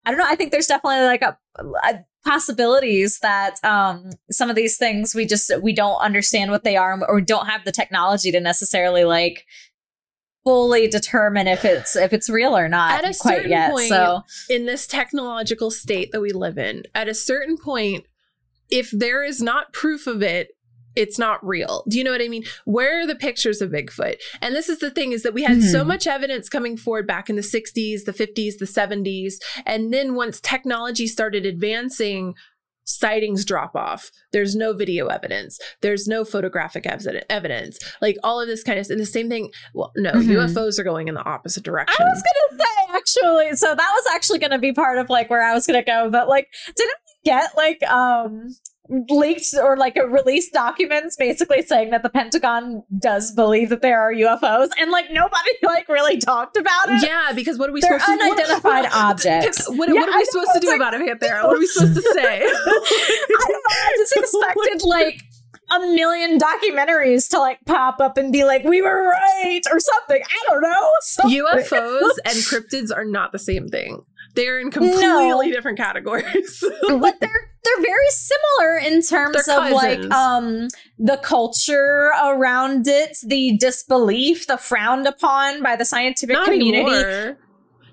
i 0.06 0.12
don't 0.12 0.20
know 0.20 0.28
i 0.28 0.36
think 0.36 0.52
there's 0.52 0.68
definitely 0.68 1.06
like 1.06 1.22
a, 1.22 1.38
a 1.84 2.00
possibilities 2.28 3.20
that 3.20 3.64
um 3.64 4.12
some 4.30 4.50
of 4.50 4.56
these 4.56 4.78
things 4.78 5.16
we 5.16 5.26
just 5.26 5.52
we 5.62 5.72
don't 5.72 6.00
understand 6.00 6.52
what 6.52 6.64
they 6.64 6.76
are 6.76 7.00
or 7.08 7.22
don't 7.22 7.48
have 7.48 7.64
the 7.64 7.72
technology 7.72 8.32
to 8.32 8.40
necessarily 8.40 9.06
like 9.06 9.46
fully 10.48 10.88
determine 10.88 11.46
if 11.46 11.66
it's 11.66 11.96
if 11.98 12.14
it's 12.14 12.30
real 12.30 12.58
or 12.58 12.70
not 12.70 12.92
At 12.92 13.04
a 13.04 13.18
quite 13.18 13.36
certain 13.36 13.52
yet 13.52 13.72
point, 13.72 13.90
so. 13.90 14.22
in 14.50 14.66
this 14.66 14.88
technological 14.88 15.70
state 15.72 16.14
that 16.14 16.22
we 16.22 16.32
live 16.32 16.58
in, 16.58 16.84
at 16.96 17.10
a 17.10 17.14
certain 17.14 17.58
point, 17.58 18.06
if 18.70 18.90
there 18.92 19.26
is 19.26 19.42
not 19.42 19.74
proof 19.74 20.08
of 20.08 20.24
it, 20.24 20.57
it's 20.98 21.18
not 21.20 21.46
real. 21.46 21.84
Do 21.88 21.98
you 21.98 22.04
know 22.04 22.12
what 22.12 22.22
I 22.22 22.28
mean? 22.28 22.44
Where 22.66 23.00
are 23.02 23.08
the 23.08 23.16
pictures 23.16 23.62
of 23.62 23.70
Bigfoot? 23.72 24.16
And 24.42 24.56
this 24.56 24.68
is 24.68 24.80
the 24.80 24.90
thing 24.92 25.12
is 25.12 25.24
that 25.24 25.34
we 25.34 25.44
had 25.44 25.62
so 25.62 25.84
Mhm. 25.84 25.88
much 25.88 26.08
evidence 26.08 26.50
coming 26.50 26.76
forward 26.76 27.08
back 27.08 27.30
in 27.30 27.36
the 27.36 27.44
60s, 27.44 28.04
the 28.06 28.14
50s, 28.14 28.58
the 28.58 28.66
70s, 28.68 29.40
and 29.66 29.94
then 29.94 30.16
once 30.16 30.40
technology 30.42 31.08
started 31.08 31.46
advancing, 31.46 32.34
sightings 32.90 33.44
drop 33.44 33.76
off. 33.76 34.12
There's 34.32 34.56
no 34.56 34.72
video 34.74 35.08
evidence. 35.08 35.60
There's 35.82 36.08
no 36.08 36.24
photographic 36.24 36.86
evidence. 37.30 37.78
Like 38.02 38.16
all 38.24 38.40
of 38.40 38.48
this 38.48 38.64
kind 38.64 38.80
of 38.80 38.88
and 38.90 39.00
the 39.00 39.06
same 39.06 39.28
thing. 39.30 39.52
Well, 39.74 39.92
no, 39.98 40.14
Mhm. 40.14 40.28
UFOs 40.38 40.80
are 40.80 40.84
going 40.84 41.10
in 41.10 41.14
the 41.16 41.22
opposite 41.24 41.64
direction. 41.64 41.98
I 42.06 42.10
was 42.10 42.24
gonna 42.24 42.64
say 42.64 42.96
actually, 42.98 43.56
so 43.58 43.76
that 43.76 43.92
was 43.94 44.06
actually 44.16 44.40
gonna 44.40 44.58
be 44.58 44.72
part 44.72 44.98
of 45.00 45.10
like 45.10 45.30
where 45.30 45.44
I 45.44 45.54
was 45.54 45.68
gonna 45.68 45.84
go, 45.84 46.10
but 46.10 46.30
like, 46.30 46.48
didn't 46.78 46.96
we 47.26 47.32
get 47.32 47.58
like 47.58 47.84
um 47.92 48.56
leaked 49.10 49.54
or 49.62 49.76
like 49.78 49.96
a 49.98 50.08
released 50.08 50.54
documents 50.54 51.16
basically 51.16 51.62
saying 51.62 51.90
that 51.92 52.04
the 52.04 52.10
Pentagon 52.10 52.84
does 53.00 53.32
believe 53.34 53.70
that 53.70 53.82
there 53.82 54.00
are 54.02 54.14
UFOs 54.14 54.70
and 54.80 54.92
like 54.92 55.12
nobody 55.12 55.52
like 55.64 55.88
really 55.90 56.18
talked 56.18 56.58
about 56.58 56.90
it? 56.90 57.04
Yeah, 57.04 57.32
because 57.34 57.58
what 57.58 57.70
are 57.70 57.74
we 57.74 57.82
They're 57.82 58.00
supposed 58.00 58.20
to 58.20 58.26
unidentified 58.26 58.84
what- 58.86 58.94
objects. 58.94 59.68
What, 59.70 59.90
Yeah, 59.90 59.96
what 59.96 60.10
are 60.10 60.12
we 60.14 60.18
know, 60.18 60.24
supposed 60.30 60.52
to 60.54 60.60
do 60.60 60.68
like- 60.68 60.76
about 60.78 60.94
it, 60.94 61.02
Panthera? 61.02 61.44
What 61.48 61.56
are 61.56 61.60
we 61.60 61.68
supposed 61.68 61.96
to 61.96 62.02
say? 62.02 62.38
I 62.38 62.40
don't 62.40 63.52
know. 63.52 63.60
I 63.70 63.96
just 63.98 64.16
expected 64.18 64.84
like 64.88 65.22
a 65.70 65.80
million 65.80 66.40
documentaries 66.40 67.30
to 67.30 67.40
like 67.40 67.60
pop 67.66 68.00
up 68.00 68.18
and 68.18 68.32
be 68.32 68.46
like, 68.46 68.64
"We 68.64 68.82
were 68.82 69.10
right" 69.10 69.62
or 69.72 69.80
something. 69.82 70.22
I 70.24 70.44
don't 70.48 70.62
know. 70.62 70.90
Something. 71.02 71.44
UFOs 71.44 72.12
and 72.26 72.36
cryptids 72.38 72.96
are 72.96 73.04
not 73.04 73.32
the 73.34 73.40
same 73.40 73.68
thing. 73.68 74.02
They're 74.38 74.60
in 74.60 74.72
completely 74.72 75.02
No. 75.02 75.44
different 75.52 75.78
categories. 75.78 76.64
but 76.88 77.20
they're 77.20 77.52
they're 77.64 77.82
very 77.82 78.10
similar 78.12 78.78
in 78.78 79.02
terms 79.02 79.48
of 79.50 79.72
like 79.72 80.10
um 80.12 80.68
the 81.00 81.18
culture 81.18 82.12
around 82.24 82.88
it, 82.88 83.18
the 83.26 83.58
disbelief, 83.58 84.48
the 84.48 84.58
frowned 84.58 85.08
upon 85.08 85.62
by 85.64 85.76
the 85.76 85.84
scientific 85.84 86.36
not 86.36 86.46
community. 86.46 86.90
anymore. 86.90 87.38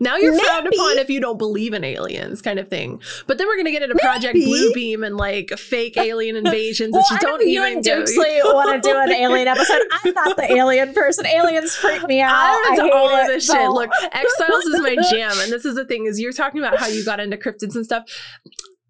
Now 0.04 0.16
you're 0.16 0.38
frowned 0.38 0.66
upon 0.66 0.98
if 0.98 1.08
you 1.10 1.18
don't 1.20 1.38
believe 1.38 1.72
in 1.72 1.82
aliens, 1.82 2.42
kind 2.42 2.58
of 2.58 2.68
thing. 2.68 3.00
But 3.26 3.38
then 3.38 3.46
we're 3.46 3.56
gonna 3.56 3.70
get 3.72 3.82
into 3.82 3.96
Project 3.96 4.34
Maybe. 4.34 4.46
Bluebeam 4.46 5.04
and 5.06 5.16
like 5.16 5.48
fake 5.58 5.96
alien 5.96 6.36
invasions 6.36 6.92
Well, 6.92 7.04
that 7.10 7.14
you 7.22 7.26
don't 7.26 7.46
you 7.48 7.64
even 7.66 7.80
go- 7.82 8.02
Doogsley 8.02 8.38
want 8.44 8.82
to 8.82 8.88
do 8.88 8.96
an 8.96 9.10
alien 9.24 9.48
episode. 9.48 9.80
I'm 9.90 10.12
not 10.12 10.36
the 10.36 10.52
alien 10.52 10.92
person. 10.92 11.26
Aliens 11.26 11.74
freak 11.74 12.06
me 12.06 12.20
out. 12.20 12.32
I'm 12.34 12.72
into 12.72 12.82
I 12.82 12.84
hate 12.86 12.92
all 12.92 13.08
of 13.14 13.26
this 13.26 13.46
shit. 13.46 13.70
Look, 13.70 13.90
X-Files 14.02 14.64
is 14.66 14.80
my 14.80 14.96
jam, 15.10 15.32
and 15.40 15.50
this 15.52 15.64
is 15.64 15.74
the 15.74 15.84
thing: 15.86 16.04
is 16.06 16.20
you're 16.20 16.32
talking 16.32 16.60
about 16.60 16.78
how 16.78 16.86
you 16.86 17.04
got 17.04 17.18
into 17.18 17.36
cryptids 17.38 17.74
and 17.74 17.84
stuff. 17.84 18.04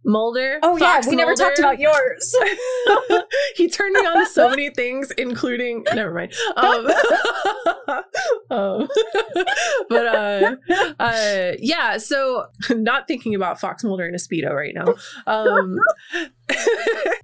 Mulder. 0.05 0.59
Oh 0.63 0.77
yeah, 0.77 0.95
Fox 0.97 1.07
we 1.07 1.17
never 1.17 1.35
talked 1.35 1.59
about 1.59 1.79
yours. 1.79 2.35
he 3.57 3.69
turned 3.69 3.95
me 3.95 4.01
on 4.01 4.25
to 4.25 4.31
so 4.31 4.49
many 4.51 4.71
things, 4.71 5.11
including 5.13 5.85
never 5.95 6.13
mind. 6.13 6.33
Um, 6.57 6.87
um, 8.51 8.89
but 9.89 10.07
uh, 10.07 10.57
uh, 10.99 11.53
yeah. 11.59 11.99
So 11.99 12.47
not 12.71 13.09
thinking 13.09 13.35
about 13.35 13.61
Fox 13.61 13.83
Mulder 13.83 14.07
in 14.07 14.15
a 14.15 14.19
speedo 14.19 14.53
right 14.53 14.75
now. 14.75 14.95
Um, 15.27 15.79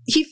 he. 0.07 0.27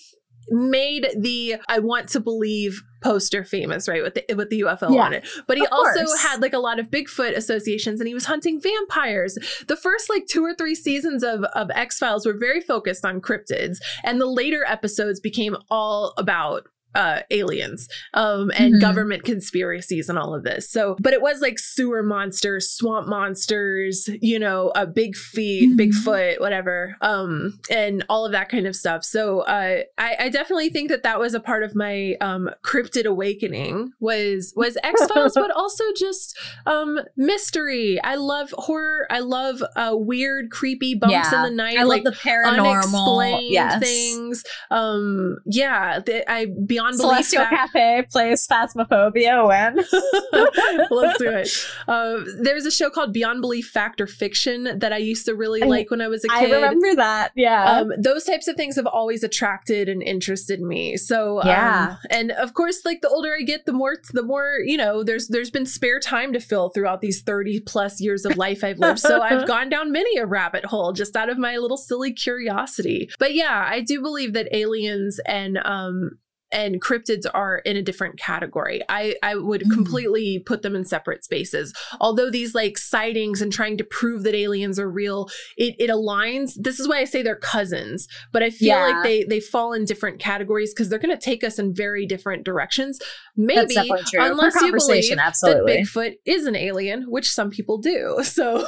Made 0.50 1.08
the 1.18 1.56
I 1.68 1.78
want 1.78 2.08
to 2.11 2.20
believe 2.20 2.82
poster 3.00 3.44
famous, 3.44 3.87
right? 3.88 4.02
With 4.02 4.14
the 4.14 4.34
with 4.34 4.50
the 4.50 4.61
UFO 4.62 4.92
Yeah. 4.94 5.02
on 5.02 5.12
it. 5.12 5.28
But 5.46 5.56
he 5.58 5.66
also 5.66 6.04
course. 6.04 6.22
had 6.22 6.42
like 6.42 6.52
a 6.52 6.58
lot 6.58 6.78
of 6.80 6.90
Bigfoot 6.90 7.37
associations 7.37 8.00
and 8.00 8.08
he 8.08 8.14
was 8.14 8.24
hunting 8.26 8.61
vampires. 8.61 9.38
The 9.68 9.76
first 9.76 10.11
like 10.11 10.26
two 10.26 10.44
or 10.44 10.54
three 10.54 10.74
seasons 10.74 11.22
of, 11.22 11.44
of 11.54 11.70
X-Files 11.72 12.26
were 12.26 12.37
very 12.38 12.61
focused 12.61 13.04
on 13.04 13.20
cryptids, 13.20 13.78
and 14.02 14.20
the 14.20 14.26
later 14.26 14.64
episodes 14.66 15.20
became 15.20 15.56
all 15.70 16.12
about 16.18 16.64
uh 16.94 17.20
aliens 17.31 17.88
um 18.14 18.51
and 18.57 18.74
Mhm. 18.74 18.81
government 18.81 19.22
conspiracies 19.24 20.09
and 20.09 20.18
all 20.18 20.35
of 20.35 20.42
this 20.44 20.70
so 20.70 20.96
but 21.01 21.12
it 21.12 21.20
was 21.20 21.40
like 21.40 21.59
sewer 21.59 22.03
monsters 22.03 22.70
swamp 22.70 23.07
monsters 23.07 24.09
you 24.22 24.38
know 24.38 24.72
a 24.74 24.87
big 24.87 25.14
feet 25.14 25.70
Mhm. 25.70 25.79
bigfoot 25.90 26.40
whatever 26.40 26.96
um 27.03 27.59
and 27.70 28.05
all 28.09 28.24
of 28.24 28.33
that 28.33 28.48
kind 28.48 28.66
of 28.66 28.74
stuff 28.74 29.05
so 29.05 29.40
uh 29.40 29.83
I, 29.98 30.16
I 30.18 30.29
definitely 30.31 30.70
think 30.70 30.88
that 30.88 31.03
that 31.03 31.20
was 31.20 31.35
a 31.35 31.40
part 31.40 31.62
of 31.62 31.74
my 31.74 32.16
um 32.20 32.48
cryptid 32.64 33.05
awakening 33.05 33.92
was 34.01 34.53
was 34.57 34.77
x-files 34.83 35.35
but 35.35 35.51
also 35.51 35.85
just 35.96 36.37
um 36.66 36.98
mystery 37.16 38.01
i 38.03 38.14
love 38.16 38.53
horror 38.57 39.07
i 39.11 39.20
love 39.20 39.62
uh 39.77 39.94
weird 39.94 40.51
creepy 40.51 40.94
bumps 40.94 41.12
Yeah. 41.12 41.37
in 41.37 41.42
the 41.51 41.57
night 41.57 41.79
I 41.79 41.83
like 41.83 42.05
love 42.05 42.14
the 42.14 42.18
paranormal 42.20 42.72
unexplained 42.72 43.53
yes. 43.53 43.83
things 43.83 44.42
um 44.70 45.37
yeah 45.44 45.98
the, 46.01 46.29
i 46.31 46.46
beyond 46.78 46.96
Celestial 46.96 47.44
belief 47.44 47.50
fact- 47.50 47.72
Cafe 47.72 48.02
plays 48.10 48.46
Phasmophobia 48.46 49.46
when 49.46 49.76
Let's 50.90 51.18
do 51.18 51.30
it. 51.30 51.48
Uh, 51.88 52.20
there's 52.40 52.66
a 52.66 52.70
show 52.70 52.90
called 52.90 53.12
Beyond 53.14 53.40
Belief 53.40 53.66
Fact 53.66 54.00
or 54.00 54.06
Fiction 54.06 54.78
that 54.78 54.92
I 54.92 54.98
used 54.98 55.24
to 55.26 55.34
really 55.34 55.62
I- 55.62 55.66
like 55.66 55.90
when 55.90 56.00
I 56.02 56.08
was 56.08 56.22
a 56.24 56.28
kid. 56.28 56.50
I 56.52 56.54
remember 56.56 56.94
that. 56.96 57.32
Yeah. 57.34 57.64
Um, 57.64 57.92
those 57.98 58.24
types 58.24 58.46
of 58.46 58.56
things 58.56 58.76
have 58.76 58.86
always 58.86 59.22
attracted 59.24 59.88
and 59.88 60.02
interested 60.02 60.60
me. 60.60 60.96
So 60.98 61.42
Yeah. 61.44 61.90
um, 61.92 61.98
and 62.10 62.30
of 62.32 62.52
course, 62.54 62.82
like 62.84 63.00
the 63.00 63.08
older 63.08 63.34
I 63.34 63.42
get, 63.42 63.64
the 63.64 63.72
more 63.72 63.96
the 64.12 64.22
more 64.22 64.58
you 64.64 64.76
know. 64.76 65.02
There's 65.02 65.28
there's 65.28 65.50
been 65.50 65.64
spare 65.66 65.98
time 66.00 66.32
to 66.34 66.40
fill 66.40 66.68
throughout 66.70 67.00
these 67.00 67.22
thirty 67.22 67.58
plus 67.60 68.00
years 68.00 68.24
of 68.26 68.36
life 68.36 68.62
I've 68.62 68.78
lived. 68.78 68.98
So 69.00 69.22
I've 69.22 69.46
gone 69.54 69.68
down 69.70 69.90
many 69.90 70.18
a 70.18 70.26
rabbit 70.26 70.66
hole 70.66 70.92
just 70.92 71.16
out 71.16 71.30
of 71.30 71.38
my 71.38 71.56
little 71.56 71.78
silly 71.78 72.12
curiosity. 72.12 73.08
But 73.18 73.34
yeah, 73.34 73.66
I 73.68 73.80
do 73.80 74.00
believe 74.02 74.34
that 74.34 74.48
aliens 74.54 75.18
and 75.26 75.58
um 75.64 76.18
and 76.50 76.80
cryptids 76.82 77.26
are 77.34 77.58
in 77.58 77.76
a 77.76 77.82
different 77.82 78.18
category. 78.18 78.80
I 78.88 79.14
I 79.22 79.34
would 79.34 79.62
Mhm. 79.62 79.70
completely 79.72 80.38
put 80.38 80.62
them 80.62 80.74
in 80.74 80.84
separate 80.84 81.24
spaces. 81.24 81.72
Although 82.00 82.30
these 82.30 82.54
like 82.54 82.78
sightings 82.78 83.42
and 83.42 83.52
trying 83.52 83.76
to 83.78 83.84
prove 83.84 84.22
that 84.24 84.34
aliens 84.34 84.78
are 84.78 84.90
real, 84.90 85.28
it 85.56 85.74
it 85.78 85.90
aligns. 85.90 86.52
This 86.56 86.80
is 86.80 86.88
why 86.88 86.98
I 86.98 87.04
say 87.04 87.22
they're 87.22 87.37
cousins, 87.37 88.08
but 88.32 88.42
I 88.42 88.50
feel 88.50 88.68
Yeah. 88.68 88.87
like 88.88 89.02
they 89.04 89.24
they 89.24 89.40
fall 89.40 89.72
in 89.72 89.84
different 89.84 90.18
categories 90.20 90.72
because 90.72 90.88
they're 90.88 90.98
going 90.98 91.16
to 91.16 91.22
take 91.22 91.44
us 91.44 91.58
in 91.58 91.74
very 91.74 92.06
different 92.06 92.44
directions. 92.44 92.98
Maybe 93.37 93.74
unless 93.76 93.76
you 93.76 93.92
believe 94.14 94.61
conversation, 94.72 95.16
that. 95.18 95.34
Bigfoot 95.66 96.14
is 96.24 96.46
an 96.46 96.56
alien, 96.56 97.04
which 97.08 97.30
some 97.30 97.50
people 97.50 97.78
do. 97.78 98.16
So, 98.38 98.64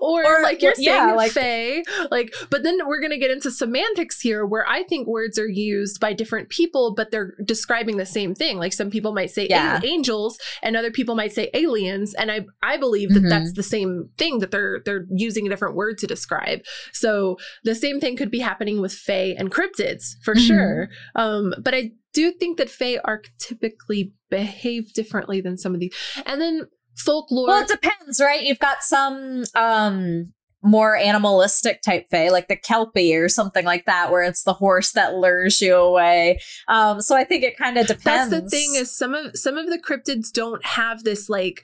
or, 0.00 0.24
Or, 0.26 0.42
like 0.42 0.62
you're 0.62 0.74
yeah, 0.78 1.06
saying, 1.06 1.16
like- 1.16 1.32
Fae, 1.32 1.82
like, 2.10 2.34
but 2.50 2.62
then 2.62 2.78
we're 2.86 3.00
going 3.00 3.10
to 3.12 3.18
get 3.18 3.30
into 3.30 3.50
semantics 3.50 4.20
here, 4.20 4.44
where 4.44 4.66
I 4.68 4.82
think 4.84 5.06
words 5.06 5.38
are 5.38 5.48
used 5.48 5.95
by 5.98 6.12
different 6.12 6.48
people, 6.48 6.94
but 6.94 7.10
they're 7.10 7.34
describing 7.44 7.96
the 7.96 8.06
same 8.06 8.34
thing. 8.34 8.58
Like 8.58 8.72
some 8.72 8.90
people 8.90 9.12
might 9.12 9.30
say 9.30 9.46
Yeah. 9.48 9.80
angels, 9.84 10.38
and 10.62 10.76
other 10.76 10.90
people 10.90 11.14
might 11.14 11.32
say 11.32 11.50
aliens, 11.54 12.14
and 12.14 12.30
I 12.30 12.46
I 12.62 12.76
believe 12.76 13.10
that 13.14 13.22
Mhm. 13.22 13.28
that's 13.30 13.52
the 13.54 13.62
same 13.62 14.10
thing 14.18 14.38
that 14.40 14.50
they're 14.50 14.80
they're 14.84 15.06
using 15.10 15.46
a 15.46 15.50
different 15.50 15.74
word 15.76 15.98
to 15.98 16.06
describe. 16.06 16.60
So 16.92 17.36
the 17.64 17.74
same 17.74 18.00
thing 18.00 18.16
could 18.16 18.30
be 18.30 18.40
happening 18.40 18.80
with 18.80 18.92
Fae 18.92 19.34
and 19.38 19.50
cryptids 19.50 20.14
for 20.22 20.34
Mhm. 20.34 20.46
sure. 20.46 20.88
Um, 21.14 21.54
but 21.62 21.74
I 21.74 21.92
do 22.12 22.32
think 22.32 22.56
that 22.58 22.70
Fae 22.70 22.98
archetypically 23.06 24.12
behave 24.30 24.92
differently 24.92 25.40
than 25.40 25.56
some 25.58 25.74
of 25.74 25.80
these. 25.80 25.92
And 26.24 26.40
then 26.40 26.62
folklore. 26.96 27.46
well, 27.48 27.62
it 27.62 27.68
depends, 27.68 28.20
right? 28.20 28.42
You've 28.42 28.58
got 28.58 28.82
some 28.82 29.44
um 29.54 30.32
more 30.62 30.96
animalistic 30.96 31.82
type 31.82 32.06
fae, 32.10 32.28
like 32.28 32.48
the 32.48 32.56
kelpie 32.56 33.14
or 33.14 33.28
something 33.28 33.64
like 33.64 33.84
that, 33.86 34.10
where 34.10 34.22
it's 34.22 34.42
the 34.42 34.52
horse 34.52 34.92
that 34.92 35.14
lures 35.14 35.60
you 35.60 35.74
away. 35.74 36.40
Um, 36.68 37.00
so 37.00 37.16
I 37.16 37.24
think 37.24 37.44
it 37.44 37.56
kind 37.56 37.76
of 37.78 37.86
depends. 37.86 38.30
That's 38.30 38.30
the 38.30 38.48
thing 38.48 38.74
is 38.74 38.96
some 38.96 39.14
of 39.14 39.36
some 39.36 39.56
of 39.56 39.66
the 39.68 39.78
cryptids 39.78 40.32
don't 40.32 40.64
have 40.64 41.04
this 41.04 41.28
like 41.28 41.62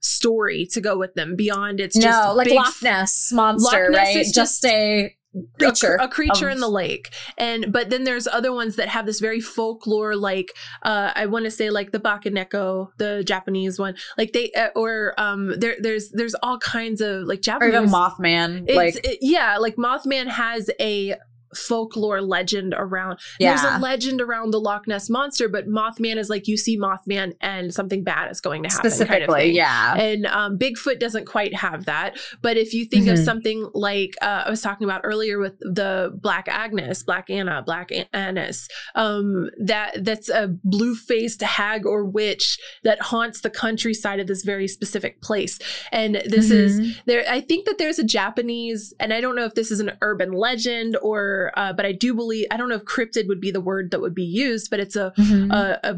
story 0.00 0.66
to 0.66 0.80
go 0.80 0.98
with 0.98 1.14
them 1.14 1.34
beyond 1.34 1.80
it's 1.80 1.98
just 1.98 2.28
no, 2.28 2.34
like 2.34 2.50
Loch 2.50 2.82
Ness 2.82 3.32
monster, 3.32 3.84
Loch 3.84 3.92
Ness 3.92 4.14
right? 4.14 4.24
Just, 4.24 4.34
just 4.34 4.64
a, 4.66 5.16
creature, 5.58 5.96
cr- 5.98 6.04
a 6.04 6.08
creature 6.08 6.48
of- 6.48 6.54
in 6.54 6.60
the 6.60 6.68
lake 6.68 7.12
and 7.38 7.72
but 7.72 7.90
then 7.90 8.04
there's 8.04 8.26
other 8.28 8.52
ones 8.52 8.76
that 8.76 8.88
have 8.88 9.04
this 9.06 9.20
very 9.20 9.40
folklore 9.40 10.14
like 10.16 10.52
uh 10.82 11.10
i 11.14 11.26
want 11.26 11.44
to 11.44 11.50
say 11.50 11.70
like 11.70 11.90
the 11.92 11.98
bakaneko 12.00 12.88
the 12.98 13.22
japanese 13.24 13.78
one 13.78 13.94
like 14.16 14.32
they 14.32 14.50
uh, 14.52 14.68
or 14.76 15.14
um 15.18 15.58
there 15.58 15.76
there's 15.80 16.10
there's 16.10 16.34
all 16.42 16.58
kinds 16.58 17.00
of 17.00 17.22
like 17.24 17.38
or 17.38 17.42
japanese 17.42 17.74
even 17.74 17.88
Mothman. 17.88 18.74
like, 18.74 18.94
it- 19.04 19.18
yeah 19.20 19.56
like 19.58 19.76
mothman 19.76 20.26
has 20.28 20.70
a 20.80 21.14
folklore 21.54 22.20
legend 22.22 22.74
around 22.76 23.18
yeah, 23.38 23.50
there's 23.56 23.76
a 23.76 23.78
legend 23.78 24.20
around 24.20 24.50
the 24.52 24.60
loch 24.60 24.86
ness 24.86 25.08
monster 25.10 25.48
but 25.48 25.68
mothman 25.68 26.16
is 26.16 26.28
like 26.28 26.46
you 26.48 26.56
see 26.56 26.78
mothman 26.78 27.34
and 27.40 27.72
something 27.72 28.02
bad 28.04 28.30
is 28.30 28.40
going 28.40 28.62
to 28.62 28.68
happen 28.68 28.82
kind 28.90 28.92
of 28.92 29.06
specifically, 29.08 29.50
yeah. 29.52 29.94
And 29.96 30.26
um, 30.26 30.58
Bigfoot 30.58 30.98
doesn't 30.98 31.26
quite 31.26 31.54
have 31.54 31.84
that. 31.86 32.16
But 32.42 32.56
if 32.56 32.72
you 32.74 32.84
think 32.84 33.08
of 33.08 33.18
Mhm. 33.18 33.24
something 33.24 33.70
like 33.74 34.14
uh, 34.22 34.44
I 34.46 34.50
was 34.50 34.60
talking 34.60 34.84
about 34.84 35.02
earlier 35.04 35.38
with 35.38 35.58
the 35.60 36.12
Black 36.20 36.48
Agnes, 36.48 37.02
Black 37.02 37.30
Anna, 37.30 37.62
Black 37.64 37.90
An- 37.92 38.06
Annis, 38.12 38.68
um, 38.94 39.50
that 39.58 40.04
that's 40.04 40.28
a 40.28 40.48
blue 40.64 40.94
faced 40.94 41.40
hag 41.42 41.86
or 41.86 42.04
witch 42.04 42.58
that 42.82 43.00
haunts 43.00 43.40
the 43.40 43.50
countryside 43.50 44.20
of 44.20 44.26
this 44.26 44.42
very 44.42 44.68
specific 44.68 45.20
place. 45.22 45.58
And 45.92 46.16
this 46.26 46.50
is 46.50 46.80
Mhm. 46.80 46.96
there. 47.06 47.24
I 47.28 47.40
think 47.40 47.66
that 47.66 47.78
there's 47.78 47.98
a 47.98 48.04
Japanese, 48.04 48.94
and 49.00 49.12
I 49.12 49.20
don't 49.20 49.36
know 49.36 49.44
if 49.44 49.54
this 49.54 49.70
is 49.70 49.80
an 49.80 49.92
urban 50.02 50.32
legend 50.32 50.96
or, 51.02 51.43
uh, 51.56 51.72
but 51.72 51.84
I 51.86 51.92
do 51.92 52.14
believe 52.14 52.46
I 52.50 52.56
don't 52.56 52.68
know 52.68 52.74
if 52.76 52.84
cryptid 52.84 53.28
would 53.28 53.40
be 53.40 53.50
the 53.50 53.60
word 53.60 53.90
that 53.90 54.00
would 54.00 54.14
be 54.14 54.24
used, 54.24 54.70
but 54.70 54.80
it's 54.80 54.96
a 54.96 55.12
Mhm. 55.18 55.52
a, 55.52 55.78
a 55.82 55.96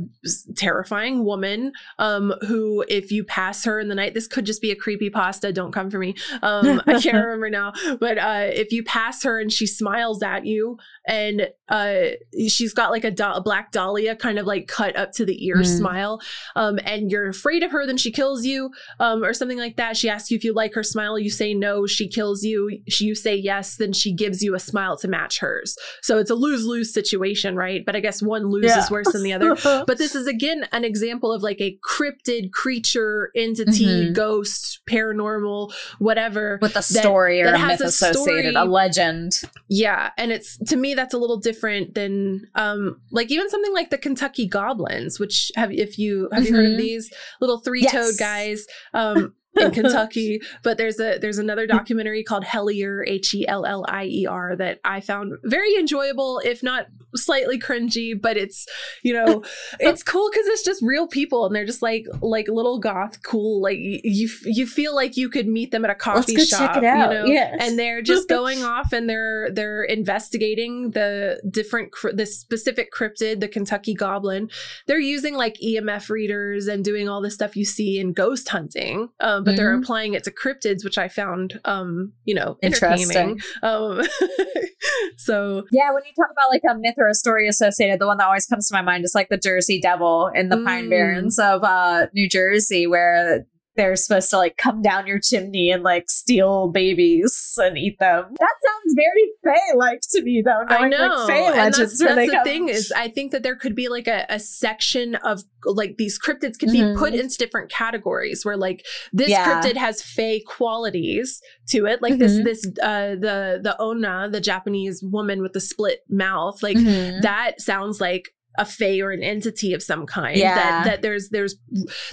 terrifying 0.54 1.24
woman 1.24 1.72
um, 1.98 2.32
who, 2.46 2.85
if 2.88 3.11
you 3.12 3.24
pass 3.24 3.64
her 3.64 3.78
in 3.80 3.88
the 3.88 3.94
night, 3.94 4.14
this 4.14 4.26
could 4.26 4.46
just 4.46 4.61
be 4.62 4.70
a 4.70 4.76
creepy 4.76 5.11
pasta. 5.11 5.52
Don't 5.52 5.72
come 5.72 5.90
for 5.90 5.98
me. 5.98 6.14
Um, 6.42 6.80
I 6.87 7.00
can't 7.00 7.16
remember 7.24 7.50
now, 7.50 7.72
but 8.00 8.18
uh, 8.18 8.48
if 8.52 8.72
you 8.72 8.82
pass 8.85 9.22
her 9.24 9.38
and 9.40 9.52
she 9.52 9.66
smiles 9.66 10.22
at 10.22 10.46
you, 10.46 10.78
and 11.09 11.48
uh, 11.68 12.02
she's 12.48 12.72
got 12.72 12.90
like 12.90 13.04
a, 13.04 13.11
do- 13.11 13.24
a 13.24 13.40
black 13.40 13.70
dahlia 13.72 14.16
kind 14.16 14.38
of 14.38 14.46
like 14.46 14.66
cut 14.66 14.96
up 14.96 15.12
to 15.12 15.24
the 15.24 15.44
ear 15.46 15.56
Mm. 15.56 15.78
smile, 15.78 16.20
um, 16.56 16.78
and 16.85 17.11
you're 17.11 17.28
afraid 17.28 17.62
of 17.62 17.70
her, 17.70 17.87
then 17.87 17.96
she 17.96 18.11
kills 18.12 18.44
you, 18.44 18.70
um, 19.00 19.22
or 19.24 19.32
something 19.32 19.59
like 19.59 19.76
that. 19.76 19.96
She 19.96 20.09
asks 20.09 20.30
you 20.30 20.37
if 20.37 20.44
you 20.44 20.52
like 20.52 20.74
her 20.74 20.82
smile. 20.82 21.18
You 21.18 21.30
say 21.30 21.54
no. 21.54 21.87
She 21.87 22.09
kills 22.09 22.42
you. 22.42 22.80
She, 22.88 23.04
you 23.06 23.14
say 23.14 23.35
yes. 23.37 23.76
Then 23.76 23.92
she 23.92 24.12
gives 24.12 24.42
you 24.42 24.54
a 24.54 24.59
smile 24.59 24.96
to 24.98 25.09
match 25.09 25.36
hers. 25.38 25.77
So 26.03 26.18
it's 26.18 26.31
a 26.31 26.35
lose 26.35 26.64
lose 26.66 26.92
situation, 26.92 27.57
right? 27.57 27.85
But 27.85 27.96
I 27.96 28.01
guess 28.01 28.22
one 28.22 28.49
lose 28.51 28.64
Yeah. 28.66 28.79
is 28.83 28.90
worse 28.90 29.12
than 29.12 29.22
the 29.22 29.33
other. 29.33 29.57
But 29.87 29.99
this 29.99 30.14
is 30.14 30.27
again 30.27 30.66
an 30.72 30.85
example 30.85 31.33
of 31.33 31.42
like 31.42 31.61
a 31.61 31.79
cryptid 31.85 32.51
creature, 32.53 33.31
entity, 33.37 33.85
Mhm. 34.11 34.12
ghost, 34.14 34.81
paranormal, 34.88 35.72
whatever. 35.99 36.59
with 36.62 36.77
a 36.77 36.83
story 36.83 37.40
or 37.42 37.46
that 37.46 37.55
a 37.55 37.59
has 37.59 37.81
myth 37.81 37.87
a 37.87 37.88
associated, 37.88 38.53
story. 38.53 38.55
a 38.55 38.64
legend. 38.64 39.40
Yeah, 39.68 40.11
and 40.16 40.33
it's 40.33 40.57
to 40.68 40.77
me 40.77 40.94
that's 40.94 41.14
a 41.14 41.18
little 41.18 41.37
different 41.38 41.94
than 41.94 42.46
um 42.55 43.01
like 43.11 43.31
even 43.31 43.49
something 43.51 43.72
like 43.72 43.90
the 43.90 43.99
Kentucky 43.99 44.46
Goblins, 44.46 45.18
which 45.20 45.51
have 45.57 45.72
if 45.72 45.99
you 45.99 46.29
have 46.33 46.46
you 46.46 46.55
heard 46.55 46.66
of 46.66 46.72
Mhm. 46.72 46.79
these 46.79 47.12
little 47.40 47.59
three-toed 47.59 47.92
Yes. 47.92 48.16
guys 48.18 48.66
um 48.94 49.35
in 49.57 49.71
Kentucky, 49.73 50.40
but 50.62 50.79
there's 50.79 50.99
a 51.01 51.19
there's 51.19 51.38
another 51.38 51.66
documentary 51.66 52.23
called 52.23 52.45
Hellier 52.45 53.03
H 53.07 53.35
E 53.35 53.47
L 53.47 53.64
L 53.64 53.85
I 53.88 54.05
E 54.05 54.27
R 54.27 54.57
that 54.57 54.81
I 54.85 55.01
found 55.01 55.35
very 55.45 55.75
enjoyable, 55.77 56.40
if 56.45 56.62
not 56.62 56.87
slightly 57.14 57.59
cringy, 57.59 58.21
but 58.21 58.37
it's 58.37 58.66
you 59.03 59.12
know 59.12 59.42
it's 59.81 60.03
cool 60.03 60.29
because 60.31 60.47
it's 60.47 60.64
just 60.64 60.83
real 60.83 61.07
people 61.07 61.47
and 61.47 61.55
they're 61.55 61.64
just 61.64 61.83
like 61.83 62.07
like 62.21 62.49
little 62.49 62.79
goth 62.79 63.23
cool 63.23 63.61
like 63.61 63.79
you 63.79 64.29
you 64.45 64.66
feel 64.66 64.95
like 64.95 65.16
you 65.16 65.29
could 65.29 65.47
meet 65.47 65.71
them 65.71 65.85
at 65.85 65.90
a 65.90 65.95
coffee 65.95 66.37
shop 66.45 66.77
it 66.77 66.85
out, 66.85 67.11
you 67.11 67.19
know 67.19 67.25
yes. 67.25 67.57
and 67.61 67.79
they're 67.79 68.03
just 68.03 68.29
going 68.37 68.62
off 68.62 68.92
and 68.92 69.09
they're 69.09 69.51
they're 69.53 69.83
investigating 69.85 70.90
the 70.90 71.40
different 71.51 71.92
cr- 71.92 72.12
the 72.12 72.27
specific 72.27 72.92
cryptid 72.92 73.40
the 73.40 73.49
Kentucky 73.49 73.95
goblin 73.95 74.51
they're 74.87 74.99
using 74.99 75.35
like 75.35 75.57
EMF 75.64 76.09
readers 76.11 76.66
and 76.66 76.85
doing 76.85 77.09
all 77.09 77.21
the 77.21 77.31
stuff 77.31 77.57
you 77.57 77.64
see 77.64 77.99
in 77.99 78.12
ghost 78.12 78.49
hunting 78.49 79.09
um, 79.21 79.45
but 79.46 79.56
they're 79.56 79.74
Mhm. 79.74 79.82
applying 79.82 80.12
it 80.14 80.24
to 80.24 80.30
cryptids 80.30 80.85
which 80.85 80.98
I 80.98 81.09
found 81.09 81.59
um 81.64 82.12
you 82.24 82.35
know 82.35 82.59
Interesting. 82.62 83.30
entertaining 83.30 83.40
um 83.62 84.02
so 85.16 85.64
Yeah, 85.72 85.92
when 85.92 86.02
you 86.04 86.12
talk 86.14 86.30
about 86.30 86.50
like 86.50 86.62
a 86.70 86.78
myth 86.78 86.94
or 86.98 87.09
a 87.09 87.14
story 87.14 87.48
associated, 87.48 87.98
the 88.00 88.06
one 88.06 88.18
that 88.18 88.26
always 88.26 88.46
comes 88.46 88.68
to 88.68 88.74
my 88.74 88.82
mind 88.82 89.04
is 89.04 89.14
like 89.14 89.28
the 89.30 89.38
Jersey 89.38 89.80
Devil 89.80 90.30
in 90.35 90.48
the 90.48 90.59
Pine 90.59 90.87
Mm. 90.87 90.90
Barrens 90.90 91.38
of 91.38 91.62
uh, 91.64 92.06
New 92.12 92.28
Jersey, 92.28 92.87
where 92.87 93.46
they're 93.76 93.96
supposed 93.96 94.30
to 94.30 94.36
like 94.38 94.56
come 94.56 94.82
down 94.82 95.06
your 95.06 95.18
chimney 95.20 95.70
and 95.70 95.82
like 95.82 96.08
steal 96.08 96.68
babies 96.70 97.54
and 97.58 97.76
eat 97.78 97.98
them. 97.98 98.24
That 98.38 98.54
sounds 98.66 98.94
very 98.94 99.31
Fae 99.44 99.77
like 99.77 100.00
to 100.10 100.22
me, 100.22 100.42
though. 100.44 100.62
I 100.68 100.88
know. 100.88 101.08
Like, 101.08 101.29
Fae 101.29 101.37
and 101.46 101.56
legends 101.56 101.98
that's, 101.98 102.14
that's 102.16 102.31
the 102.31 102.37
come- 102.37 102.44
thing 102.44 102.68
is, 102.68 102.92
I 102.96 103.08
think 103.08 103.33
that 103.33 103.42
there 103.42 103.56
could 103.56 103.74
be 103.74 103.88
like 103.88 104.06
a, 104.08 104.27
a 104.29 104.38
section 104.40 105.14
of 105.16 105.42
like 105.64 105.96
these 105.98 106.18
cryptids 106.18 106.58
could 106.58 106.70
be 106.70 106.81
Mhm. 106.81 106.96
put 106.96 107.14
into 107.14 107.37
different 107.38 107.70
categories 107.70 108.44
where 108.44 108.56
like 108.56 108.85
this 109.12 109.29
Yeah. 109.29 109.60
cryptid 109.62 109.77
has 109.77 110.02
Fae 110.02 110.40
qualities 110.46 111.40
to 111.70 111.87
it, 111.87 112.02
like 112.02 112.18
this 112.18 112.33
Mhm. 112.38 112.44
this 112.44 112.66
uh 112.83 113.10
the 113.16 113.60
the 113.62 113.77
Ona, 113.81 114.29
the 114.31 114.40
Japanese 114.40 115.02
woman 115.02 115.42
with 115.42 115.52
the 115.52 115.60
split 115.60 116.00
mouth, 116.08 116.62
like 116.62 116.77
Mhm. 116.77 117.22
that 117.22 117.60
sounds 117.60 118.00
like 118.00 118.31
a 118.59 118.65
fae 118.65 119.00
or 119.00 119.11
an 119.11 119.23
entity 119.23 119.73
of 119.75 119.83
some 119.83 120.07
kind 120.07 120.37
Yeah. 120.38 120.54
that 120.54 120.85
that 120.85 121.02
there's 121.02 121.29
there's 121.31 121.57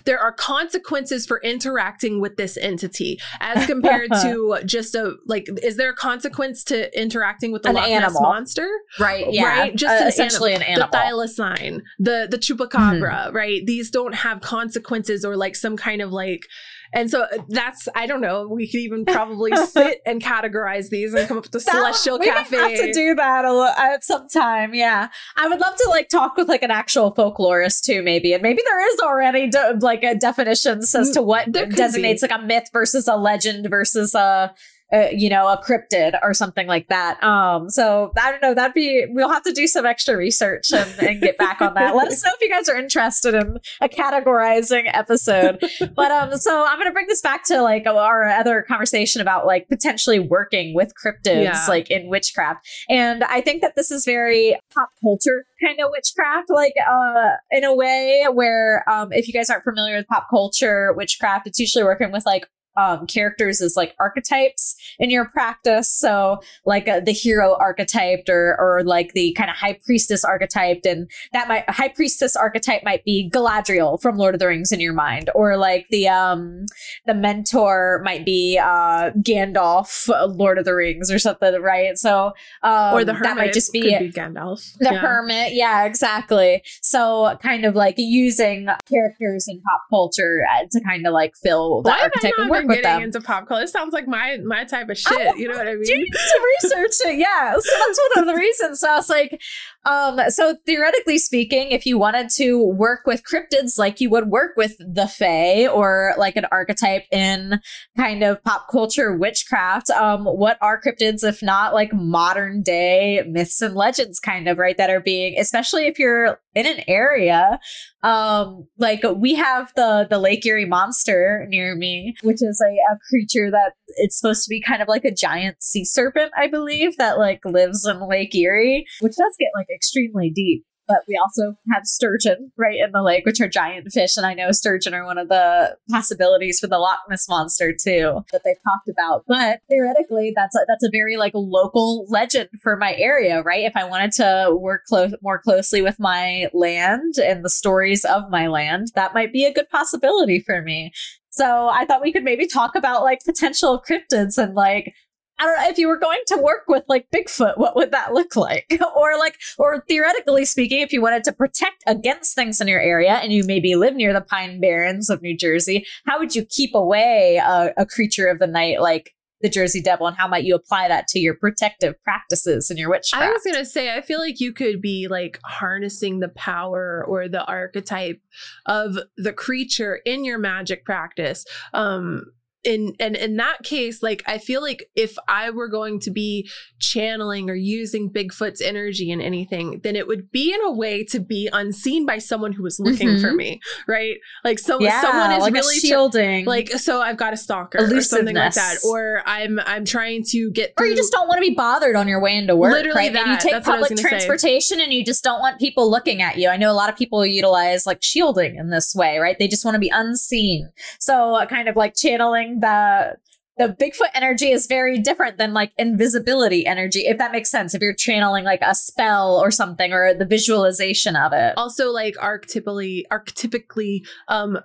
there 0.06 0.20
are 0.20 0.32
consequences 0.32 1.26
for 1.26 1.39
interacting 1.41 2.20
with 2.22 2.38
this 2.38 2.58
entity 2.58 3.20
as 3.39 3.66
compared 3.74 4.12
to 4.22 4.58
just 4.66 4.96
a 4.96 5.16
like 5.26 5.48
is 5.62 5.78
there 5.78 5.89
a 5.91 5.96
consequence 5.96 6.64
to 6.66 7.00
interacting 7.00 7.52
with 7.52 7.64
the 7.64 7.70
An 7.70 7.76
Loch 7.76 7.88
Ness 7.89 8.04
animal. 8.04 8.22
monster 8.22 8.68
right, 9.00 9.26
yeah, 9.32 9.44
right? 9.60 9.76
Just 9.76 9.94
uh, 10.02 10.04
an 10.04 10.08
essentially 10.08 10.54
an 10.54 10.62
animal. 10.64 10.89
the 10.91 10.98
thylacine 10.98 11.82
the 12.00 12.28
the 12.30 12.38
chupacabra 12.38 13.32
right 13.34 13.66
these 13.66 13.89
don't 13.89 14.16
have 14.16 14.41
consequences 14.41 15.24
or 15.26 15.36
like 15.38 15.56
some 15.56 15.78
kind 15.78 16.02
of 16.02 16.12
like 16.12 16.48
and 16.94 17.10
so 17.12 17.24
uh, 17.24 17.28
that's 17.50 17.88
I 17.96 18.06
don't 18.08 18.22
know. 18.22 18.48
We 18.48 18.68
could 18.68 18.80
even 18.80 19.06
probably 19.06 19.56
sit 19.68 20.02
and 20.06 20.22
categorize 20.22 20.89
these 20.89 21.14
and 21.14 21.28
come 21.28 21.38
up 21.38 21.44
with 21.44 21.52
the 21.52 21.60
That- 21.66 21.72
celestial 21.72 22.20
we 22.20 22.28
cafe. 22.28 22.56
have 22.58 22.72
to 22.74 22.94
do 22.94 23.16
that 23.16 23.46
a 23.46 23.52
lo- 23.54 23.74
at 23.78 24.04
some 24.04 24.28
time. 24.30 24.74
Yeah, 24.74 25.10
I 25.36 25.48
would 25.48 25.60
love 25.60 25.76
to 25.76 25.88
like 25.89 26.10
talk 26.10 26.38
with 26.38 26.48
like 26.48 26.64
an 26.64 26.72
actual 26.72 27.14
folklorist 27.14 27.82
too, 27.84 28.02
maybe, 28.04 28.34
and 28.34 28.41
maybe 28.44 28.62
there 28.66 28.94
is 28.94 29.00
already 29.00 29.50
de- 29.50 29.78
like 29.82 30.04
a 30.04 30.16
definitions 30.16 30.94
as 30.96 31.10
to 31.12 31.22
what 31.22 31.48
Mm, 31.50 31.54
There 31.54 31.66
could 31.68 31.76
designates 31.76 32.22
like 32.22 32.32
a 32.32 32.39
myth 32.41 32.70
versus 32.72 33.08
a 33.08 33.16
legend 33.18 33.68
versus 33.70 34.14
a. 34.16 34.54
Uh, 34.94 35.08
you 35.12 35.28
know, 35.30 35.48
a 35.48 35.58
cryptid 35.60 36.20
or 36.22 36.34
something 36.36 36.68
like 36.68 36.88
that. 36.89 37.22
Um, 37.24 37.70
so 37.70 38.12
I 38.22 38.32
don't 38.32 38.41
know. 38.41 38.54
That'd 38.54 38.74
be. 38.76 39.06
We'll 39.10 39.30
have 39.32 39.44
to 39.44 39.52
do 39.52 39.66
some 39.66 39.86
extra 39.86 40.16
research 40.16 40.72
and, 40.72 40.89
and 41.00 41.20
get 41.22 41.38
back 41.38 41.62
on 41.62 41.74
that. 41.74 41.96
Let 41.96 42.10
us 42.10 42.24
know 42.24 42.30
if 42.34 42.41
you 42.41 42.50
guys 42.50 42.70
are 42.70 42.76
interested 42.78 43.34
in 43.34 43.58
a 43.82 43.89
categorizing 43.89 44.84
episode. 44.94 45.64
but 45.96 46.12
um, 46.12 46.36
so 46.38 46.66
I'm 46.68 46.78
gonna 46.78 46.91
bring 46.91 47.08
this 47.08 47.22
back 47.22 47.44
to 47.46 47.62
like 47.62 47.86
our 47.88 48.28
other 48.28 48.62
conversation 48.62 49.22
about 49.22 49.46
like 49.46 49.68
potentially 49.68 50.20
working 50.20 50.74
with 50.76 50.91
cryptids, 51.04 51.44
Yeah. 51.44 51.66
like 51.68 51.89
in 51.89 52.08
witchcraft. 52.08 52.68
And 52.89 53.24
I 53.24 53.41
think 53.41 53.62
that 53.62 53.76
this 53.76 53.91
is 53.91 54.06
very 54.06 54.58
pop 54.74 54.89
culture 55.02 55.46
kind 55.64 55.80
of 55.80 55.89
witchcraft, 55.91 56.50
like 56.50 56.74
uh, 56.88 57.30
in 57.52 57.64
a 57.64 57.74
way 57.74 58.26
where 58.32 58.88
um, 58.89 59.12
if 59.12 59.28
you 59.28 59.34
guys 59.34 59.50
aren't 59.50 59.64
familiar 59.64 59.96
with 59.98 60.08
pop 60.08 60.28
culture 60.30 60.94
witchcraft, 60.96 61.48
it's 61.48 61.60
usually 61.60 61.84
working 61.84 62.12
with 62.12 62.26
like 62.26 62.48
um, 62.78 63.07
characters 63.07 63.61
as 63.61 63.76
like 63.76 63.95
archetypes 63.99 64.76
in 64.99 65.09
your 65.09 65.26
practice. 65.26 65.89
So 65.89 66.39
like 66.65 66.88
uh, 66.88 66.99
the 66.99 67.11
hero 67.11 67.55
archetyped 67.59 68.30
or 68.30 68.55
or 68.59 68.84
like 68.84 69.13
the 69.13 69.34
kind 69.34 69.49
of 69.49 69.55
high 69.55 69.80
priestess 69.86 70.24
archetyped, 70.24 70.86
and 70.86 71.09
that 71.34 71.47
might 71.47 71.69
high 71.69 71.89
priestess 71.89 72.36
archetype 72.36 72.84
might 72.84 73.03
be 73.03 73.30
Galadriel 73.34 74.01
from 74.01 74.17
Lord 74.17 74.36
of 74.36 74.39
the 74.39 74.47
Rings 74.47 74.71
in 74.71 74.80
your 74.80 74.93
mind, 74.93 75.30
or 75.36 75.57
like 75.57 75.88
the 75.89 76.07
um 76.07 76.65
the 77.05 77.13
mentor 77.13 78.01
might 78.03 78.26
be 78.26 78.57
uh 78.57 79.11
Gandalf, 79.17 80.09
uh, 80.09 80.26
Lord 80.26 80.57
of 80.57 80.65
the 80.65 80.76
Rings, 80.76 81.11
or 81.11 81.19
something, 81.19 81.61
right? 81.61 81.97
So 81.97 82.34
um, 82.63 82.93
or 82.93 83.03
the 83.03 83.13
hermit 83.13 83.24
that 83.24 83.38
might 83.38 83.53
just 83.53 83.71
be, 83.71 83.82
be 83.82 84.11
Gandalf. 84.11 84.76
the 84.80 84.89
Yeah. 84.91 84.99
hermit. 84.99 85.53
Yeah, 85.53 85.86
exactly. 85.86 86.63
So 86.82 87.38
kind 87.41 87.65
of 87.65 87.76
like 87.76 87.95
using 87.97 88.67
characters 88.89 89.45
in 89.47 89.61
pop 89.61 89.82
culture 89.89 90.41
uh, 90.51 90.65
to 90.71 90.82
kind 90.82 91.05
of 91.05 91.13
like 91.13 91.34
fill 91.41 91.82
the 91.82 91.89
Why 91.89 92.01
archetype 92.01 92.34
work 92.68 92.78
with 92.78 92.84
getting 92.84 92.99
them. 92.99 93.03
into 93.03 93.22
pop 93.22 93.47
culture? 93.47 93.64
It 93.64 93.70
sounds 93.70 93.93
like 93.93 94.07
my 94.07 94.38
my 94.45 94.64
type 94.64 94.89
of 94.89 94.97
shit. 94.97 95.38
you 95.38 95.47
know 95.47 95.57
what 95.57 95.68
I 95.68 95.76
mean? 95.76 95.84
You 95.86 95.97
need 95.97 96.11
to 96.11 96.47
research 96.61 96.95
it, 97.05 97.20
yeah. 97.20 97.53
So 97.53 97.72
that's 97.88 97.99
one 98.16 98.24
of 98.24 98.34
the 98.34 98.39
reasons. 98.39 98.80
So 98.80 98.89
I 98.89 98.95
was 98.95 99.09
like, 99.09 99.41
um, 99.86 100.20
so 100.30 100.55
theoretically 100.66 101.18
speaking, 101.18 101.72
if 101.72 101.86
you 101.86 101.97
wanted 101.97 102.30
to 102.36 102.64
work 102.64 103.01
with 103.05 103.24
cryptids 103.24 103.78
like 103.78 103.99
you 103.99 104.09
would 104.09 104.28
work 104.28 104.51
with 104.55 104.78
the 104.80 105.07
Fae 105.07 105.68
or 105.68 106.14
like 106.18 106.36
an 106.36 106.45
archetype 106.51 107.05
in 107.11 107.59
kind 107.97 108.24
of 108.24 108.43
pop 108.43 108.68
culture 108.72 109.16
witchcraft, 109.16 109.89
um, 109.91 110.26
what 110.26 110.57
are 110.61 110.82
cryptids 110.82 111.24
if 111.24 111.41
not 111.43 111.74
like 111.74 111.91
modern 111.93 112.61
day 112.61 113.24
myths 113.28 113.61
and 113.61 113.76
legends 113.76 114.20
kind 114.20 114.47
of, 114.47 114.57
right? 114.57 114.78
That 114.78 114.89
are 114.89 115.01
being, 115.01 115.38
especially 115.38 115.88
if 115.88 115.99
you're 115.99 116.39
in 116.55 116.66
an 116.66 116.84
area 116.88 117.59
um 118.04 118.68
like 118.78 119.01
we 119.16 119.34
have 119.34 119.72
the 119.76 120.06
the 120.10 120.20
lake 120.20 120.45
erie 120.45 120.66
monster 120.66 121.45
near 121.49 121.76
me 121.76 122.14
which 122.22 122.41
is 122.41 122.62
a, 122.62 122.93
a 122.93 122.99
creature 123.10 123.49
that 123.49 123.74
it's 123.95 124.20
supposed 124.20 124.43
to 124.43 124.49
be 124.49 124.62
kind 124.62 124.82
of 124.82 124.88
like 124.88 125.06
a 125.06 125.14
giant 125.14 125.62
sea 125.64 125.86
serpent 125.86 126.32
i 126.38 126.47
believe 126.47 126.97
that 126.97 127.18
like 127.18 127.39
lives 127.45 127.86
in 127.86 128.08
lake 128.08 128.36
erie 128.36 128.86
which 128.99 129.16
does 129.16 129.36
get 129.39 129.49
like 129.56 129.68
extremely 129.74 130.30
deep 130.30 130.66
but 130.88 131.00
we 131.08 131.20
also 131.22 131.56
have 131.72 131.86
sturgeon 131.86 132.52
right 132.58 132.78
in 132.84 132.92
the 132.92 133.02
lake, 133.02 133.26
which 133.26 133.42
are 133.42 133.48
giant 133.48 133.92
fish. 133.92 134.18
And 134.18 134.26
I 134.26 134.34
know 134.34 134.52
sturgeon 134.52 134.94
are 134.94 135.06
one 135.06 135.18
of 135.18 135.30
the 135.30 135.76
possibilities 135.90 136.60
for 136.60 136.68
the 136.68 136.78
Loch 136.78 137.00
Ness 137.10 137.28
monster 137.30 137.74
too 137.74 138.24
that 138.32 138.42
they've 138.44 138.56
talked 138.64 138.90
about. 138.90 139.24
But 139.28 139.60
theoretically, 139.70 140.34
that's 140.36 140.56
a, 140.56 140.60
that's 140.68 140.84
a 140.84 140.90
very 140.92 141.18
like 141.18 141.34
local 141.36 142.06
legend 142.10 142.50
for 142.62 142.76
my 142.76 142.96
area, 142.98 143.42
right? 143.42 143.66
If 143.66 143.76
I 143.76 143.86
wanted 143.86 144.12
to 144.14 144.58
work 144.60 144.84
close 144.88 145.14
more 145.22 145.40
closely 145.40 145.82
with 145.82 146.00
my 146.00 146.50
land 146.54 147.16
and 147.18 147.44
the 147.44 147.50
stories 147.50 148.06
of 148.06 148.30
my 148.30 148.48
land, 148.48 148.88
that 148.96 149.14
might 149.14 149.34
be 149.34 149.46
a 149.46 149.54
good 149.54 149.70
possibility 149.70 150.40
for 150.40 150.62
me. 150.62 150.92
So 151.34 151.68
I 151.68 151.86
thought 151.86 152.04
we 152.04 152.14
could 152.14 152.24
maybe 152.24 152.46
talk 152.46 152.76
about 152.76 153.02
like 153.02 153.20
potential 153.26 153.84
cryptids 153.90 154.38
and 154.38 154.54
like 154.54 154.94
I 155.40 155.46
don't 155.46 155.58
know 155.58 155.70
if 155.70 155.78
you 155.78 155.88
were 155.88 155.98
going 155.98 156.22
to 156.28 156.38
work 156.38 156.64
with 156.68 156.84
like 156.88 157.08
Bigfoot, 157.14 157.58
what 157.58 157.76
would 157.76 157.92
that 157.92 158.14
look 158.14 158.36
like? 158.36 158.80
or 158.96 159.18
like, 159.18 159.38
or 159.58 159.84
theoretically 159.88 160.46
speaking, 160.46 160.82
if 160.82 160.94
you 160.94 161.02
wanted 161.02 161.24
to 161.26 161.32
protect 161.32 161.84
against 161.88 162.36
things 162.36 162.62
in 162.62 162.68
your 162.68 162.80
area 162.80 163.14
and 163.14 163.34
you 163.34 163.44
maybe 163.44 163.76
live 163.76 163.96
near 163.96 164.14
the 164.14 164.22
Pine 164.22 164.60
Barrens 164.60 165.10
of 165.10 165.22
New 165.22 165.36
Jersey, 165.36 165.86
how 166.06 166.20
would 166.20 166.36
you 166.36 166.46
keep 166.46 166.76
away 166.76 167.42
a, 167.44 167.74
a 167.78 167.86
creature 167.86 168.28
of 168.28 168.40
the 168.40 168.48
night 168.48 168.82
like 168.82 169.14
the 169.44 169.50
Jersey 169.50 169.82
Devil, 169.82 170.08
and 170.08 170.16
how 170.16 170.28
might 170.28 170.46
you 170.46 170.56
apply 170.56 170.88
that 170.88 171.08
to 171.10 171.20
your 171.20 171.36
protective 171.36 172.02
practices 172.02 172.70
and 172.70 172.80
your 172.80 172.90
witchcraft? 172.90 173.26
I 173.26 173.32
was 173.32 173.44
gonna 173.44 173.66
say, 173.66 173.94
I 173.94 174.02
feel 174.02 174.20
like 174.20 174.40
you 174.40 174.54
could 174.54 174.82
be 174.82 175.10
like 175.10 175.38
harnessing 175.44 176.22
the 176.22 176.30
power 176.30 177.06
or 177.06 177.28
the 177.28 177.44
archetype 177.44 178.22
of 178.66 178.98
the 179.18 179.34
creature 179.34 180.00
in 180.06 180.24
your 180.24 180.40
magic 180.40 180.86
practice. 180.86 181.46
Um, 181.74 182.32
in 182.64 182.93
and 182.99 183.16
in 183.16 183.36
that 183.38 183.64
case, 183.64 184.01
like 184.03 184.24
I 184.26 184.38
feel 184.38 184.61
like 184.61 184.89
if 184.95 185.16
I 185.28 185.49
were 185.49 185.68
going 185.68 185.99
to 186.01 186.11
be 186.11 186.49
channeling 186.80 187.49
or 187.49 187.55
using 187.55 188.09
Bigfoot's 188.11 188.61
energy 188.61 189.09
in 189.11 189.22
anything, 189.22 189.80
then 189.84 189.95
it 189.95 190.07
would 190.07 190.32
be 190.32 190.53
in 190.53 190.61
a 190.64 190.72
way 190.72 191.03
to 191.05 191.20
be 191.20 191.49
unseen 191.51 192.05
by 192.05 192.18
someone 192.18 192.53
who 192.53 192.64
was 192.64 192.80
looking 192.80 193.18
for 193.20 193.32
Mhm. 193.32 193.36
me, 193.38 193.61
right? 193.88 194.18
Like 194.43 194.59
so, 194.59 194.80
yeah, 194.80 195.01
someone 195.01 195.32
is 195.32 195.41
like 195.41 195.53
really 195.53 195.80
shielding, 195.80 196.45
like 196.45 196.70
so 196.72 197.01
I've 197.01 197.18
got 197.18 197.34
a 197.34 197.38
stalker 197.38 197.80
or 197.80 198.01
something 198.01 198.36
like 198.36 198.53
that, 198.53 198.78
or 198.86 199.24
I'm 199.26 199.59
I'm 199.66 199.86
trying 199.86 200.24
to 200.30 200.51
get 200.51 200.74
or 200.80 200.86
you 200.86 200.95
just 200.95 201.11
don't 201.11 201.28
want 201.28 201.38
to 201.43 201.49
be 201.49 201.55
bothered 201.55 201.95
on 201.95 202.07
your 202.07 202.20
way 202.22 202.36
into 202.38 202.55
work, 202.55 202.74
Literally 202.74 202.97
right? 202.97 203.16
and 203.16 203.28
you 203.32 203.38
take 203.39 203.51
That's 203.53 203.68
what 203.68 203.78
I 203.78 203.80
was 203.80 203.89
public 203.89 204.03
gonna 204.03 204.20
say. 204.20 204.26
transportation, 204.28 204.80
and 204.80 204.91
you 204.93 205.03
just 205.05 205.24
don't 205.24 205.39
want 205.39 205.59
people 205.59 205.89
looking 205.89 206.22
at 206.22 206.38
you. 206.38 206.49
I 206.49 206.57
know 206.57 206.72
a 206.72 206.74
lot 206.74 206.89
of 206.89 206.95
people 206.97 207.26
utilize 207.26 207.86
like 207.86 208.01
shielding 208.01 208.55
in 208.55 208.70
this 208.70 208.93
way, 208.95 209.18
right? 209.20 209.38
They 209.39 209.47
just 209.47 209.64
want 209.66 209.76
to 209.76 209.80
be 209.80 209.89
unseen. 209.93 210.70
So, 210.99 211.36
uh, 211.36 211.45
kind 211.45 211.68
of 211.70 211.76
like 211.76 211.95
channeling 211.95 212.53
the 212.60 213.18
the 213.56 213.68
Bigfoot 213.80 214.10
energy 214.16 214.51
is 214.51 214.66
very 214.66 214.97
different 214.97 215.38
than 215.38 215.54
like 215.54 215.74
invisibility 215.78 216.66
energy, 216.66 217.01
if 217.01 217.20
that 217.20 217.32
makes 217.32 217.51
sense. 217.51 217.76
If 217.76 217.82
you're 217.84 217.93
channeling 217.93 218.45
like 218.45 218.62
a 218.64 218.74
spell 218.74 219.36
or 219.39 219.51
something, 219.51 219.93
or 219.93 220.14
the 220.16 220.26
visualization 220.26 221.16
of 221.16 221.34
it. 221.34 221.54
also 221.56 221.91
like 221.91 222.16
archetypically 222.16 223.04
archetypically 223.12 224.01
um 224.28 224.58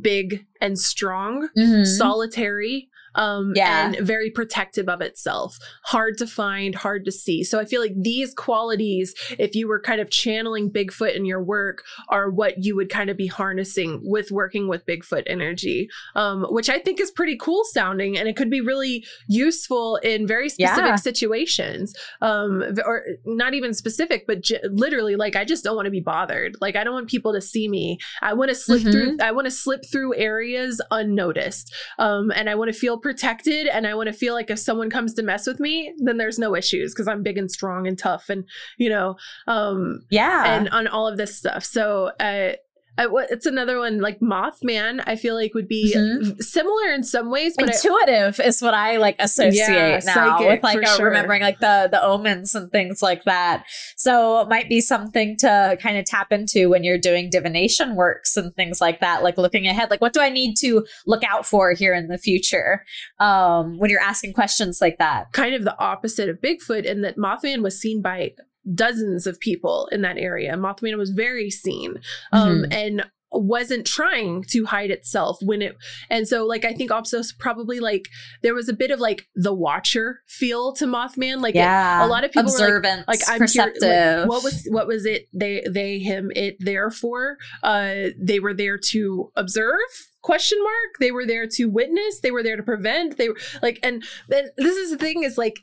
big 0.00 0.44
and 0.60 0.76
strong 0.78 1.48
Mhm. 1.56 1.86
solitary 1.86 2.88
um 3.16 3.52
Yeah. 3.54 3.86
and 3.86 3.98
very 4.06 4.30
protective 4.30 4.88
of 4.88 5.00
itself 5.00 5.58
hard 5.84 6.18
to 6.18 6.26
find 6.26 6.74
hard 6.74 7.04
to 7.04 7.12
see 7.12 7.44
so 7.44 7.58
i 7.58 7.64
feel 7.64 7.80
like 7.80 7.94
these 7.96 8.34
qualities 8.34 9.14
if 9.38 9.54
you 9.54 9.68
were 9.68 9.80
kind 9.80 10.00
of 10.00 10.10
channeling 10.10 10.70
bigfoot 10.70 11.14
in 11.14 11.24
your 11.24 11.42
work 11.42 11.84
are 12.08 12.30
what 12.30 12.62
you 12.64 12.74
would 12.76 12.90
kind 12.90 13.10
of 13.10 13.16
be 13.16 13.26
harnessing 13.26 14.00
with 14.02 14.30
working 14.30 14.68
with 14.68 14.84
bigfoot 14.86 15.22
energy 15.26 15.88
um 16.16 16.44
which 16.50 16.68
i 16.68 16.78
think 16.78 17.00
is 17.00 17.10
pretty 17.10 17.36
cool 17.36 17.62
sounding 17.64 18.16
and 18.18 18.28
it 18.28 18.36
could 18.36 18.50
be 18.50 18.60
really 18.60 19.04
useful 19.28 19.96
in 19.96 20.26
very 20.26 20.48
specific 20.48 20.84
Yeah. 20.84 20.96
situations 20.96 21.94
um 22.20 22.62
or 22.84 23.02
not 23.24 23.54
even 23.54 23.74
specific 23.74 24.26
but 24.26 24.40
j- 24.42 24.60
literally 24.70 25.16
like 25.16 25.36
i 25.36 25.44
just 25.44 25.64
don't 25.64 25.76
want 25.76 25.86
to 25.86 25.90
be 25.90 26.00
bothered 26.00 26.56
like 26.60 26.76
i 26.76 26.84
don't 26.84 26.94
want 26.94 27.08
people 27.08 27.32
to 27.32 27.40
see 27.40 27.68
me 27.68 27.98
i 28.22 28.32
want 28.32 28.48
to 28.50 28.54
slip 28.54 28.82
Mhm. 28.82 28.92
through 28.92 29.16
i 29.22 29.30
want 29.32 29.44
to 29.46 29.50
slip 29.50 29.82
through 29.90 30.14
areas 30.16 30.80
unnoticed 30.90 31.72
um 31.98 32.30
and 32.34 32.48
i 32.50 32.54
want 32.54 32.72
to 32.72 32.78
feel 32.78 32.98
protected 33.04 33.66
and 33.66 33.86
i 33.86 33.94
want 33.94 34.06
to 34.06 34.12
feel 34.14 34.32
like 34.32 34.48
if 34.50 34.58
someone 34.58 34.88
comes 34.88 35.12
to 35.12 35.22
mess 35.22 35.46
with 35.46 35.60
me 35.60 35.92
then 35.98 36.16
there's 36.16 36.38
no 36.38 36.56
issues 36.56 36.94
because 36.94 37.06
i'm 37.06 37.22
big 37.22 37.36
and 37.36 37.50
strong 37.50 37.86
and 37.86 37.98
tough 37.98 38.30
and 38.30 38.48
you 38.78 38.88
know 38.88 39.14
um 39.46 40.00
Yeah. 40.10 40.54
and 40.56 40.70
on 40.70 40.86
all 40.88 41.06
of 41.06 41.18
this 41.18 41.36
stuff 41.36 41.64
so 41.66 42.12
uh 42.18 42.54
I, 42.96 43.08
it's 43.30 43.46
another 43.46 43.78
one 43.78 44.00
like 44.00 44.20
Mothman. 44.20 45.02
I 45.06 45.16
feel 45.16 45.34
like 45.34 45.52
would 45.54 45.66
be 45.66 45.92
Mhm. 45.96 46.40
similar 46.40 46.92
in 46.94 47.02
some 47.02 47.30
ways, 47.30 47.54
but 47.58 47.68
I, 47.68 47.72
Intuitive 47.72 48.40
is 48.40 48.62
what 48.62 48.72
I 48.74 48.98
like 48.98 49.16
associate 49.18 49.56
Yeah, 49.58 50.00
now 50.04 50.14
psychic, 50.38 50.46
with 50.48 50.62
like 50.62 50.86
uh, 50.86 50.96
sure. 50.96 51.06
remembering 51.06 51.42
like 51.42 51.58
the 51.58 51.88
the 51.90 52.02
omens 52.02 52.54
and 52.54 52.70
things 52.70 53.02
like 53.02 53.24
that. 53.24 53.64
So 53.96 54.40
it 54.40 54.48
might 54.48 54.68
be 54.68 54.80
something 54.80 55.36
to 55.38 55.76
kind 55.80 55.98
of 55.98 56.04
tap 56.04 56.30
into 56.32 56.70
when 56.70 56.84
you're 56.84 56.98
doing 56.98 57.30
divination 57.30 57.96
works 57.96 58.36
and 58.36 58.54
things 58.54 58.80
like 58.80 59.00
that, 59.00 59.22
like 59.24 59.38
looking 59.38 59.66
ahead, 59.66 59.90
like 59.90 60.00
what 60.00 60.12
do 60.12 60.20
I 60.20 60.28
need 60.30 60.54
to 60.60 60.86
look 61.06 61.24
out 61.24 61.46
for 61.46 61.72
here 61.72 61.94
in 61.94 62.06
the 62.08 62.18
future? 62.18 62.84
Um, 63.18 63.78
when 63.78 63.90
you're 63.90 64.00
asking 64.00 64.34
questions 64.34 64.78
like 64.80 64.98
that. 64.98 65.32
kind 65.32 65.54
of 65.54 65.64
the 65.64 65.76
opposite 65.78 66.28
of 66.28 66.36
Bigfoot 66.40 66.84
in 66.84 67.00
that 67.02 67.16
Mothman 67.16 67.62
was 67.62 67.80
seen 67.80 68.00
by 68.02 68.30
dozens 68.72 69.26
of 69.26 69.38
people 69.40 69.88
in 69.92 70.00
that 70.02 70.16
area. 70.16 70.54
Mothman 70.54 70.96
was 70.96 71.10
very 71.10 71.50
seen 71.50 71.98
um, 72.32 72.62
Mhm. 72.62 72.74
and 72.74 73.04
wasn't 73.34 73.86
trying 73.86 74.44
to 74.50 74.64
hide 74.64 74.90
itself 74.90 75.38
when 75.42 75.62
it 75.62 75.76
and 76.10 76.28
so 76.28 76.46
like 76.46 76.64
I 76.64 76.72
think 76.72 76.90
also 76.90 77.20
probably 77.38 77.80
like 77.80 78.08
there 78.42 78.54
was 78.54 78.68
a 78.68 78.72
bit 78.72 78.90
of 78.90 79.00
like 79.00 79.26
the 79.34 79.52
watcher 79.54 80.20
feel 80.26 80.72
to 80.74 80.86
Mothman 80.86 81.40
like 81.40 81.54
it- 81.54 81.58
yeah, 81.58 82.04
a 82.04 82.08
lot 82.08 82.24
of 82.24 82.32
people 82.32 82.52
were 82.52 82.58
like, 82.58 82.68
observant, 82.68 83.08
like 83.08 83.20
I'm 83.28 83.38
perceptive. 83.38 83.82
Here, 83.82 84.18
like, 84.20 84.28
what 84.28 84.44
was 84.44 84.66
what 84.70 84.86
was 84.86 85.06
it 85.06 85.28
they 85.32 85.64
they 85.68 85.98
him 85.98 86.30
it 86.34 86.56
there 86.60 86.90
for? 86.90 87.36
Uh, 87.62 88.10
they 88.18 88.40
were 88.40 88.54
there 88.54 88.78
to 88.90 89.30
observe 89.36 89.78
question 90.22 90.58
mark 90.62 90.96
they 91.00 91.10
were 91.10 91.26
there 91.26 91.46
to 91.46 91.66
witness 91.66 92.20
they 92.20 92.30
were 92.30 92.42
there 92.42 92.56
to 92.56 92.62
prevent 92.62 93.18
they 93.18 93.28
were 93.28 93.36
like 93.60 93.78
and 93.82 94.02
then 94.30 94.46
this 94.56 94.74
is 94.74 94.90
the 94.90 94.96
thing 94.96 95.22
is 95.22 95.36
like 95.36 95.60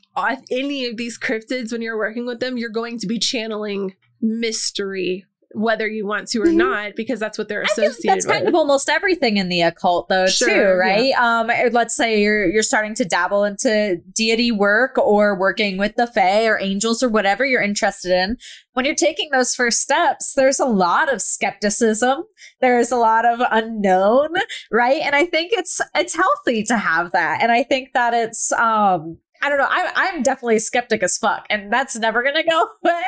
any 0.52 0.86
of 0.86 0.96
these 0.96 1.18
cryptids 1.18 1.72
when 1.72 1.82
you're 1.82 1.98
working 1.98 2.26
with 2.26 2.38
them 2.38 2.56
you're 2.56 2.70
going 2.70 2.96
to 2.96 3.08
be 3.08 3.18
channeling 3.18 3.92
mystery 4.20 5.24
whether 5.54 5.88
you 5.88 6.06
want 6.06 6.28
to 6.28 6.40
or 6.40 6.46
Mhm. 6.46 6.54
not 6.54 6.92
because 6.96 7.20
that's 7.20 7.36
what 7.38 7.48
they're 7.48 7.62
associated 7.62 8.04
that's 8.04 8.26
kind 8.26 8.48
of 8.48 8.54
almost 8.54 8.88
everything 8.88 9.36
in 9.36 9.48
the 9.48 9.60
occult 9.62 10.08
though 10.08 10.26
too 10.26 10.32
Sure, 10.46 10.78
right? 10.78 11.12
Um 11.14 11.50
let's 11.72 11.94
say 11.94 12.20
you're 12.22 12.46
you're 12.48 12.62
starting 12.62 12.94
to 12.96 13.04
dabble 13.04 13.44
into 13.44 13.96
deity 14.14 14.50
work 14.52 14.96
or 14.98 15.38
working 15.38 15.76
with 15.78 15.96
the 15.96 16.06
fae 16.06 16.46
or 16.46 16.58
angels 16.60 17.02
or 17.02 17.08
whatever 17.08 17.44
you're 17.44 17.62
interested 17.62 18.12
in. 18.12 18.36
When 18.74 18.84
you're 18.84 18.94
taking 18.94 19.28
those 19.30 19.54
first 19.54 19.80
steps 19.80 20.34
there's 20.34 20.60
a 20.60 20.66
lot 20.66 21.12
of 21.12 21.20
skepticism. 21.22 22.24
There's 22.60 22.90
a 22.90 22.96
lot 22.96 23.24
of 23.24 23.40
unknown 23.50 24.30
right? 24.70 25.00
And 25.02 25.14
i 25.14 25.26
think 25.26 25.52
it's 25.52 25.80
it's 25.94 26.14
healthy 26.16 26.62
to 26.64 26.76
have 26.76 27.12
that. 27.12 27.42
And 27.42 27.52
i 27.52 27.62
think 27.62 27.90
that 27.94 28.14
it's 28.14 28.52
um 28.52 29.18
I 29.42 29.48
don't 29.48 29.58
know. 29.58 29.68
I, 29.68 29.92
I'm 29.94 30.22
definitely 30.22 30.60
skeptic 30.60 31.02
as 31.02 31.18
fuck, 31.18 31.46
and 31.50 31.72
that's 31.72 31.96
never 31.96 32.22
gonna 32.22 32.44
go 32.48 32.68
away. 32.84 33.02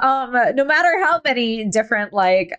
Um, 0.00 0.54
no 0.54 0.64
matter 0.64 1.02
how 1.02 1.20
many 1.24 1.68
different 1.68 2.12
like 2.12 2.52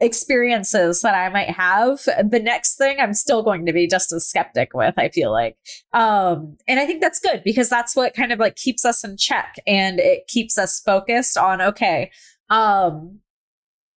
experiences 0.00 1.02
that 1.02 1.14
I 1.14 1.28
might 1.28 1.50
have, 1.50 2.00
the 2.04 2.40
next 2.42 2.76
thing 2.76 2.98
I'm 2.98 3.14
still 3.14 3.42
going 3.42 3.66
to 3.66 3.72
be 3.72 3.86
just 3.86 4.12
a 4.12 4.20
skeptic 4.20 4.70
with, 4.74 4.94
I 4.96 5.10
feel 5.10 5.30
like. 5.30 5.56
Um, 5.92 6.56
and 6.66 6.80
I 6.80 6.86
think 6.86 7.02
that's 7.02 7.18
good 7.18 7.42
because 7.44 7.68
that's 7.68 7.94
what 7.94 8.14
kind 8.14 8.32
of 8.32 8.38
like 8.38 8.56
keeps 8.56 8.84
us 8.84 9.04
in 9.04 9.16
check 9.18 9.56
and 9.66 10.00
it 10.00 10.26
keeps 10.26 10.58
us 10.58 10.80
focused 10.80 11.36
on, 11.36 11.60
okay, 11.60 12.10
um, 12.48 13.20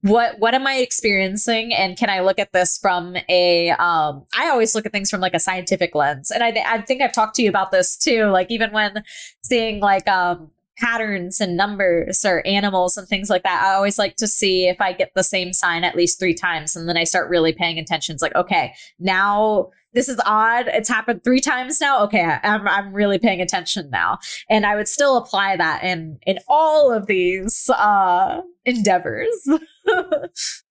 what 0.01 0.39
what 0.39 0.55
am 0.55 0.65
I 0.65 0.77
experiencing 0.77 1.73
and 1.73 1.97
can 1.97 2.09
I 2.09 2.21
look 2.21 2.39
at 2.39 2.53
this 2.53 2.77
from 2.77 3.15
a 3.29 3.69
um 3.71 4.25
I 4.37 4.49
always 4.49 4.73
look 4.73 4.85
at 4.85 4.91
things 4.91 5.09
from 5.09 5.21
like 5.21 5.33
a 5.35 5.39
scientific 5.39 5.93
lens. 5.93 6.31
And 6.31 6.43
I 6.43 6.51
th- 6.51 6.65
I 6.67 6.81
think 6.81 7.01
I've 7.01 7.13
talked 7.13 7.35
to 7.35 7.43
you 7.43 7.49
about 7.49 7.71
this 7.71 7.97
too, 7.97 8.25
like 8.25 8.49
even 8.49 8.71
when 8.71 9.03
seeing 9.43 9.79
like 9.79 10.07
um 10.07 10.49
patterns 10.77 11.39
and 11.39 11.55
numbers 11.55 12.25
or 12.25 12.45
animals 12.47 12.97
and 12.97 13.07
things 13.07 13.29
like 13.29 13.43
that. 13.43 13.63
I 13.63 13.75
always 13.75 13.99
like 13.99 14.15
to 14.15 14.27
see 14.27 14.67
if 14.67 14.81
I 14.81 14.93
get 14.93 15.11
the 15.13 15.23
same 15.23 15.53
sign 15.53 15.83
at 15.83 15.95
least 15.95 16.19
three 16.19 16.33
times 16.33 16.75
and 16.75 16.89
then 16.89 16.97
I 16.97 17.03
start 17.03 17.29
really 17.29 17.53
paying 17.53 17.77
attention. 17.77 18.13
It's 18.13 18.23
like, 18.23 18.35
okay, 18.35 18.73
now 18.99 19.69
this 19.93 20.09
is 20.09 20.19
odd. 20.25 20.67
It's 20.67 20.89
happened 20.89 21.23
three 21.23 21.41
times 21.41 21.79
now. 21.79 22.03
Okay, 22.05 22.21
I'm 22.21 22.67
I'm 22.67 22.93
really 22.93 23.19
paying 23.19 23.41
attention 23.41 23.89
now. 23.91 24.17
And 24.49 24.65
I 24.65 24.75
would 24.75 24.87
still 24.87 25.17
apply 25.17 25.57
that 25.57 25.83
in 25.83 26.17
in 26.25 26.39
all 26.47 26.91
of 26.91 27.05
these 27.07 27.69
uh 27.69 28.41
endeavors. 28.65 29.29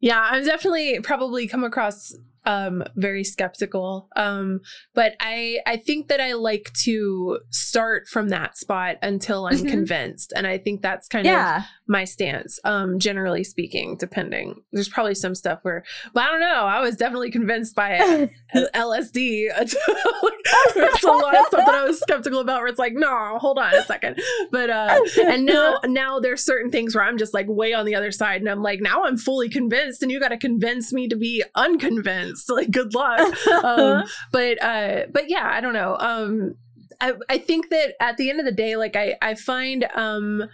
Yeah, 0.01 0.21
I'm 0.31 0.45
definitely 0.45 1.01
probably 1.01 1.47
come 1.47 1.65
across 1.65 2.15
um 2.47 2.83
very 2.97 3.23
skeptical. 3.23 4.09
Um 4.17 4.61
but 4.95 5.15
I 5.21 5.59
I 5.67 5.77
think 5.77 6.09
that 6.09 6.23
I 6.23 6.33
like 6.33 6.71
to 6.85 7.39
start 7.51 8.09
from 8.09 8.31
that 8.31 8.57
spot 8.57 8.97
until 9.03 9.45
I'm 9.47 9.59
Mhm. 9.59 9.69
convinced 9.69 10.33
and 10.35 10.47
I 10.47 10.57
think 10.57 10.81
that's 10.81 11.07
kind 11.07 11.27
of 11.59 11.65
my 11.87 12.05
stance 12.05 12.59
um 12.65 12.99
generally 12.99 13.45
speaking 13.45 13.99
depending. 13.99 14.63
There's 14.73 14.89
probably 14.89 15.17
some 15.17 15.35
stuff 15.35 15.59
where 15.63 15.85
but 16.15 16.23
I 16.25 16.31
don't 16.31 16.41
know, 16.41 16.65
I 16.65 16.81
was 16.81 16.97
definitely 16.97 17.31
convinced 17.31 17.75
by. 17.75 18.31
LSD. 18.55 19.49
There's 20.75 21.03
a 21.03 21.09
lot 21.09 21.37
of 21.37 21.47
stuff 21.47 21.67
that 21.67 21.75
I 21.75 21.85
was 21.85 22.01
skeptical 22.01 22.41
about 22.41 22.61
where 22.61 22.69
it's 22.69 22.79
like, 22.79 22.95
no, 22.95 23.39
hold 23.39 23.59
on 23.59 23.75
a 23.75 23.83
second. 23.85 24.21
But 24.51 24.71
uh 24.71 25.01
and 25.25 25.47
now 25.47 25.79
now 25.85 26.21
there's 26.21 26.45
certain 26.45 26.71
things 26.71 26.95
where 26.95 27.05
I'm 27.05 27.19
just 27.19 27.35
like 27.35 27.47
way 27.49 27.73
on 27.73 27.87
the 27.87 27.95
other 27.95 28.11
side 28.11 28.41
and 28.41 28.49
I'm 28.49 28.63
like, 28.63 28.81
now 28.81 29.05
I'm 29.05 29.17
fully 29.17 29.49
convinced 29.49 30.03
and 30.03 30.11
you 30.11 30.21
gotta 30.21 30.39
convince 30.39 30.93
me 30.93 31.09
to 31.09 31.17
be 31.17 31.43
unconvinced. 31.55 32.51
Like 32.61 32.71
good 32.73 32.95
luck. 32.95 33.35
Um 33.65 34.05
but 34.33 34.63
uh 34.63 35.07
but 35.13 35.31
yeah, 35.31 35.49
I 35.51 35.61
don't 35.61 35.73
know. 35.73 35.97
Um 35.99 36.57
I, 37.01 37.15
I 37.29 37.39
think 37.39 37.71
that 37.71 37.95
at 38.01 38.17
the 38.17 38.29
end 38.29 38.41
of 38.41 38.47
the 38.47 38.53
day, 38.53 38.77
like 38.77 38.97
I, 38.97 39.17
I 39.23 39.35
find 39.35 39.87
um 39.95 40.45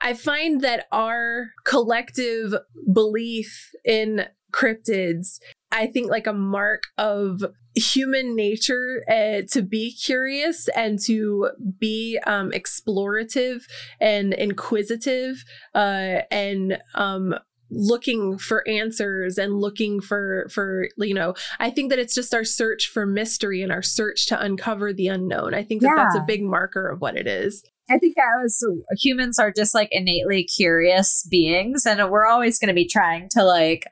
I 0.00 0.14
find 0.14 0.60
that 0.62 0.86
our 0.90 1.50
collective 1.64 2.54
belief 2.92 3.70
in 3.84 4.26
cryptids, 4.52 5.38
I 5.72 5.86
think 5.86 6.10
like 6.10 6.26
a 6.26 6.32
mark 6.32 6.82
of 6.98 7.42
human 7.74 8.36
nature 8.36 9.02
uh, 9.08 9.42
to 9.50 9.62
be 9.62 9.94
curious 9.94 10.68
and 10.76 10.98
to 11.06 11.50
be 11.78 12.18
um, 12.26 12.50
explorative 12.50 13.62
and 14.00 14.34
inquisitive 14.34 15.42
uh, 15.74 16.20
and 16.30 16.78
um, 16.94 17.34
looking 17.70 18.36
for 18.36 18.66
answers 18.68 19.38
and 19.38 19.54
looking 19.54 19.98
for 19.98 20.46
for 20.50 20.88
you 20.98 21.14
know 21.14 21.32
i 21.58 21.70
think 21.70 21.88
that 21.88 21.98
it's 21.98 22.14
just 22.14 22.34
our 22.34 22.44
search 22.44 22.90
for 22.92 23.06
mystery 23.06 23.62
and 23.62 23.72
our 23.72 23.80
search 23.80 24.26
to 24.26 24.38
uncover 24.38 24.92
the 24.92 25.08
unknown. 25.08 25.54
I 25.54 25.62
think 25.62 25.80
that 25.80 25.94
that's 25.96 26.14
a 26.14 26.24
big 26.26 26.42
marker 26.42 26.90
of 26.90 27.00
what 27.00 27.16
it 27.16 27.26
is. 27.26 27.64
I 27.90 27.98
think 27.98 28.16
I 28.18 28.42
was 28.42 28.64
humans 28.98 29.38
are 29.38 29.52
just 29.52 29.74
like 29.74 29.88
innately 29.90 30.44
curious 30.44 31.26
beings, 31.30 31.84
and 31.84 32.10
we're 32.10 32.26
always 32.26 32.58
going 32.58 32.68
to 32.68 32.74
be 32.74 32.86
trying 32.86 33.28
to 33.32 33.42
like 33.42 33.86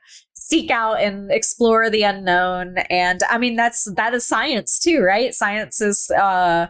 seek 0.51 0.69
out 0.69 0.99
and 0.99 1.31
explore 1.31 1.89
the 1.89 2.03
unknown. 2.03 2.77
And 2.89 3.21
I 3.29 3.37
mean, 3.37 3.55
that's 3.55 3.89
that 3.95 4.13
is 4.13 4.27
science 4.27 4.79
too, 4.79 4.99
right? 4.99 5.33
Science 5.33 5.79
is 5.79 6.11
uh, 6.11 6.67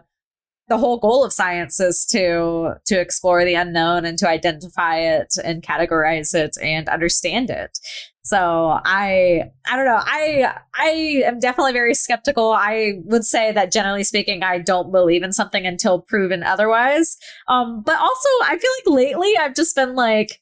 the 0.70 0.78
whole 0.78 1.00
goal 1.00 1.26
of 1.26 1.34
science 1.34 1.80
is 1.80 2.06
to 2.12 2.76
to 2.86 3.02
explore 3.02 3.44
the 3.44 3.56
unknown 3.56 4.06
and 4.06 4.20
to 4.20 4.30
identify 4.30 4.98
it 5.00 5.34
and 5.44 5.64
categorize 5.64 6.36
it 6.36 6.56
and 6.62 6.88
understand 6.90 7.50
it. 7.50 7.80
So 8.24 8.80
I 8.86 9.50
I 9.68 9.76
don't 9.76 9.86
know. 9.86 10.00
I 10.00 10.54
I 10.76 11.24
am 11.26 11.40
definitely 11.40 11.74
very 11.74 11.96
skeptical. 11.96 12.52
I 12.52 13.00
would 13.06 13.26
say 13.26 13.52
that 13.52 13.72
generally 13.72 14.04
speaking, 14.04 14.44
I 14.44 14.60
don't 14.60 14.92
believe 14.92 15.24
in 15.24 15.34
something 15.34 15.66
until 15.66 16.02
proven 16.02 16.44
otherwise. 16.44 17.18
Um, 17.48 17.82
but 17.84 18.00
also 18.00 18.30
I 18.44 18.60
feel 18.60 18.72
like 18.78 19.06
lately 19.08 19.34
I've 19.40 19.56
just 19.56 19.76
been 19.76 19.96
like, 19.96 20.40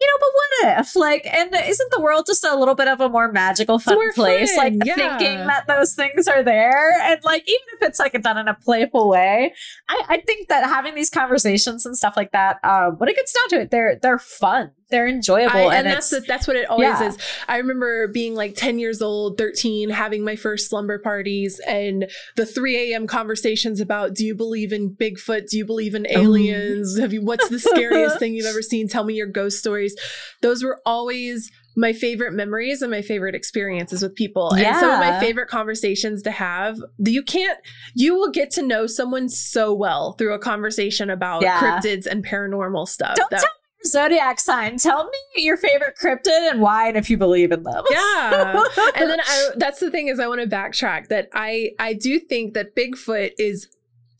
you 0.00 0.06
know, 0.06 0.18
but 0.20 0.28
what 0.32 0.80
if? 0.80 0.96
Like, 0.96 1.26
and 1.26 1.54
isn't 1.54 1.90
the 1.90 2.00
world 2.00 2.26
just 2.26 2.44
a 2.44 2.54
little 2.56 2.74
bit 2.74 2.88
of 2.88 3.00
a 3.00 3.08
more 3.08 3.32
magical, 3.32 3.78
fun 3.78 3.94
more 3.94 4.12
place? 4.12 4.54
fun, 4.54 4.78
like 4.78 4.86
yeah. 4.86 4.94
thinking 4.94 5.46
that 5.46 5.66
those 5.66 5.94
things 5.94 6.28
are 6.28 6.42
there, 6.42 6.92
and 7.00 7.18
like 7.24 7.42
even 7.42 7.66
if 7.80 7.88
it's 7.88 7.98
like 7.98 8.20
done 8.22 8.38
in 8.38 8.48
a 8.48 8.54
playful 8.54 9.08
way, 9.08 9.52
I, 9.88 10.02
I 10.08 10.20
think 10.20 10.48
that 10.48 10.64
having 10.64 10.94
these 10.94 11.10
conversations 11.10 11.84
and 11.84 11.96
stuff 11.96 12.14
like 12.16 12.32
that, 12.32 12.58
um, 12.64 12.96
when 12.98 13.08
it 13.08 13.16
gets 13.16 13.32
down 13.32 13.48
to 13.50 13.62
it, 13.62 13.70
they're 13.70 13.98
they're 14.00 14.18
fun, 14.18 14.70
they're 14.90 15.06
enjoyable, 15.06 15.56
I, 15.56 15.76
and, 15.76 15.86
and 15.86 15.86
that's 15.86 16.14
that's 16.26 16.46
what 16.46 16.56
it 16.56 16.68
always 16.70 16.86
yeah. 17.00 17.08
is. 17.08 17.18
I 17.46 17.58
remember 17.58 18.08
being 18.08 18.34
like 18.34 18.54
ten 18.54 18.78
years 18.78 19.02
old, 19.02 19.36
thirteen, 19.36 19.90
having 19.90 20.24
my 20.24 20.34
first 20.36 20.68
slumber 20.70 20.98
parties, 20.98 21.60
and 21.66 22.10
the 22.36 22.46
three 22.46 22.92
a.m. 22.92 23.06
conversations 23.06 23.80
about: 23.80 24.14
Do 24.14 24.24
you 24.24 24.34
believe 24.34 24.72
in 24.72 24.90
Bigfoot? 24.90 25.48
Do 25.48 25.58
you 25.58 25.66
believe 25.66 25.94
in 25.94 26.06
Oh. 26.14 26.20
aliens? 26.22 26.98
Have 26.98 27.12
you? 27.12 27.22
What's 27.22 27.48
the 27.48 27.58
scariest 27.58 28.18
thing 28.18 28.34
you've 28.34 28.46
ever 28.54 28.62
seen? 28.62 28.88
Tell 28.88 29.04
me 29.04 29.14
your 29.14 29.26
ghost 29.26 29.58
stories. 29.58 29.94
Those 30.40 30.62
were 30.64 30.80
always 30.86 31.50
my 31.76 31.92
favorite 31.92 32.32
memories 32.32 32.82
and 32.82 32.90
my 32.90 33.02
favorite 33.02 33.36
experiences 33.36 34.02
with 34.02 34.12
people 34.16 34.52
and 34.52 34.76
some 34.78 34.90
of 34.90 34.98
my 34.98 35.20
favorite 35.20 35.46
conversations 35.48 36.22
to 36.22 36.30
have 36.32 36.76
you 36.98 37.22
can't 37.22 37.56
you 37.94 38.16
will 38.16 38.32
get 38.32 38.50
to 38.50 38.62
know 38.62 38.84
someone 38.88 39.28
so 39.28 39.72
well 39.72 40.14
through 40.14 40.34
a 40.34 40.40
conversation 40.40 41.08
about 41.08 41.40
Yeah. 41.40 41.60
cryptids 41.60 42.04
and 42.06 42.26
paranormal 42.26 42.88
stuff 42.88 43.14
Don't 43.14 43.30
that- 43.30 43.40
tell 43.42 43.50
zodiac 43.86 44.40
sign. 44.40 44.76
Tell 44.78 45.04
me 45.04 45.42
your 45.44 45.56
favorite 45.56 45.94
cryptid 46.02 46.50
and 46.50 46.60
why, 46.60 46.88
and 46.88 46.96
if 46.96 47.08
you 47.10 47.16
believe 47.16 47.52
in 47.52 47.62
them. 47.62 47.84
yeah 47.90 48.52
and 48.96 49.10
then 49.10 49.20
I, 49.20 49.50
that's 49.56 49.80
the 49.80 49.90
thing 49.90 50.08
is 50.08 50.18
i 50.20 50.26
want 50.26 50.40
to 50.40 50.46
backtrack 50.46 51.08
that 51.08 51.28
i 51.32 51.70
i 51.78 51.92
do 51.92 52.18
think 52.18 52.54
that 52.54 52.74
bigfoot 52.74 53.32
is 53.38 53.68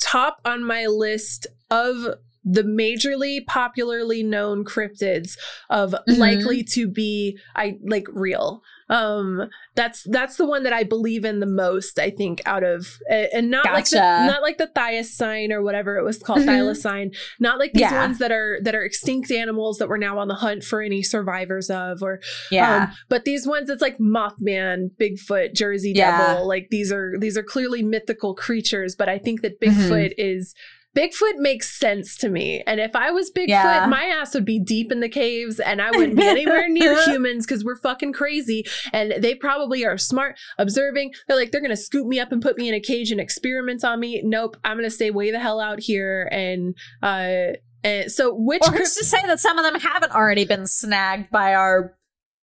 top 0.01 0.41
on 0.45 0.63
my 0.65 0.87
list 0.87 1.47
of 1.71 2.15
the 2.45 2.63
majorly 2.63 3.45
popularly 3.47 4.23
known 4.23 4.65
cryptids 4.65 5.37
of 5.69 5.95
Mhm. 6.09 6.19
likely 6.19 6.63
to 6.65 6.89
be 6.89 7.37
I 7.55 7.77
like 7.85 8.07
real. 8.13 8.63
Um 8.91 9.49
that's 9.75 10.03
that's 10.05 10.37
the 10.37 10.47
one 10.47 10.63
that 10.65 10.73
I 10.73 10.83
believe 10.83 11.25
in 11.25 11.41
the 11.41 11.47
most, 11.47 11.99
I 11.99 12.11
think, 12.11 12.41
out 12.47 12.65
of 12.65 12.99
and 13.11 13.51
not 13.51 13.67
like 13.67 13.89
the, 13.91 13.99
not 14.01 14.43
like 14.43 14.59
the 14.59 14.67
thylacine 14.75 15.51
or 15.53 15.63
whatever 15.63 15.97
it 15.99 16.05
was 16.05 16.19
called, 16.19 16.41
Mhm. 16.41 16.47
thylacine. 16.49 17.15
Not 17.39 17.59
like 17.59 17.73
these 17.75 17.83
Yeah. 17.83 18.01
ones 18.03 18.19
that 18.19 18.33
are 18.33 18.59
that 18.63 18.75
are 18.75 18.83
extinct 18.83 19.31
animals 19.31 19.79
that 19.79 19.89
we're 19.89 19.99
now 19.99 20.19
on 20.19 20.29
the 20.29 20.35
hunt 20.35 20.65
for 20.65 20.81
any 20.83 21.03
survivors 21.03 21.71
of 21.71 22.03
or 22.03 22.21
Yeah. 22.51 22.85
um, 22.85 22.91
but 23.09 23.25
these 23.25 23.47
ones, 23.47 23.71
it's 23.71 23.83
like 23.83 23.99
Mothman, 23.99 24.91
Bigfoot, 25.01 25.55
Jersey 25.55 25.93
Yeah. 25.95 26.27
Devil. 26.29 26.49
Like 26.49 26.69
these 26.71 26.91
are 26.93 27.13
these 27.19 27.37
are 27.37 27.43
clearly 27.43 27.83
mythical 27.83 28.35
creatures. 28.35 28.97
But 28.97 29.09
I 29.09 29.19
think 29.19 29.43
that 29.43 29.61
Mm-hmm. 29.61 29.81
Bigfoot 29.93 30.13
is 30.19 30.55
Bigfoot 30.97 31.37
makes 31.37 31.79
sense 31.79 32.17
to 32.19 32.29
me. 32.29 32.63
And 32.67 32.81
if 32.81 32.97
I 32.97 33.11
was 33.11 33.31
Bigfoot, 33.31 33.49
Yeah. 33.49 33.87
my 33.89 34.05
ass 34.05 34.35
would 34.35 34.45
be 34.45 34.59
deep 34.59 34.91
in 34.91 35.01
the 35.01 35.09
caves, 35.09 35.61
and 35.61 35.81
I 35.81 35.91
wouldn't 35.93 36.17
be 36.17 36.27
anywhere 36.27 36.69
near 36.69 37.01
humans 37.09 37.47
because 37.47 37.65
we're 37.65 37.79
fucking 37.79 38.13
crazy. 38.15 38.65
And 38.93 39.15
they 39.23 39.35
probably 39.35 39.85
are 39.85 39.99
smart, 39.99 40.39
observing. 40.59 41.13
They're 41.29 41.37
like 41.37 41.53
they're 41.53 41.61
gonna 41.61 41.77
scoop 41.77 42.07
me 42.07 42.19
up 42.19 42.33
and 42.33 42.43
put 42.43 42.57
me 42.59 42.69
in 42.69 42.75
a 42.75 42.81
cage 42.81 43.11
and 43.11 43.21
experiment 43.21 43.85
on 43.85 44.01
me. 44.01 44.23
Nope, 44.25 44.57
I'm 44.65 44.77
gonna 44.77 44.91
stay 44.91 45.11
way 45.11 45.31
the 45.31 45.39
hell 45.39 45.61
out 45.61 45.79
here. 45.81 46.29
And 46.33 46.75
uh, 47.03 47.53
and 47.85 48.11
so 48.11 48.35
which 48.35 48.63
or 48.67 48.71
crypt- 48.73 48.97
to 48.97 49.05
say 49.05 49.21
that 49.27 49.39
some 49.41 49.59
of 49.59 49.65
them 49.65 49.81
haven't 49.81 50.13
already 50.13 50.45
been 50.45 50.67
snagged 50.67 51.31
by 51.31 51.55
our 51.55 51.95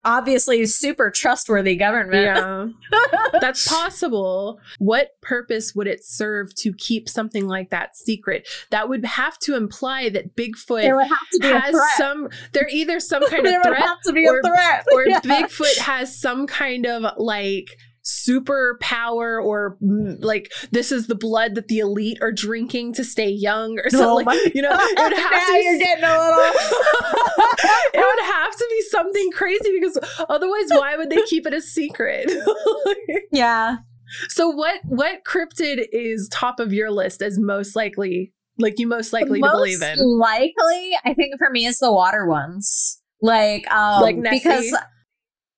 obviously 0.06 0.66
super 0.66 1.12
trustworthy 1.12 1.76
government? 1.76 2.24
Yeah. 2.24 2.68
That's 3.42 3.68
possible. 3.68 4.60
What 4.78 5.10
purpose 5.22 5.74
would 5.76 5.88
it 5.88 6.06
serve 6.06 6.56
to 6.56 6.74
keep 6.74 7.10
something 7.10 7.48
like 7.48 7.72
that 7.72 7.96
secret? 7.98 8.48
That 8.72 8.88
would 8.88 9.04
have 9.06 9.38
to 9.40 9.56
imply 9.56 10.10
that 10.10 10.36
Bigfoot 10.36 10.82
there 10.84 10.96
would 10.96 11.08
have 11.08 11.30
to 11.34 11.40
be 11.40 11.48
has 11.48 11.76
some 11.98 12.30
they're 12.54 12.70
either 12.70 13.00
some 13.00 13.28
kind 13.30 13.46
of 13.46 13.54
threat 13.64 13.78
have 13.80 14.02
to 14.06 14.14
be 14.14 14.28
or- 14.28 14.42
threat. 14.42 14.86
or 14.94 15.06
Yeah. 15.08 15.20
Bigfoot 15.22 15.78
has 15.80 16.18
some 16.20 16.48
kind 16.48 16.86
of 16.86 17.04
like 17.18 17.76
superpower 18.06 19.44
or 19.44 19.78
mm, 19.82 20.24
like 20.24 20.52
this 20.72 20.92
is 20.92 21.08
the 21.08 21.16
blood 21.16 21.56
that 21.56 21.68
the 21.70 21.80
elite 21.80 22.20
are 22.22 22.32
drinking 22.32 22.94
to 22.94 23.04
stay 23.04 23.30
young 23.30 23.80
or 23.80 23.90
something 23.90 24.08
Oh 24.08 24.16
like 24.18 24.54
you 24.54 24.62
know 24.62 24.70
it 24.72 25.00
would 25.00 25.18
have 25.18 25.48
to 25.48 25.64
you're 25.64 25.80
getting 25.80 26.04
a 26.04 26.08
little 26.08 26.54
it 27.94 28.06
would 28.06 28.26
have 28.26 28.56
to 28.56 28.65
crazy 29.36 29.72
because 29.80 29.98
otherwise 30.30 30.70
why 30.70 30.96
would 30.98 31.10
they 31.10 31.22
keep 31.24 31.46
it 31.46 31.54
a 31.54 31.62
secret 31.62 32.32
Yeah. 33.32 33.78
so 34.30 34.50
what 34.50 34.80
what 34.86 35.24
cryptid 35.26 35.86
is 35.92 36.30
top 36.32 36.60
of 36.60 36.74
your 36.74 36.90
list 36.92 37.22
as 37.22 37.38
most 37.38 37.76
likely 37.76 38.34
like 38.58 38.80
you 38.80 38.88
most 38.88 39.14
likely 39.14 39.40
most 39.40 39.52
to 39.52 39.58
believe 39.58 39.82
in 39.82 40.00
Likely, 40.18 40.98
I 41.04 41.14
think 41.14 41.38
for 41.38 41.50
me 41.50 41.66
is 41.66 41.80
the 41.80 41.92
water 41.92 42.26
ones. 42.26 43.02
Like, 43.22 43.70
um, 43.72 44.02
Like 44.02 44.16
Nessie? 44.16 44.38
because, 44.40 44.72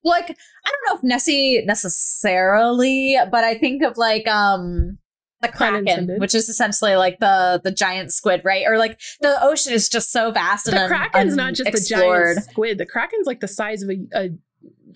like, 0.03 0.29
I 0.31 0.71
don't 0.71 0.89
know 0.89 0.95
if 0.97 1.03
Nessie 1.03 1.63
necessarily, 1.65 3.17
but 3.31 3.43
I 3.43 3.55
think 3.55 3.83
of 3.83 3.97
like 3.97 4.27
um 4.27 4.97
the 5.41 5.49
kraken, 5.49 6.15
which 6.17 6.33
is 6.33 6.49
essentially 6.49 6.95
like 6.95 7.19
the 7.19 7.61
the 7.63 7.71
giant 7.71 8.11
squid, 8.11 8.41
right? 8.43 8.65
Or 8.67 8.77
like 8.77 8.99
the 9.21 9.37
ocean 9.43 9.73
is 9.73 9.89
just 9.89 10.11
so 10.11 10.31
vast 10.31 10.65
the 10.65 10.71
and 10.71 10.79
un- 10.79 10.89
kraken's 10.89 11.35
not 11.35 11.53
just 11.53 11.69
a 11.69 11.95
giant 11.95 12.43
squid 12.43 12.77
the 12.77 12.85
kraken's 12.85 13.27
like 13.27 13.39
the 13.39 13.47
size 13.47 13.81
of 13.83 13.89
a, 13.89 13.97
a 14.13 14.29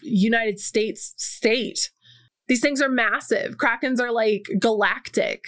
united 0.04 0.60
states 0.60 1.14
state 1.18 1.92
these 2.48 2.60
things 2.60 2.82
are 2.82 2.90
massive 2.90 3.58
krakens 3.58 4.00
are 4.00 4.12
like 4.12 4.48
galactic 4.60 5.44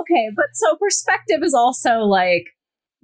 Okay, 0.00 0.30
but 0.34 0.46
so 0.52 0.76
perspective 0.76 1.42
is 1.42 1.54
also 1.54 2.00
like 2.00 2.48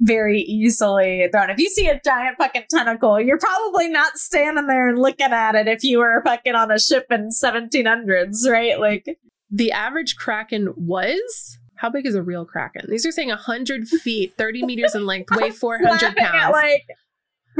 very 0.00 0.40
easily 0.40 1.28
thrown. 1.32 1.50
If 1.50 1.58
you 1.58 1.68
see 1.68 1.88
a 1.88 2.00
giant 2.04 2.36
fucking 2.38 2.64
tentacle, 2.70 3.20
you're 3.20 3.38
probably 3.38 3.88
not 3.88 4.18
standing 4.18 4.66
there 4.66 4.88
and 4.88 4.98
looking 4.98 5.32
at 5.32 5.54
it 5.54 5.68
if 5.68 5.84
you 5.84 5.98
were 5.98 6.22
fucking 6.24 6.54
on 6.54 6.70
a 6.70 6.78
ship 6.78 7.06
in 7.10 7.28
1700s, 7.28 8.48
right? 8.48 8.78
Like, 8.80 9.06
the 9.52 9.70
average 9.70 10.16
kraken 10.16 10.72
was 10.76 11.58
how 11.76 11.90
big 11.90 12.06
is 12.06 12.14
a 12.14 12.22
real 12.22 12.44
kraken 12.44 12.86
these 12.88 13.04
are 13.06 13.12
saying 13.12 13.28
100 13.28 13.86
feet 13.86 14.32
30 14.38 14.62
meters 14.66 14.94
in 14.94 15.04
length 15.06 15.28
weigh 15.36 15.50
400 15.50 16.16
pounds 16.16 16.52
like, 16.52 16.82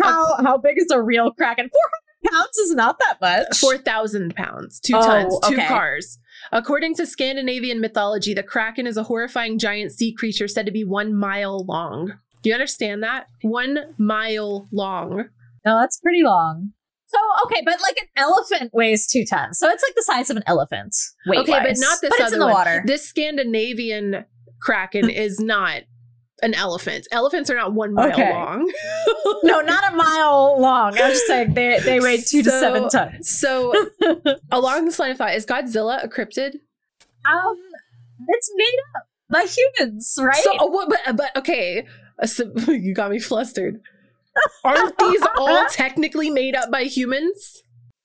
how 0.02 0.36
how 0.42 0.56
big 0.56 0.78
is 0.78 0.90
a 0.90 1.02
real 1.02 1.32
kraken? 1.32 1.68
400 1.68 2.32
pounds 2.32 2.56
is 2.58 2.74
not 2.74 2.98
that 3.00 3.20
much. 3.20 3.58
4,000 3.58 4.34
pounds, 4.34 4.80
two 4.80 4.94
Oh, 4.96 5.02
tons, 5.02 5.38
two 5.46 5.54
okay. 5.54 5.66
cars. 5.66 6.18
According 6.50 6.94
to 6.94 7.06
Scandinavian 7.06 7.80
mythology, 7.80 8.32
the 8.32 8.42
Kraken 8.42 8.86
is 8.86 8.96
a 8.96 9.02
horrifying 9.02 9.58
giant 9.58 9.92
sea 9.92 10.12
creature 10.12 10.48
said 10.48 10.64
to 10.66 10.72
be 10.72 10.84
one 10.84 11.14
mile 11.14 11.64
long. 11.66 12.14
Do 12.42 12.48
you 12.48 12.54
understand 12.54 13.02
that? 13.02 13.26
One 13.42 13.94
mile 13.98 14.66
long. 14.72 15.28
No, 15.66 15.78
that's 15.78 15.98
pretty 16.00 16.22
long. 16.22 16.72
So 17.12 17.18
okay, 17.44 17.62
but 17.64 17.80
like 17.82 17.96
an 18.00 18.08
elephant 18.16 18.70
weighs 18.72 19.06
two 19.06 19.24
tons, 19.28 19.58
so 19.58 19.68
it's 19.68 19.82
like 19.86 19.94
the 19.94 20.02
size 20.02 20.30
of 20.30 20.36
an 20.38 20.44
elephant. 20.46 20.94
okay, 21.28 21.44
but 21.52 21.74
not 21.78 21.98
this 22.00 22.10
But 22.10 22.12
other 22.20 22.24
it's 22.24 22.32
in 22.32 22.38
the 22.38 22.46
one. 22.46 22.54
water. 22.54 22.82
This 22.86 23.06
Scandinavian 23.06 24.24
Kraken 24.62 25.10
is 25.26 25.38
not 25.40 25.82
an 26.42 26.54
elephant. 26.54 27.06
Elephants 27.12 27.50
are 27.50 27.54
not 27.54 27.72
one 27.74 27.94
mile 27.94 28.10
Okay. 28.10 28.32
long. 28.32 28.72
no, 29.44 29.60
not 29.60 29.92
a 29.92 29.96
mile 29.96 30.56
long. 30.60 30.98
I 30.98 31.08
was 31.08 31.12
just 31.18 31.26
saying 31.26 31.54
they 31.54 31.78
they 31.80 32.00
weigh 32.00 32.16
two 32.20 32.42
to 32.42 32.50
seven 32.50 32.88
tons. 32.88 33.28
So, 33.28 33.72
along 34.50 34.86
this 34.86 34.98
line 34.98 35.10
of 35.12 35.18
thought, 35.18 35.34
is 35.34 35.44
Godzilla 35.46 36.02
a 36.02 36.08
cryptid? 36.08 36.54
Um, 37.24 37.56
it's 38.28 38.50
made 38.56 38.78
up 38.96 39.06
by 39.30 39.44
humans, 39.44 40.14
right? 40.20 40.34
So, 40.42 40.50
oh, 40.58 40.66
what, 40.66 40.88
but, 40.88 41.16
but 41.16 41.36
okay, 41.36 41.86
so- 42.24 42.52
you 42.68 42.94
got 42.94 43.10
me 43.10 43.18
flustered. 43.20 43.80
Aren't 44.64 44.98
these 44.98 45.22
all 45.36 45.66
technically 45.70 46.30
made 46.30 46.54
up 46.54 46.70
by 46.70 46.84
humans? 46.84 47.62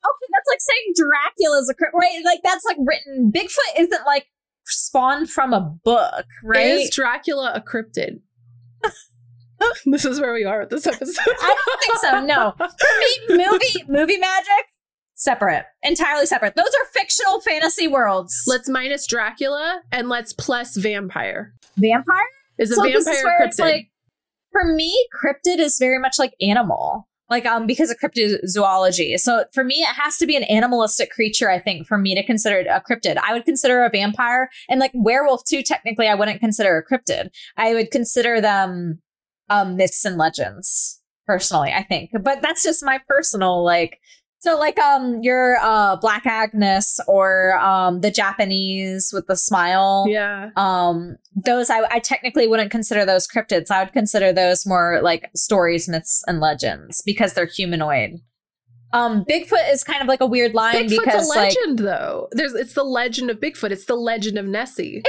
okay, 0.07 0.27
that's 0.31 0.47
like 0.49 0.61
saying 0.61 0.93
Dracula's 0.95 1.69
a 1.69 1.73
crypt, 1.73 1.93
right? 1.93 2.21
Like 2.23 2.39
that's 2.43 2.65
like 2.65 2.77
written. 2.79 3.31
Bigfoot 3.31 3.79
isn't 3.79 4.05
like 4.05 4.27
spawned 4.65 5.29
from 5.29 5.53
a 5.53 5.61
book, 5.61 6.25
right? 6.43 6.65
Is 6.65 6.89
Dracula 6.89 7.51
a 7.53 7.61
cryptid? 7.61 8.21
this 9.85 10.05
is 10.05 10.19
where 10.19 10.33
we 10.33 10.45
are 10.45 10.61
with 10.61 10.69
this 10.69 10.87
episode. 10.87 11.33
I 11.41 11.55
don't 11.65 11.81
think 11.81 11.97
so. 11.99 12.25
No, 12.25 12.53
for 12.57 13.37
me, 13.37 13.37
movie 13.47 13.83
movie 13.87 14.17
magic 14.17 14.65
separate, 15.15 15.65
entirely 15.83 16.25
separate. 16.25 16.55
Those 16.55 16.67
are 16.67 16.85
fictional 16.93 17.41
fantasy 17.41 17.87
worlds. 17.87 18.43
let's 18.47 18.69
minus 18.69 19.07
Dracula 19.07 19.81
and 19.91 20.09
let's 20.09 20.33
plus 20.33 20.77
vampire. 20.77 21.53
vampire. 21.77 22.15
Is 22.59 22.71
a 22.71 22.75
so 22.75 22.83
this 22.83 23.05
is 23.05 23.05
vampire 23.05 23.23
where 23.23 23.43
a 23.43 23.47
it's 23.47 23.59
cryptid? 23.59 23.63
like 23.63 23.89
for 24.57 24.73
me, 24.73 25.07
cryptid 25.13 25.59
is 25.59 25.77
very 25.77 25.99
much 25.99 26.17
like 26.17 26.33
animal. 26.41 27.07
Like 27.29 27.45
um 27.45 27.67
because 27.67 27.91
of 27.91 27.97
cryptozoology. 27.97 29.19
So 29.19 29.43
for 29.53 29.65
me 29.65 29.75
it 29.75 29.95
has 29.95 30.17
to 30.17 30.25
be 30.25 30.37
an 30.37 30.45
animalistic 30.45 31.11
creature 31.11 31.49
I 31.49 31.59
think 31.59 31.85
for 31.85 31.97
me 31.97 32.15
to 32.15 32.25
consider 32.25 32.59
it 32.59 32.67
a 32.67 32.81
cryptid. 32.89 33.17
I 33.17 33.33
would 33.33 33.43
consider 33.43 33.83
a 33.83 33.89
vampire 33.89 34.49
and 34.69 34.79
like 34.79 34.91
werewolf 34.93 35.43
too 35.43 35.61
technically 35.61 36.07
I 36.07 36.15
wouldn't 36.15 36.39
consider 36.39 36.77
a 36.77 36.85
cryptid. 36.85 37.27
I 37.57 37.73
would 37.73 37.91
consider 37.91 38.39
them 38.39 39.01
um 39.49 39.75
myths 39.75 40.05
and 40.05 40.15
legends 40.17 41.01
personally, 41.25 41.73
I 41.73 41.83
think. 41.83 42.11
But 42.13 42.41
that's 42.41 42.63
just 42.63 42.85
my 42.85 43.01
personal 43.09 43.61
like 43.61 43.99
so 44.39 44.57
like 44.57 44.77
um 44.79 45.21
your 45.21 45.57
uh 45.61 45.95
Black 45.97 46.25
Agnes 46.25 46.99
or 47.07 47.57
um 47.59 48.01
the 48.01 48.11
Japanese 48.11 49.11
with 49.13 49.27
the 49.27 49.35
smile 49.35 50.05
yeah. 50.07 50.51
um 50.55 51.17
those 51.35 51.69
I, 51.69 51.81
I 51.91 51.99
technically 51.99 52.47
wouldn't 52.47 52.71
consider 52.71 53.05
those 53.05 53.27
cryptids 53.27 53.69
i 53.69 53.83
would 53.83 53.93
consider 53.93 54.33
those 54.33 54.65
more 54.65 54.99
like 55.03 55.29
stories 55.35 55.87
myths 55.87 56.23
and 56.27 56.39
legends 56.39 57.01
because 57.05 57.33
they're 57.33 57.45
humanoid 57.45 58.19
um 58.93 59.25
bigfoot 59.25 59.71
is 59.71 59.83
kind 59.83 60.01
of 60.01 60.07
like 60.07 60.21
a 60.21 60.25
weird 60.25 60.53
line 60.53 60.75
Bigfoot's 60.75 60.99
because 60.99 61.25
a 61.25 61.29
like 61.29 61.55
legend, 61.55 61.79
though. 61.79 62.29
There's 62.31 62.53
it's 62.53 62.73
the 62.73 62.83
legend 62.83 63.29
of 63.29 63.39
Bigfoot. 63.39 63.71
It's 63.71 63.85
the 63.85 63.95
legend 63.95 64.37
of 64.37 64.45
Nessie. 64.45 65.03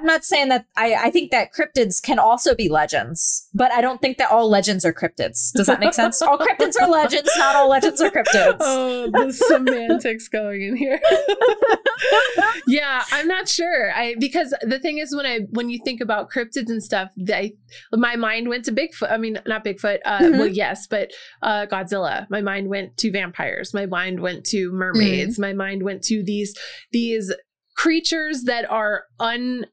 I'm 0.00 0.06
not 0.06 0.24
saying 0.24 0.48
that 0.48 0.64
i 0.76 0.94
i 0.94 1.10
think 1.10 1.30
that 1.30 1.48
cryptids 1.52 2.02
can 2.02 2.18
also 2.18 2.54
be 2.54 2.68
legends 2.68 3.48
but 3.54 3.70
i 3.72 3.80
don't 3.80 4.00
think 4.00 4.18
that 4.18 4.30
all 4.30 4.48
legends 4.48 4.84
are 4.84 4.92
cryptids 4.92 5.52
does 5.52 5.66
that 5.66 5.78
make 5.80 5.92
sense 5.94 6.20
all 6.22 6.38
cryptids 6.38 6.74
are 6.80 6.88
legends 6.88 7.30
not 7.36 7.54
all 7.54 7.68
legends 7.68 8.00
are 8.00 8.10
cryptids 8.10 8.56
Oh, 8.60 9.10
the 9.12 9.32
semantics 9.32 10.28
going 10.28 10.62
in 10.62 10.76
here. 10.76 11.00
yeah, 12.66 13.02
I'm 13.12 13.26
not 13.26 13.48
sure. 13.48 13.92
I 13.94 14.14
because 14.18 14.54
the 14.62 14.78
thing 14.78 14.98
is 14.98 15.14
when 15.14 15.26
I 15.26 15.40
when 15.50 15.70
you 15.70 15.80
think 15.84 16.00
about 16.00 16.30
cryptids 16.30 16.68
and 16.68 16.82
stuff, 16.82 17.10
I 17.28 17.52
my 17.92 18.16
mind 18.16 18.48
went 18.48 18.64
to 18.66 18.72
Bigfoot. 18.72 19.10
I 19.10 19.16
mean, 19.16 19.38
not 19.46 19.64
Bigfoot. 19.64 19.98
Uh, 20.04 20.20
Mhm. 20.20 20.38
Well, 20.38 20.46
yes, 20.46 20.86
but 20.86 21.10
uh, 21.42 21.66
Godzilla. 21.66 22.26
My 22.30 22.40
mind 22.40 22.68
went 22.68 22.96
to 22.98 23.10
vampires. 23.10 23.72
My 23.74 23.86
mind 23.86 24.20
went 24.20 24.44
to 24.46 24.70
mermaids. 24.72 25.38
My 25.38 25.52
mind 25.52 25.82
went 25.82 26.02
to 26.04 26.22
these 26.22 26.54
these 26.92 27.32
creatures 27.76 28.42
that 28.44 28.70
are 28.70 29.04
un 29.18 29.66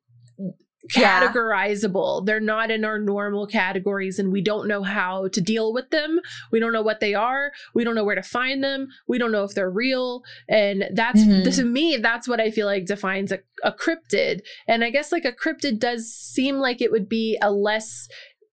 Yeah. 0.95 1.27
categorizable. 1.27 2.25
They're 2.25 2.39
not 2.39 2.71
in 2.71 2.85
our 2.85 2.99
normal 2.99 3.47
categories 3.47 4.19
and 4.19 4.31
we 4.31 4.41
don't 4.41 4.67
know 4.67 4.83
how 4.83 5.27
to 5.29 5.41
deal 5.41 5.73
with 5.73 5.89
them. 5.89 6.19
We 6.51 6.59
don't 6.59 6.73
know 6.73 6.81
what 6.81 6.99
they 6.99 7.13
are. 7.13 7.51
We 7.73 7.83
don't 7.83 7.95
know 7.95 8.03
where 8.03 8.15
to 8.15 8.23
find 8.23 8.63
them. 8.63 8.87
We 9.07 9.17
don't 9.17 9.31
know 9.31 9.43
if 9.43 9.53
they're 9.53 9.69
real. 9.69 10.21
And 10.47 10.85
that's 10.93 11.21
Mhm. 11.21 11.55
to 11.55 11.63
me, 11.63 11.97
that's 11.97 12.27
what 12.27 12.39
I 12.39 12.51
feel 12.51 12.65
like 12.67 12.85
defines 12.85 13.31
a, 13.31 13.39
a 13.63 13.71
cryptid. 13.71 14.41
And 14.67 14.83
I 14.83 14.89
guess 14.89 15.11
like 15.11 15.25
a 15.25 15.31
cryptid 15.31 15.79
does 15.79 16.11
seem 16.13 16.57
like 16.57 16.81
it 16.81 16.91
would 16.91 17.09
be 17.09 17.37
a 17.41 17.51
less 17.51 18.07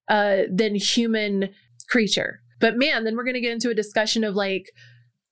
uh, 0.08 0.42
than 0.52 0.74
human 0.74 1.48
creature. 1.88 2.40
But 2.60 2.76
man, 2.76 3.04
then 3.04 3.16
we're 3.16 3.24
going 3.24 3.34
to 3.34 3.40
get 3.40 3.52
into 3.52 3.70
a 3.70 3.74
discussion 3.74 4.22
of 4.24 4.34
like 4.34 4.66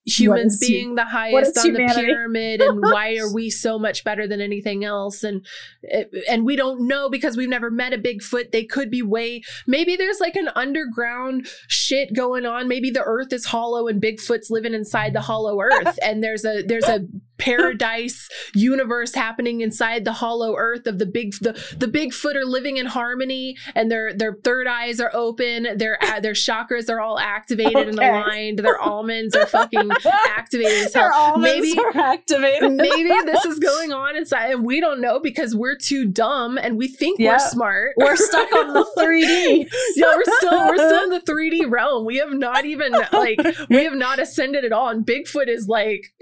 humans 0.05 0.59
being 0.59 0.95
the 0.95 1.05
highest 1.05 1.57
on 1.59 1.73
the 1.73 1.79
pyramid 1.95 2.61
and 2.61 2.81
why 2.81 3.17
are 3.19 3.33
we 3.33 3.51
so 3.51 3.79
much 3.79 4.05
better 4.05 4.27
than 4.27 4.41
anything 4.41 4.85
else? 4.85 5.23
And 5.23 5.47
eh, 5.89 6.05
and 6.29 6.45
we 6.45 6.57
don't 6.57 6.87
know 6.87 7.09
because 7.09 7.37
we've 7.37 7.49
never 7.49 7.71
met 7.71 7.93
a 7.93 7.99
bigfoot. 7.99 8.51
They 8.51 8.65
could 8.65 8.91
be 8.91 9.03
way 9.03 9.43
maybe 9.67 9.97
there's 9.97 10.21
like 10.21 10.37
an 10.37 10.49
underground 10.55 11.47
shit 11.69 12.15
going 12.15 12.47
on. 12.47 12.69
Maybe 12.69 12.91
the 12.91 13.03
earth 13.03 13.33
is 13.33 13.47
hollow 13.47 13.89
and 13.89 14.03
bigfoot's 14.03 14.51
living 14.51 14.75
inside 14.75 15.13
the 15.13 15.21
hollow 15.21 15.61
earth 15.61 15.99
and 16.03 16.23
there's 16.23 16.45
a 16.45 16.63
there's 16.63 16.89
a 16.89 17.07
paradise 17.43 18.29
universe 18.55 19.15
happening 19.15 19.63
inside 19.63 20.05
the 20.05 20.13
hollow 20.13 20.55
earth 20.57 20.87
of 20.87 20.99
the 21.01 21.07
big 21.07 21.33
the, 21.41 21.53
the 21.77 21.87
bigfoot 21.87 22.37
are 22.37 22.45
living 22.45 22.77
in 22.77 22.87
harmony 22.87 23.57
and 23.75 23.91
their 23.91 24.15
their 24.15 24.37
third 24.45 24.69
eyes 24.69 25.01
are 25.01 25.11
open 25.13 25.67
their 25.77 25.99
their 26.21 26.35
chakras 26.35 26.89
are 26.89 27.01
all 27.01 27.19
activated 27.19 27.89
and 27.89 27.99
aligned 27.99 28.61
their 28.61 28.79
almonds 28.81 29.35
are 29.35 29.47
fucking 29.47 29.91
activated 30.29 30.87
as 30.87 30.95
hell. 30.95 31.05
Their 31.05 31.13
almonds 31.13 31.45
maybe 31.45 31.79
are 31.79 31.97
activated. 31.97 32.73
maybe 32.73 33.09
this 33.25 33.45
is 33.45 33.59
going 33.59 33.93
on 33.93 34.17
inside 34.17 34.51
and 34.53 34.65
we 34.65 34.81
don't 34.81 35.01
know 35.01 35.19
because 35.21 35.55
we're 35.55 35.77
too 35.77 36.05
dumb 36.07 36.59
and 36.59 36.77
we 36.77 36.89
think 36.89 37.19
Yeah. 37.19 37.33
we're 37.33 37.39
smart 37.39 37.93
We're 37.97 38.17
stuck 38.17 38.53
on 38.53 38.73
the 38.75 38.87
3D. 38.99 39.69
yeah 39.97 40.07
we're 40.15 40.35
still 40.39 40.67
we're 40.67 40.77
still 40.77 41.05
in 41.05 41.11
the 41.11 41.21
3d 41.21 41.71
realm 41.71 42.05
we 42.05 42.17
have 42.19 42.33
not 42.33 42.65
even 42.65 42.93
like 43.13 43.39
we 43.69 43.85
have 43.85 43.95
not 43.95 44.19
ascended 44.19 44.65
at 44.65 44.73
all 44.73 44.89
and 44.89 45.05
bigfoot 45.07 45.49
is 45.49 45.69
like 45.69 46.13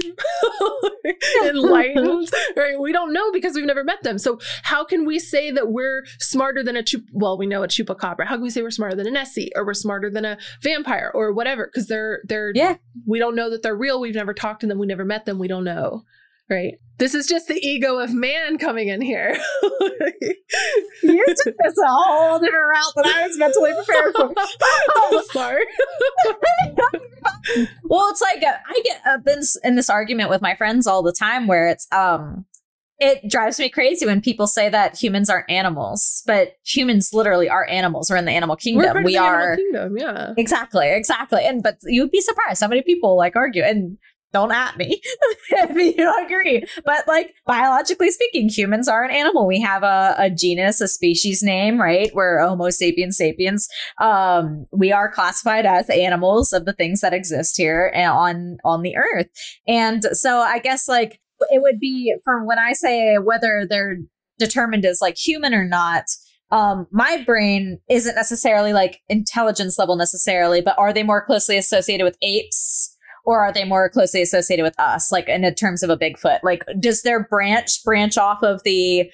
enlightened 1.44 2.30
right? 2.56 2.80
We 2.80 2.92
don't 2.92 3.12
know 3.12 3.30
because 3.32 3.54
we've 3.54 3.64
never 3.64 3.84
met 3.84 4.02
them. 4.02 4.18
So 4.18 4.38
how 4.62 4.84
can 4.84 5.04
we 5.04 5.18
say 5.18 5.50
that 5.50 5.70
we're 5.70 6.04
smarter 6.18 6.62
than 6.62 6.76
a 6.76 6.82
chup 6.82 7.02
well 7.12 7.36
we 7.38 7.46
know 7.46 7.62
a 7.62 7.68
chupacabra. 7.68 8.26
How 8.26 8.34
can 8.36 8.42
we 8.42 8.50
say 8.50 8.62
we're 8.62 8.70
smarter 8.70 8.96
than 8.96 9.06
a 9.06 9.10
nessie 9.10 9.50
or 9.56 9.64
we're 9.64 9.74
smarter 9.74 10.10
than 10.10 10.24
a 10.24 10.38
vampire 10.62 11.10
or 11.14 11.32
whatever? 11.32 11.66
Because 11.66 11.88
they're 11.88 12.20
they're 12.24 12.52
Yeah. 12.54 12.76
we 13.06 13.18
don't 13.18 13.36
know 13.36 13.50
that 13.50 13.62
they're 13.62 13.76
real. 13.76 14.00
We've 14.00 14.14
never 14.14 14.34
talked 14.34 14.60
to 14.62 14.66
them. 14.66 14.78
We 14.78 14.86
never 14.86 15.04
met 15.04 15.24
them. 15.24 15.38
We 15.38 15.48
don't 15.48 15.64
know 15.64 16.04
right 16.50 16.74
this 16.98 17.14
is 17.14 17.26
just 17.26 17.48
the 17.48 17.58
ego 17.66 17.98
of 17.98 18.12
man 18.14 18.58
coming 18.58 18.88
in 18.88 19.00
here 19.00 19.36
You 21.02 21.24
took 21.26 21.54
this 21.62 21.78
a 21.78 21.86
whole 21.88 22.38
different 22.38 22.68
route 22.70 22.92
than 22.96 23.06
I 23.06 23.26
was 23.26 23.38
mentally 23.38 23.72
prepared 23.74 24.14
for. 24.14 24.32
I'm 24.96 25.24
sorry 25.32 25.64
Well, 27.84 28.08
it's 28.10 28.20
like 28.20 28.42
uh, 28.42 28.56
I 28.66 28.82
get 28.84 29.00
uh, 29.06 29.18
this 29.24 29.56
in 29.64 29.76
this 29.76 29.90
argument 29.90 30.30
with 30.30 30.42
my 30.42 30.54
friends 30.54 30.86
all 30.86 31.02
the 31.02 31.12
time, 31.12 31.46
where 31.46 31.68
it's 31.68 31.86
um, 31.92 32.46
it 32.98 33.28
drives 33.28 33.58
me 33.58 33.68
crazy 33.68 34.06
when 34.06 34.20
people 34.20 34.46
say 34.46 34.68
that 34.68 34.96
humans 34.96 35.28
aren't 35.28 35.50
animals, 35.50 36.22
but 36.26 36.54
humans 36.64 37.12
literally 37.12 37.48
are 37.48 37.66
animals. 37.68 38.10
We're 38.10 38.16
in 38.16 38.24
the 38.26 38.32
animal 38.32 38.56
kingdom. 38.56 38.82
we're 38.82 38.92
part 38.92 38.98
of 38.98 39.04
We 39.04 39.14
the 39.14 39.18
animal 39.18 39.44
are 39.44 39.56
kingdom 39.56 39.98
yeah 39.98 40.34
exactly, 40.36 40.90
exactly. 40.92 41.44
And 41.44 41.62
but 41.62 41.78
you'd 41.84 42.10
be 42.10 42.20
surprised 42.20 42.60
how 42.60 42.68
many 42.68 42.82
people 42.82 43.16
like 43.16 43.36
argue 43.36 43.62
and. 43.62 43.98
Don't 44.32 44.52
at 44.52 44.76
me 44.76 45.00
if 45.50 45.96
you 45.96 46.24
agree. 46.24 46.64
But 46.84 47.06
like 47.06 47.34
biologically 47.46 48.10
speaking, 48.10 48.48
humans 48.48 48.88
are 48.88 49.04
an 49.04 49.10
animal. 49.10 49.46
We 49.46 49.60
have 49.60 49.82
a, 49.82 50.14
a 50.18 50.30
genus, 50.30 50.80
a 50.80 50.88
species 50.88 51.42
name, 51.42 51.80
right? 51.80 52.10
We're 52.14 52.40
Homo 52.40 52.70
sapiens 52.70 53.16
sapiens. 53.16 53.68
Um, 54.00 54.66
we 54.72 54.92
are 54.92 55.10
classified 55.10 55.66
as 55.66 55.90
animals 55.90 56.52
of 56.52 56.64
the 56.64 56.72
things 56.72 57.00
that 57.00 57.12
exist 57.12 57.56
here 57.56 57.92
on 57.94 58.58
on 58.64 58.82
the 58.82 58.96
earth. 58.96 59.28
And 59.66 60.04
so 60.12 60.38
I 60.38 60.58
guess 60.58 60.88
like 60.88 61.20
it 61.50 61.62
would 61.62 61.78
be 61.78 62.14
from 62.24 62.46
when 62.46 62.58
I 62.58 62.72
say 62.72 63.16
whether 63.18 63.66
they're 63.68 63.98
determined 64.38 64.84
as 64.84 65.00
like 65.00 65.16
human 65.16 65.54
or 65.54 65.64
not. 65.64 66.04
Um, 66.50 66.86
my 66.90 67.22
brain 67.24 67.78
isn't 67.88 68.14
necessarily 68.14 68.74
like 68.74 69.00
intelligence 69.08 69.78
level 69.78 69.96
necessarily, 69.96 70.60
but 70.60 70.78
are 70.78 70.92
they 70.92 71.02
more 71.02 71.24
closely 71.24 71.56
associated 71.56 72.04
with 72.04 72.18
apes? 72.22 72.91
Or 73.24 73.40
are 73.40 73.52
they 73.52 73.64
more 73.64 73.88
closely 73.88 74.22
associated 74.22 74.62
with 74.62 74.78
us 74.78 75.12
like 75.12 75.28
in 75.28 75.54
terms 75.54 75.82
of 75.82 75.90
a 75.90 75.96
bigfoot? 75.96 76.40
Like 76.42 76.64
does 76.78 77.02
their 77.02 77.24
branch 77.24 77.82
branch 77.84 78.18
off 78.18 78.42
of 78.42 78.62
the 78.64 79.10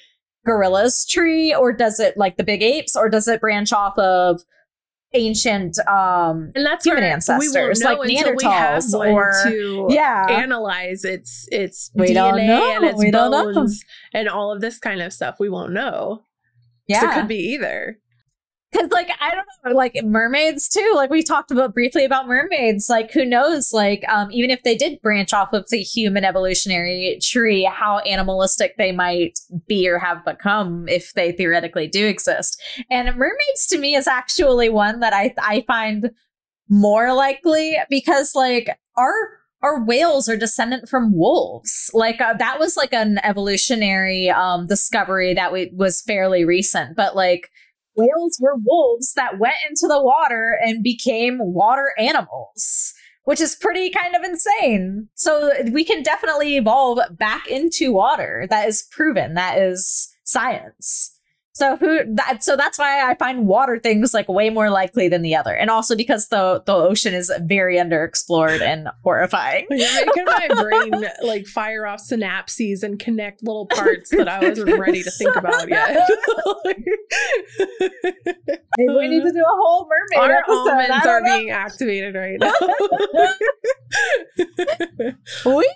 gorillas 0.47 1.07
tree 1.07 1.55
or 1.55 1.73
does 1.73 2.01
it 2.01 2.17
like 2.17 2.37
the 2.37 2.45
big 2.45 2.63
apes 2.63 2.97
or 2.97 3.09
does 3.09 3.29
it 3.29 3.41
branch 3.41 3.73
off 3.73 3.99
of 3.99 4.41
ancient 5.15 5.79
um 5.89 6.53
and 6.55 6.67
that's 6.67 6.85
Human 6.85 7.03
ancestors, 7.03 7.53
we 7.55 7.61
won't 7.61 7.79
know 7.81 7.93
like 7.95 8.11
Neanderthals 8.11 8.93
or- 8.93 9.33
to 9.45 9.87
yeah. 9.91 10.27
analyze 10.29 11.05
its 11.05 11.49
its 11.51 11.91
We 11.95 12.09
DNA 12.09 12.49
and 12.49 12.85
its 12.85 12.99
We 12.99 13.11
bones 13.11 13.85
and 14.13 14.29
all 14.29 14.53
of 14.53 14.61
this 14.61 14.79
kind 14.79 15.01
of 15.01 15.13
stuff. 15.13 15.37
We 15.41 15.49
won't 15.49 15.73
know. 15.73 16.23
Yeah 16.87 17.11
it 17.11 17.15
could 17.15 17.29
be 17.29 17.39
either. 17.55 17.99
Because 18.71 18.91
like 18.91 19.11
i 19.21 19.35
don't 19.35 19.47
know 19.65 19.73
like 19.73 19.97
mermaids 20.05 20.69
too 20.69 20.93
like 20.95 21.11
we 21.11 21.23
talked 21.23 21.51
about 21.51 21.75
briefly 21.75 22.05
about 22.05 22.27
mermaids 22.27 22.89
like 22.89 23.11
who 23.13 23.25
knows 23.25 23.73
like 23.73 24.03
um 24.09 24.31
even 24.31 24.51
if 24.51 24.63
they 24.63 24.77
did 24.77 25.01
branch 25.01 25.33
off 25.33 25.53
of 25.53 25.69
the 25.71 25.79
human 25.79 26.25
evolutionary 26.25 27.19
tree 27.23 27.65
how 27.65 27.99
animalistic 28.01 28.77
they 28.77 28.93
might 28.93 29.39
be 29.67 29.89
or 29.89 29.99
have 29.99 30.25
become 30.25 30.89
if 30.89 31.13
they 31.15 31.33
theoretically 31.33 31.87
do 31.87 32.07
exist. 32.07 32.61
And 32.91 33.15
mermaids 33.17 33.67
to 33.69 33.79
me 33.79 33.95
is 33.95 34.07
actually 34.07 34.69
one 34.69 35.01
that 35.01 35.13
i 35.13 35.35
i 35.41 35.65
find 35.67 36.11
more 36.69 37.15
likely 37.15 37.77
because 37.89 38.35
like 38.35 38.69
our 38.97 39.13
our 39.61 39.85
whales 39.85 40.29
are 40.29 40.37
descendant 40.37 40.89
from 40.89 41.17
wolves. 41.17 41.91
Like 41.93 42.21
uh, 42.21 42.35
that 42.35 42.61
was 42.61 42.77
like 42.77 42.93
an 42.93 43.19
evolutionary 43.25 44.31
um 44.31 44.67
discovery 44.67 45.35
that 45.35 45.53
we, 45.53 45.71
was 45.75 46.03
fairly 46.03 46.45
recent 46.45 46.97
but 46.97 47.17
like 47.17 47.51
whales 47.99 48.39
were 48.41 48.55
wolves 48.65 49.13
that 49.15 49.39
went 49.39 49.57
into 49.69 49.87
the 49.89 50.03
water 50.03 50.59
and 50.63 50.83
became 50.83 51.39
water 51.41 51.93
animals, 51.99 52.95
which 53.25 53.41
is 53.41 53.57
pretty 53.57 53.91
kind 53.91 54.15
of 54.15 54.23
insane. 54.23 55.09
So 55.15 55.51
we 55.73 55.85
can 55.85 56.03
definitely 56.03 56.57
evolve 56.57 57.01
back 57.11 57.47
into 57.49 57.93
water. 57.93 58.47
That 58.49 58.69
is 58.69 58.87
proven. 58.91 59.35
That 59.35 59.59
is 59.59 60.09
science. 60.25 61.18
So 61.59 61.77
who 61.77 62.05
that 62.15 62.45
so 62.45 62.55
that's 62.55 62.79
why 62.79 63.11
I 63.11 63.17
find 63.17 63.49
water 63.49 63.81
things 63.81 64.15
like 64.15 64.29
way 64.29 64.49
more 64.49 64.71
likely 64.71 65.09
than 65.09 65.23
the 65.23 65.35
other. 65.35 65.53
And 65.53 65.71
also 65.71 65.97
because 65.97 66.29
the 66.29 66.63
the 66.65 66.73
ocean 66.73 67.15
is 67.15 67.33
very 67.43 67.79
underexplored 67.79 68.61
and 68.61 68.87
horrifying. 69.03 69.67
You're 69.69 70.07
making 70.07 70.25
my 70.25 70.49
brain 70.63 71.05
like 71.23 71.49
fire 71.49 71.85
off 71.85 72.01
synapses 72.01 72.85
and 72.85 72.97
connect 72.97 73.43
little 73.43 73.67
parts 73.67 74.11
that 74.11 74.29
I 74.29 74.39
wasn't 74.49 74.79
ready 74.79 75.03
to 75.03 75.11
think 75.11 75.35
about 75.35 75.69
yet. 75.69 75.97
Maybe 78.79 78.95
we 78.95 79.09
need 79.09 79.25
to 79.25 79.33
do 79.33 79.41
a 79.41 79.57
whole 79.57 79.89
mermaid 79.89 80.31
Our 80.31 80.39
episode. 80.39 80.71
Almonds 80.71 81.07
are 81.07 81.21
know. 81.23 81.37
being 81.37 81.51
activated 81.51 82.15
right 82.15 82.39
now. 82.39 82.53
we 85.57 85.69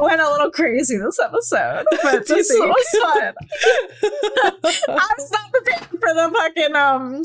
went 0.00 0.20
a 0.20 0.30
little 0.30 0.50
crazy 0.50 0.96
this 0.98 1.18
episode, 1.18 1.84
but 2.02 2.26
this 2.26 2.48
was 2.50 2.86
fun. 3.02 3.34
I 4.88 5.14
was 5.18 5.30
not 5.30 5.52
prepared 5.52 5.88
for 5.88 6.14
the 6.14 6.30
fucking 6.34 6.76
um 6.76 7.22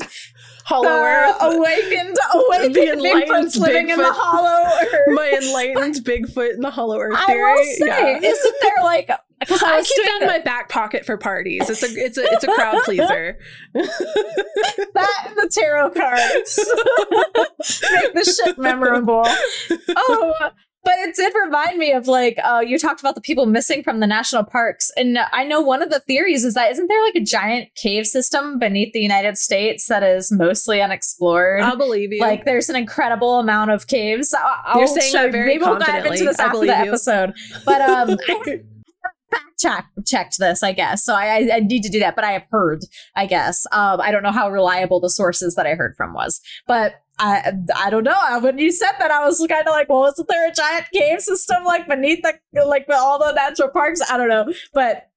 Hollow 0.64 0.88
the 0.88 0.94
Earth. 0.94 1.36
awakened 1.40 2.16
awakened 2.34 2.74
The 2.74 2.92
enlightened 2.92 3.46
Bigfoots 3.46 3.58
living 3.58 3.90
in 3.90 3.98
the 3.98 4.12
hollow 4.12 4.68
earth. 4.82 5.14
my 5.14 5.30
enlightened 5.40 5.94
Bigfoot 6.04 6.54
in 6.54 6.60
the 6.60 6.70
Hollow 6.70 6.98
Earth 6.98 7.14
I 7.16 7.26
theory. 7.26 7.52
will 7.54 7.64
say, 7.64 7.86
yeah. 7.86 8.18
isn't 8.30 8.54
there 8.62 8.82
like 8.84 9.10
because 9.40 9.62
I 9.62 9.76
I 9.76 9.82
keep 9.82 10.04
that 10.04 10.18
in 10.22 10.26
my 10.28 10.38
back 10.40 10.68
pocket 10.68 11.04
for 11.04 11.16
parties. 11.18 11.68
It's 11.70 11.82
a 11.82 11.86
it's 11.86 12.18
a 12.18 12.24
it's 12.24 12.42
a 12.44 12.48
crowd 12.48 12.82
pleaser. 12.84 13.38
that 13.74 15.24
and 15.26 15.36
the 15.36 15.48
tarot 15.52 15.90
cards 15.90 16.58
make 17.92 18.14
the 18.14 18.24
shit 18.24 18.58
memorable. 18.58 19.24
Oh, 19.94 20.50
but 20.86 20.94
it 21.00 21.16
did 21.16 21.32
remind 21.44 21.78
me 21.78 21.90
of 21.92 22.06
like 22.06 22.38
uh, 22.44 22.62
you 22.64 22.78
talked 22.78 23.00
about 23.00 23.16
the 23.16 23.20
people 23.20 23.44
missing 23.44 23.82
from 23.82 23.98
the 23.98 24.06
national 24.06 24.44
parks, 24.44 24.88
and 24.96 25.18
I 25.32 25.42
know 25.44 25.60
one 25.60 25.82
of 25.82 25.90
the 25.90 25.98
theories 25.98 26.44
is 26.44 26.54
that 26.54 26.70
isn't 26.70 26.86
there 26.86 27.02
like 27.02 27.16
a 27.16 27.20
giant 27.24 27.70
cave 27.74 28.06
system 28.06 28.60
beneath 28.60 28.92
the 28.92 29.00
United 29.00 29.36
States 29.36 29.88
that 29.88 30.04
is 30.04 30.30
mostly 30.30 30.80
unexplored? 30.80 31.60
I'll 31.62 31.76
believe 31.76 32.12
you. 32.12 32.20
Like 32.20 32.44
there's 32.44 32.70
an 32.70 32.76
incredible 32.76 33.40
amount 33.40 33.72
of 33.72 33.88
caves. 33.88 34.32
I- 34.32 34.74
You're 34.78 34.86
saying 34.86 35.12
that 35.12 35.32
very 35.32 35.48
Maybe 35.48 35.64
we'll 35.64 35.78
dive 35.80 36.06
into 36.06 36.24
this 36.24 36.38
I 36.38 36.44
after 36.44 36.60
the 36.60 36.66
you. 36.66 36.72
episode. 36.72 37.32
But 37.64 37.80
um, 37.82 38.16
I 38.28 38.60
fact 39.32 39.58
check 39.58 39.86
checked 40.06 40.38
this, 40.38 40.62
I 40.62 40.70
guess. 40.72 41.04
So 41.04 41.14
I, 41.16 41.26
I 41.26 41.48
I 41.56 41.60
need 41.60 41.82
to 41.82 41.88
do 41.88 41.98
that. 41.98 42.14
But 42.14 42.24
I 42.24 42.30
have 42.30 42.44
heard, 42.52 42.82
I 43.16 43.26
guess. 43.26 43.66
Um, 43.72 44.00
I 44.00 44.12
don't 44.12 44.22
know 44.22 44.30
how 44.30 44.48
reliable 44.50 45.00
the 45.00 45.10
sources 45.10 45.56
that 45.56 45.66
I 45.66 45.74
heard 45.74 45.94
from 45.96 46.14
was, 46.14 46.40
but. 46.68 46.94
I 47.18 47.52
I 47.76 47.90
don't 47.90 48.04
know. 48.04 48.38
When 48.40 48.58
you 48.58 48.70
said 48.72 48.92
that, 48.98 49.10
I 49.10 49.24
was 49.24 49.38
kind 49.48 49.66
of 49.66 49.72
like, 49.72 49.88
well, 49.88 50.04
isn't 50.06 50.28
there 50.28 50.48
a 50.48 50.52
giant 50.52 50.86
cave 50.92 51.20
system 51.20 51.64
like 51.64 51.88
beneath 51.88 52.22
the 52.22 52.64
like 52.64 52.86
all 52.92 53.18
the 53.18 53.32
natural 53.32 53.68
parks? 53.68 54.00
I 54.10 54.16
don't 54.16 54.28
know, 54.28 54.52
but 54.74 55.08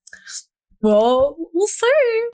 well, 0.81 1.35
we'll 1.53 1.67
see. 1.67 1.85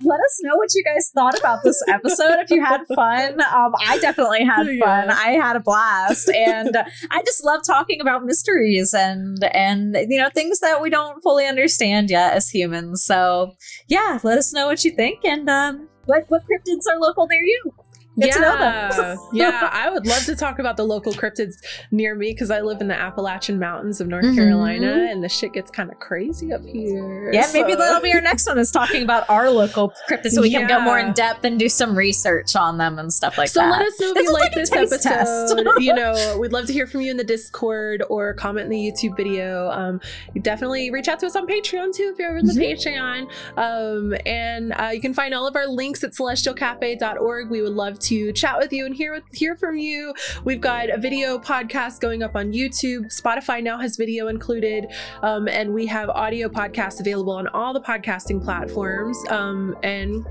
Let 0.03 0.20
us 0.20 0.39
know 0.43 0.55
what 0.55 0.70
you 0.76 0.84
guys 0.84 1.09
thought 1.16 1.36
about 1.39 1.63
this 1.63 1.82
episode. 1.88 2.41
if 2.41 2.51
you 2.51 2.63
had 2.63 2.82
fun, 2.93 3.41
um, 3.41 3.74
I 3.88 3.97
definitely 3.99 4.45
had 4.45 4.68
Yeah. 4.68 4.86
fun. 4.86 5.09
I 5.09 5.30
had 5.32 5.55
a 5.55 5.59
blast, 5.59 6.30
and 6.30 6.78
I 7.09 7.24
just 7.24 7.43
love 7.43 7.61
talking 7.66 8.01
about 8.01 8.24
mysteries 8.24 8.93
and 8.93 9.43
and 9.45 9.95
you 10.09 10.20
know 10.20 10.30
things 10.30 10.59
that 10.59 10.80
we 10.80 10.91
don't 10.91 11.22
fully 11.24 11.47
understand 11.47 12.11
yet 12.11 12.34
as 12.34 12.47
humans. 12.49 13.03
So 13.03 13.55
yeah, 13.88 14.20
let 14.24 14.38
us 14.38 14.53
know 14.53 14.68
what 14.68 14.86
you 14.86 14.91
think 14.91 15.26
and 15.26 15.49
um, 15.49 15.88
what 16.05 16.26
what 16.28 16.43
cryptids 16.43 16.86
are 16.88 16.99
local 16.99 17.26
near 17.26 17.41
you. 17.41 17.74
Get 18.18 18.34
to 18.34 18.39
know 18.39 18.57
them. 18.57 19.18
yeah, 19.34 19.49
yeah. 19.49 19.70
I 19.72 19.89
would 19.89 20.05
love 20.07 20.24
to 20.26 20.36
talk 20.36 20.59
about 20.59 20.78
the 20.78 20.84
local 20.86 21.11
cryptids 21.13 21.55
near 21.91 22.16
me 22.16 22.32
because 22.32 22.49
I 22.51 22.61
live 22.61 22.80
in 22.82 22.88
the 22.88 22.95
Appalachian 22.99 23.59
Mountains 23.59 23.99
of 23.99 24.07
North 24.07 24.26
Mhm. 24.26 24.36
Carolina, 24.36 25.07
and 25.11 25.24
the 25.24 25.30
shit 25.30 25.53
gets 25.53 25.70
kind 25.72 25.91
of 25.91 25.99
crazy 25.99 26.53
up 26.53 26.63
here. 26.66 27.32
Yeah, 27.32 27.47
maybe 27.53 27.76
that'll 27.76 28.01
be 28.01 28.13
our 28.13 28.22
next 28.22 28.47
one 28.47 28.57
is 28.57 28.72
talking 28.72 29.03
about 29.03 29.30
our 29.30 29.49
local 29.49 29.93
cryptids 30.09 30.32
so 30.32 30.41
we 30.41 30.49
can 30.51 30.68
go 30.68 30.80
more 30.80 30.99
in 30.99 31.11
depth 31.13 31.43
and 31.43 31.59
do 31.59 31.68
some 31.70 31.97
research 31.97 32.55
on 32.55 32.78
them 32.78 32.99
and 32.99 33.11
stuff 33.13 33.38
like 33.38 33.49
so 33.49 33.59
that. 33.59 33.72
So 33.74 33.78
let 33.80 33.88
us 33.88 33.99
know 33.99 34.07
if 34.09 34.13
This 34.16 34.24
you 34.28 34.34
like, 34.34 34.53
this 34.53 34.72
episode. 34.72 35.82
you 35.82 35.93
know, 35.93 36.38
we'd 36.39 36.51
love 36.53 36.68
to 36.68 36.74
hear 36.74 36.88
from 36.88 37.01
you 37.01 37.11
in 37.11 37.18
the 37.18 37.24
Discord 37.24 38.03
or 38.09 38.34
comment 38.34 38.66
in 38.66 38.70
the 38.72 38.78
YouTube 38.91 39.18
video. 39.18 39.70
Um, 39.72 39.99
definitely 40.41 40.89
reach 40.91 41.07
out 41.07 41.20
to 41.20 41.26
us 41.26 41.36
on 41.36 41.47
Patreon 41.47 41.93
too 41.93 42.11
if 42.13 42.20
you're 42.20 42.30
over 42.32 42.41
the 42.41 42.53
Patreon. 42.53 43.28
Um, 43.57 44.16
and 44.26 44.74
uh, 44.74 44.91
you 44.93 45.01
can 45.01 45.13
find 45.13 45.34
all 45.34 45.47
of 45.47 45.55
our 45.55 45.68
links 45.68 46.03
at 46.03 46.11
celestialcafe.org. 46.11 47.49
We 47.49 47.61
would 47.61 47.74
love 47.74 47.99
to 47.99 48.05
chat 48.34 48.58
with 48.58 48.72
you 48.72 48.86
and 48.86 48.95
hear 48.95 49.22
hear 49.34 49.56
from 49.56 49.78
you. 49.78 50.14
We've 50.43 50.62
got 50.62 50.89
a 50.89 50.97
video 50.97 51.38
podcast 51.38 51.99
going 51.99 52.24
up 52.24 52.36
on 52.36 52.53
YouTube. 52.53 53.06
Spotify 53.08 53.62
now 53.62 53.78
has 53.78 53.97
video 53.97 54.28
included, 54.28 54.88
um, 55.22 55.47
and 55.47 55.74
we 55.74 55.86
have 55.88 56.10
audio 56.10 56.49
podcasts 56.49 56.99
available 56.99 57.34
on 57.34 57.47
all 57.49 57.74
the 57.74 57.82
podcasting 57.82 58.43
platforms. 58.43 59.18
Um, 59.30 59.76
and 59.84 60.26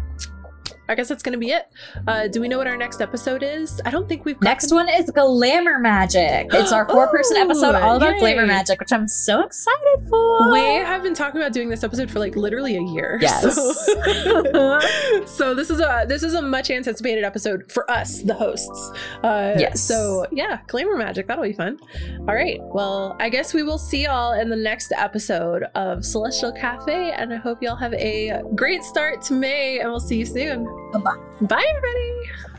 I 0.88 0.94
guess 0.94 1.08
that's 1.08 1.22
going 1.22 1.32
to 1.32 1.38
be 1.38 1.50
it. 1.50 1.66
Uh, 2.06 2.28
do 2.28 2.40
we 2.40 2.48
know 2.48 2.58
what 2.58 2.66
our 2.66 2.76
next 2.76 3.00
episode 3.00 3.42
is? 3.42 3.80
I 3.84 3.90
don't 3.90 4.08
think 4.08 4.24
we've 4.24 4.40
Next 4.42 4.70
one 4.72 4.88
is 4.88 5.10
Glamour 5.10 5.78
Magic. 5.78 6.48
It's 6.52 6.72
our 6.72 6.88
four 6.88 7.08
person 7.08 7.36
episode 7.38 7.74
all 7.74 7.96
about 7.96 8.12
yay. 8.14 8.20
Glamour 8.20 8.46
Magic, 8.46 8.80
which 8.80 8.92
I'm 8.92 9.08
so 9.08 9.42
excited 9.42 10.06
for. 10.08 10.52
We 10.52 10.60
have 10.60 11.02
been 11.02 11.14
talking 11.14 11.40
about 11.40 11.52
doing 11.52 11.68
this 11.70 11.82
episode 11.84 12.10
for 12.10 12.18
like 12.18 12.36
literally 12.36 12.76
a 12.76 12.82
year. 12.82 13.18
Yes. 13.20 13.54
So, 13.54 14.80
so 15.26 15.54
this 15.54 15.70
is 15.70 15.80
a 15.80 16.04
this 16.08 16.22
is 16.22 16.34
a 16.34 16.42
much 16.42 16.70
anticipated 16.70 17.24
episode 17.24 17.70
for 17.72 17.90
us, 17.90 18.20
the 18.22 18.34
hosts. 18.34 18.90
Uh, 19.22 19.54
Yes. 19.58 19.80
So 19.80 20.26
yeah, 20.32 20.60
glamour 20.66 20.96
magic. 20.96 21.26
That'll 21.28 21.44
be 21.44 21.52
fun. 21.52 21.78
All 22.20 22.34
right. 22.34 22.58
Well, 22.60 23.16
I 23.20 23.28
guess 23.28 23.54
we 23.54 23.62
will 23.62 23.78
see 23.78 24.04
y'all 24.04 24.32
in 24.38 24.50
the 24.50 24.56
next 24.56 24.92
episode 24.96 25.64
of 25.74 26.04
Celestial 26.04 26.52
Cafe, 26.52 27.12
and 27.12 27.32
I 27.32 27.36
hope 27.36 27.62
y'all 27.62 27.76
have 27.76 27.94
a 27.94 28.42
great 28.54 28.82
start 28.82 29.22
to 29.22 29.34
May, 29.34 29.78
and 29.80 29.90
we'll 29.90 30.00
see 30.00 30.18
you 30.18 30.26
soon. 30.26 30.66
Bye-bye. 30.92 31.46
Bye, 31.46 31.64
everybody. 31.76 32.50